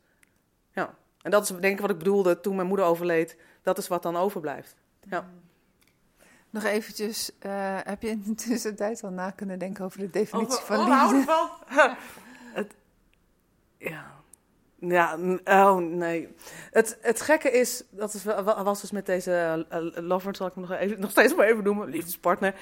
Ja. 0.72 0.94
En 1.22 1.30
dat 1.30 1.42
is 1.42 1.48
denk 1.48 1.74
ik 1.74 1.80
wat 1.80 1.90
ik 1.90 1.98
bedoelde 1.98 2.40
toen 2.40 2.56
mijn 2.56 2.68
moeder 2.68 2.86
overleed. 2.86 3.36
Dat 3.62 3.78
is 3.78 3.88
wat 3.88 4.02
dan 4.02 4.16
overblijft. 4.16 4.76
Ja. 5.08 5.28
Nog 6.50 6.64
eventjes, 6.64 7.30
eh, 7.38 7.78
heb 7.84 8.02
je 8.02 8.08
in 8.08 8.22
de 8.22 8.34
tussentijd 8.34 9.04
al 9.04 9.10
na 9.10 9.30
kunnen 9.30 9.58
denken 9.58 9.84
over 9.84 9.98
de 9.98 10.10
definitie 10.10 10.52
Over- 10.52 10.66
van 10.66 10.78
oh, 10.78 11.10
liefde? 11.12 11.50
het, 12.60 12.74
ja. 13.78 14.16
Ja, 14.80 15.18
oh 15.44 15.76
nee. 15.76 16.34
Het, 16.70 16.98
het 17.00 17.20
gekke 17.20 17.50
is, 17.50 17.84
dat 17.90 18.14
is, 18.14 18.24
was 18.44 18.80
dus 18.80 18.90
met 18.90 19.06
deze 19.06 19.66
uh, 19.72 20.04
lover, 20.08 20.36
zal 20.36 20.46
ik 20.46 20.52
hem 20.54 20.62
nog, 20.68 20.78
even, 20.78 21.00
nog 21.00 21.10
steeds 21.10 21.34
maar 21.34 21.46
even 21.46 21.64
noemen, 21.64 21.88
liefdespartner, 21.88 22.54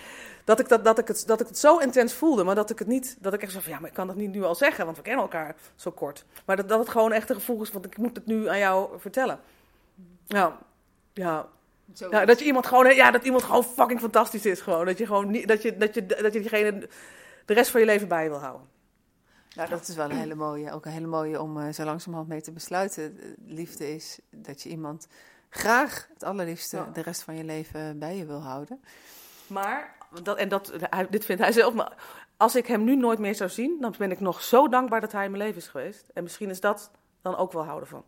dat 0.44 0.60
ik, 0.60 0.68
dat, 0.68 0.84
dat, 0.84 0.98
ik 0.98 1.08
het, 1.08 1.24
dat 1.26 1.40
ik 1.40 1.46
het 1.46 1.58
zo 1.58 1.78
intens 1.78 2.12
voelde, 2.12 2.44
maar 2.44 2.54
dat 2.54 2.70
ik 2.70 2.78
het 2.78 2.88
niet, 2.88 3.16
dat 3.20 3.32
ik 3.34 3.42
echt 3.42 3.52
zo 3.52 3.60
van, 3.60 3.72
ja, 3.72 3.78
maar 3.78 3.88
ik 3.88 3.94
kan 3.94 4.06
dat 4.06 4.16
niet 4.16 4.30
nu 4.30 4.42
al 4.44 4.54
zeggen, 4.54 4.84
want 4.84 4.96
we 4.96 5.02
kennen 5.02 5.22
elkaar 5.22 5.54
zo 5.74 5.90
kort. 5.90 6.24
Maar 6.44 6.56
dat, 6.56 6.68
dat 6.68 6.78
het 6.78 6.88
gewoon 6.88 7.12
echt 7.12 7.30
een 7.30 7.36
gevoel 7.36 7.62
is, 7.62 7.70
want 7.72 7.84
ik 7.84 7.96
moet 7.96 8.16
het 8.16 8.26
nu 8.26 8.48
aan 8.48 8.58
jou 8.58 9.00
vertellen. 9.00 9.40
Ja, 10.26 10.58
ja, 11.12 11.48
Zo- 11.94 12.10
ja, 12.10 12.24
dat 12.24 12.38
je 12.38 12.44
iemand 12.44 12.66
gewoon, 12.66 12.94
ja, 12.94 13.10
dat 13.10 13.24
iemand 13.24 13.42
gewoon 13.42 13.64
fucking 13.64 14.00
fantastisch 14.00 14.46
is. 14.46 14.60
Gewoon. 14.60 14.86
Dat 14.86 14.98
je 14.98 15.06
gewoon 15.06 15.30
niet, 15.30 15.48
dat 15.48 15.62
je, 15.62 15.76
dat 15.76 15.94
je, 15.94 16.06
dat 16.06 16.32
je 16.32 16.40
diegene 16.40 16.88
de 17.44 17.54
rest 17.54 17.70
van 17.70 17.80
je 17.80 17.86
leven 17.86 18.08
bij 18.08 18.28
wil 18.28 18.38
houden. 18.38 18.66
Nou, 19.56 19.68
dat 19.68 19.88
is 19.88 19.94
wel 19.96 20.10
een 20.10 20.16
hele 20.16 20.34
mooie, 20.34 20.72
ook 20.72 20.84
een 20.84 20.92
hele 20.92 21.06
mooie 21.06 21.42
om 21.42 21.60
eh, 21.60 21.72
zo 21.72 21.84
langzamerhand 21.84 22.28
mee 22.30 22.40
te 22.40 22.52
besluiten. 22.52 23.18
Eh, 23.20 23.26
Liefde 23.46 23.94
is 23.94 24.18
dat 24.30 24.62
je 24.62 24.68
iemand 24.68 25.06
graag, 25.48 26.08
het 26.12 26.22
allerliefste, 26.24 26.76
Ja. 26.76 26.90
de 26.92 27.00
rest 27.02 27.22
van 27.22 27.36
je 27.36 27.44
leven 27.44 27.98
bij 27.98 28.16
je 28.16 28.26
wil 28.26 28.40
houden. 28.42 28.80
Maar, 29.46 29.94
dat, 30.22 30.36
en 30.36 30.48
dat, 30.48 30.72
hij- 30.80 31.06
dit 31.10 31.24
vindt 31.24 31.42
hij 31.42 31.52
zelf, 31.52 31.74
maar 31.74 31.96
als 32.36 32.56
ik 32.56 32.66
hem 32.66 32.84
nu 32.84 32.96
nooit 32.96 33.18
meer 33.18 33.34
zou 33.34 33.50
zien, 33.50 33.76
dan 33.80 33.94
ben 33.98 34.10
ik 34.10 34.20
nog 34.20 34.42
zo 34.42 34.68
dankbaar 34.68 35.00
dat 35.00 35.12
hij 35.12 35.24
in 35.24 35.30
mijn 35.30 35.42
leven 35.42 35.60
is 35.60 35.68
geweest. 35.68 36.08
En 36.14 36.22
misschien 36.22 36.50
is 36.50 36.60
dat 36.60 36.90
dan 37.22 37.36
ook 37.36 37.52
wel 37.52 37.64
houden 37.64 37.88
van. 37.88 38.04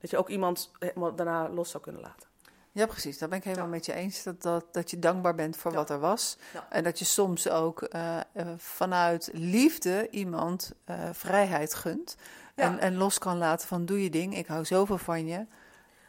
Dat 0.00 0.10
je 0.10 0.16
ook 0.16 0.28
iemand 0.28 0.70
daarna 1.16 1.48
los 1.48 1.70
zou 1.70 1.82
kunnen 1.82 2.02
laten. 2.02 2.28
Ja, 2.74 2.86
precies. 2.86 3.18
Daar 3.18 3.28
ben 3.28 3.38
ik 3.38 3.44
helemaal 3.44 3.66
Ja. 3.66 3.70
met 3.72 3.86
je 3.86 3.92
eens. 3.92 4.22
Dat, 4.22 4.42
dat, 4.42 4.64
dat 4.72 4.90
je 4.90 4.98
dankbaar 4.98 5.34
bent 5.34 5.56
voor 5.56 5.70
Ja. 5.70 5.76
wat 5.76 5.90
er 5.90 5.98
was. 5.98 6.38
Ja. 6.52 6.66
En 6.70 6.84
dat 6.84 6.98
je 6.98 7.04
soms 7.04 7.48
ook 7.48 7.82
eh, 7.82 8.16
eh, 8.32 8.46
vanuit 8.56 9.30
liefde 9.32 10.08
iemand 10.10 10.72
eh, 10.84 10.94
vrijheid 11.12 11.74
gunt. 11.74 12.16
En, 12.54 12.78
en 12.78 12.96
los 12.96 13.18
kan 13.18 13.38
laten 13.38 13.68
van 13.68 13.84
doe 13.84 14.02
je 14.02 14.10
ding, 14.10 14.36
ik 14.36 14.46
hou 14.46 14.64
zoveel 14.64 14.98
van 14.98 15.26
je. 15.26 15.46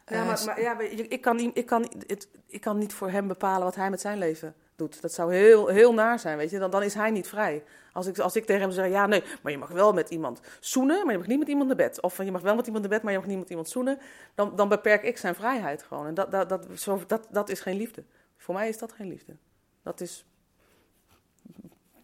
Ja, 0.07 0.24
maar, 0.24 0.41
maar 0.45 0.61
ja, 0.61 0.80
ik, 0.80 1.22
kan, 1.22 1.39
ik, 1.39 1.66
kan, 1.66 1.91
het, 2.07 2.28
ik 2.47 2.61
kan 2.61 2.78
niet 2.78 2.93
voor 2.93 3.09
hem 3.09 3.28
bepalen 3.28 3.64
wat 3.64 3.76
hij 3.76 3.89
met 3.89 4.01
zijn 4.01 4.18
leven 4.18 4.55
doet. 4.76 5.01
Dat 5.01 5.13
zou 5.13 5.34
heel, 5.34 5.67
heel 5.67 5.93
naar 5.93 6.19
zijn, 6.19 6.38
weet 6.38 6.49
je. 6.49 6.59
Dan, 6.59 6.71
dan 6.71 6.84
is 6.84 6.93
hij 6.93 7.11
niet 7.11 7.28
vrij. 7.28 7.63
Als 7.93 8.07
ik, 8.07 8.19
als 8.19 8.36
ik 8.36 8.45
tegen 8.45 8.61
hem 8.61 8.71
zeg, 8.71 8.89
ja, 8.89 9.05
nee, 9.05 9.24
maar 9.41 9.51
je 9.51 9.57
mag 9.57 9.69
wel 9.69 9.93
met 9.93 10.09
iemand 10.09 10.39
zoenen, 10.59 11.03
maar 11.03 11.11
je 11.11 11.17
mag 11.17 11.28
niet 11.28 11.39
met 11.39 11.47
iemand 11.47 11.67
naar 11.67 11.78
bed. 11.78 12.01
Of 12.01 12.17
je 12.17 12.32
mag 12.32 12.41
wel 12.41 12.55
met 12.55 12.65
iemand 12.65 12.84
naar 12.84 12.93
bed, 12.93 13.03
maar 13.03 13.13
je 13.13 13.19
mag 13.19 13.28
niet 13.28 13.39
met 13.39 13.49
iemand 13.49 13.69
zoenen. 13.69 13.99
Dan, 14.36 14.55
dan 14.55 14.69
beperk 14.69 15.03
ik 15.03 15.17
zijn 15.17 15.36
vrijheid 15.36 15.84
gewoon. 15.84 16.05
En 16.05 16.13
dat, 16.13 16.32
dat, 16.32 16.49
dat, 16.49 16.65
zo, 16.76 17.01
dat, 17.07 17.28
dat 17.30 17.49
is 17.49 17.59
geen 17.59 17.78
liefde. 17.78 18.03
Voor 18.38 18.53
mij 18.53 18.69
is 18.69 18.78
dat 18.78 18.91
geen 18.91 19.07
liefde. 19.07 19.36
Dat 19.84 20.01
is, 20.01 20.26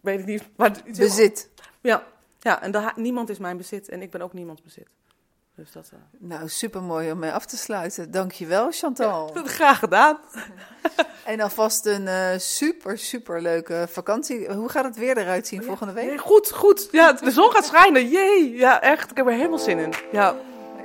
weet 0.00 0.18
ik 0.18 0.26
niet, 0.26 0.48
maar 0.56 0.82
bezit. 0.96 1.50
Ja, 1.80 2.06
ja 2.40 2.62
en 2.62 2.92
niemand 2.96 3.28
is 3.28 3.38
mijn 3.38 3.56
bezit 3.56 3.88
en 3.88 4.02
ik 4.02 4.10
ben 4.10 4.22
ook 4.22 4.32
niemands 4.32 4.62
bezit. 4.62 4.88
Dus 5.60 5.72
dat... 5.72 5.90
eh, 5.92 5.98
Nou, 6.18 6.48
super 6.48 6.82
mooi 6.82 7.12
om 7.12 7.18
mee 7.18 7.30
af 7.32 7.46
te 7.46 7.56
sluiten. 7.56 8.10
Dankjewel, 8.10 8.68
Chantal. 8.70 9.30
Graag 9.44 9.78
gedaan. 9.78 10.18
En 11.24 11.40
alvast 11.40 11.86
een 11.86 12.08
eh, 12.08 12.38
super, 12.38 12.98
super 12.98 13.42
leuke 13.42 13.86
vakantie. 13.90 14.52
Hoe 14.52 14.68
gaat 14.68 14.84
het 14.84 14.96
weer 14.96 15.18
eruit 15.18 15.46
zien 15.46 15.62
volgende 15.62 15.92
week? 15.92 16.06
Nee, 16.06 16.18
goed, 16.18 16.50
goed. 16.52 16.88
Ja, 16.90 17.12
de 17.12 17.30
zon 17.30 17.50
gaat 17.50 17.64
schijnen. 17.64 18.08
Jee. 18.08 18.54
Ja, 18.56 18.80
echt. 18.80 19.10
Ik 19.10 19.16
heb 19.16 19.26
er 19.26 19.32
helemaal 19.32 19.58
zin 19.58 19.78
in. 19.78 19.92
Ja. 20.12 20.34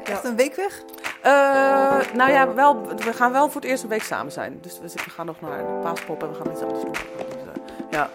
Echt 0.04 0.24
een 0.24 0.36
week 0.36 0.56
weg? 0.56 0.82
Eh, 1.22 1.32
nou 2.14 2.32
ja, 2.32 2.54
wel, 2.54 2.88
we 2.88 3.14
gaan 3.14 3.32
wel 3.32 3.50
voor 3.50 3.62
het 3.62 3.70
eerst 3.70 3.84
een 3.84 3.90
week 3.90 4.04
samen 4.04 4.32
zijn. 4.32 4.58
Dus 4.62 4.80
we 5.04 5.10
gaan 5.10 5.26
nog 5.26 5.42
naar 5.42 5.58
de 5.58 5.80
paaspop 5.84 6.24
en 6.24 6.30
we 6.30 6.36
gaan 6.36 6.52
iets 6.52 6.62
anders 6.62 6.82
doen. 6.82 6.92
Dus, 6.92 7.02
ja. 7.90 8.10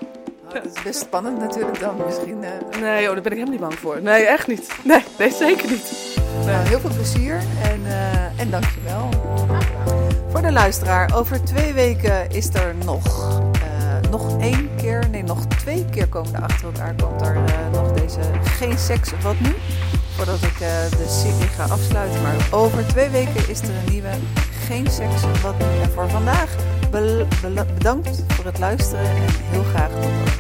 Oh, 0.47 0.53
dat 0.55 0.65
is 0.65 0.83
best 0.83 1.01
spannend 1.01 1.39
natuurlijk 1.39 1.81
dan. 1.81 1.97
Misschien 2.07 2.39
Nee, 2.81 3.09
oh, 3.09 3.13
daar 3.15 3.23
ben 3.23 3.33
ik 3.33 3.39
helemaal 3.39 3.51
niet 3.51 3.61
bang 3.61 3.75
voor. 3.79 4.03
Nee, 4.03 4.25
echt 4.25 4.47
niet. 4.47 4.69
Nee, 4.85 5.05
nee 5.19 5.31
zeker 5.33 5.71
niet. 5.71 6.10
Nou, 6.45 6.69
heel 6.69 6.81
veel 6.81 6.95
plezier 6.95 7.35
en, 7.63 7.81
eh 7.87 8.41
en 8.41 8.51
dankjewel. 8.51 9.09
Voor 10.31 10.43
de 10.43 10.53
luisteraar, 10.53 11.15
over 11.15 11.45
twee 11.45 11.73
weken 11.73 12.31
is 12.31 12.55
er 12.55 12.75
nog, 12.85 13.41
eh, 13.53 14.11
nog 14.11 14.41
één 14.41 14.71
keer, 14.77 15.09
nee 15.11 15.23
nog 15.23 15.45
twee 15.47 15.85
keer 15.91 16.09
komen 16.09 16.35
er 16.35 16.43
achter 16.43 16.65
elkaar. 16.65 16.95
Komt 17.03 17.21
er 17.21 17.37
eh, 17.37 17.43
nog 17.73 17.93
deze 17.93 18.21
Geen 18.43 18.79
Seks, 18.79 19.11
Wat 19.23 19.41
Nu? 19.41 19.55
Voordat 20.17 20.43
ik 20.43 20.59
de 20.59 21.07
serie 21.09 21.49
ga 21.57 21.65
afsluiten. 21.65 22.23
Maar 22.23 22.35
over 22.51 22.87
twee 22.87 23.09
weken 23.09 23.49
is 23.49 23.61
er 23.61 23.69
een 23.69 23.93
nieuwe 23.93 24.11
Geen 24.67 24.91
Seks, 24.91 25.23
Wat 25.43 25.59
Nu? 25.59 25.81
En 25.83 25.91
voor 25.91 26.11
vandaag 26.11 26.55
bedankt 26.91 28.23
voor 28.29 28.45
het 28.45 28.59
luisteren 28.59 29.05
en 29.05 29.23
heel 29.51 29.65
graag 29.65 29.91
tot. 29.91 30.40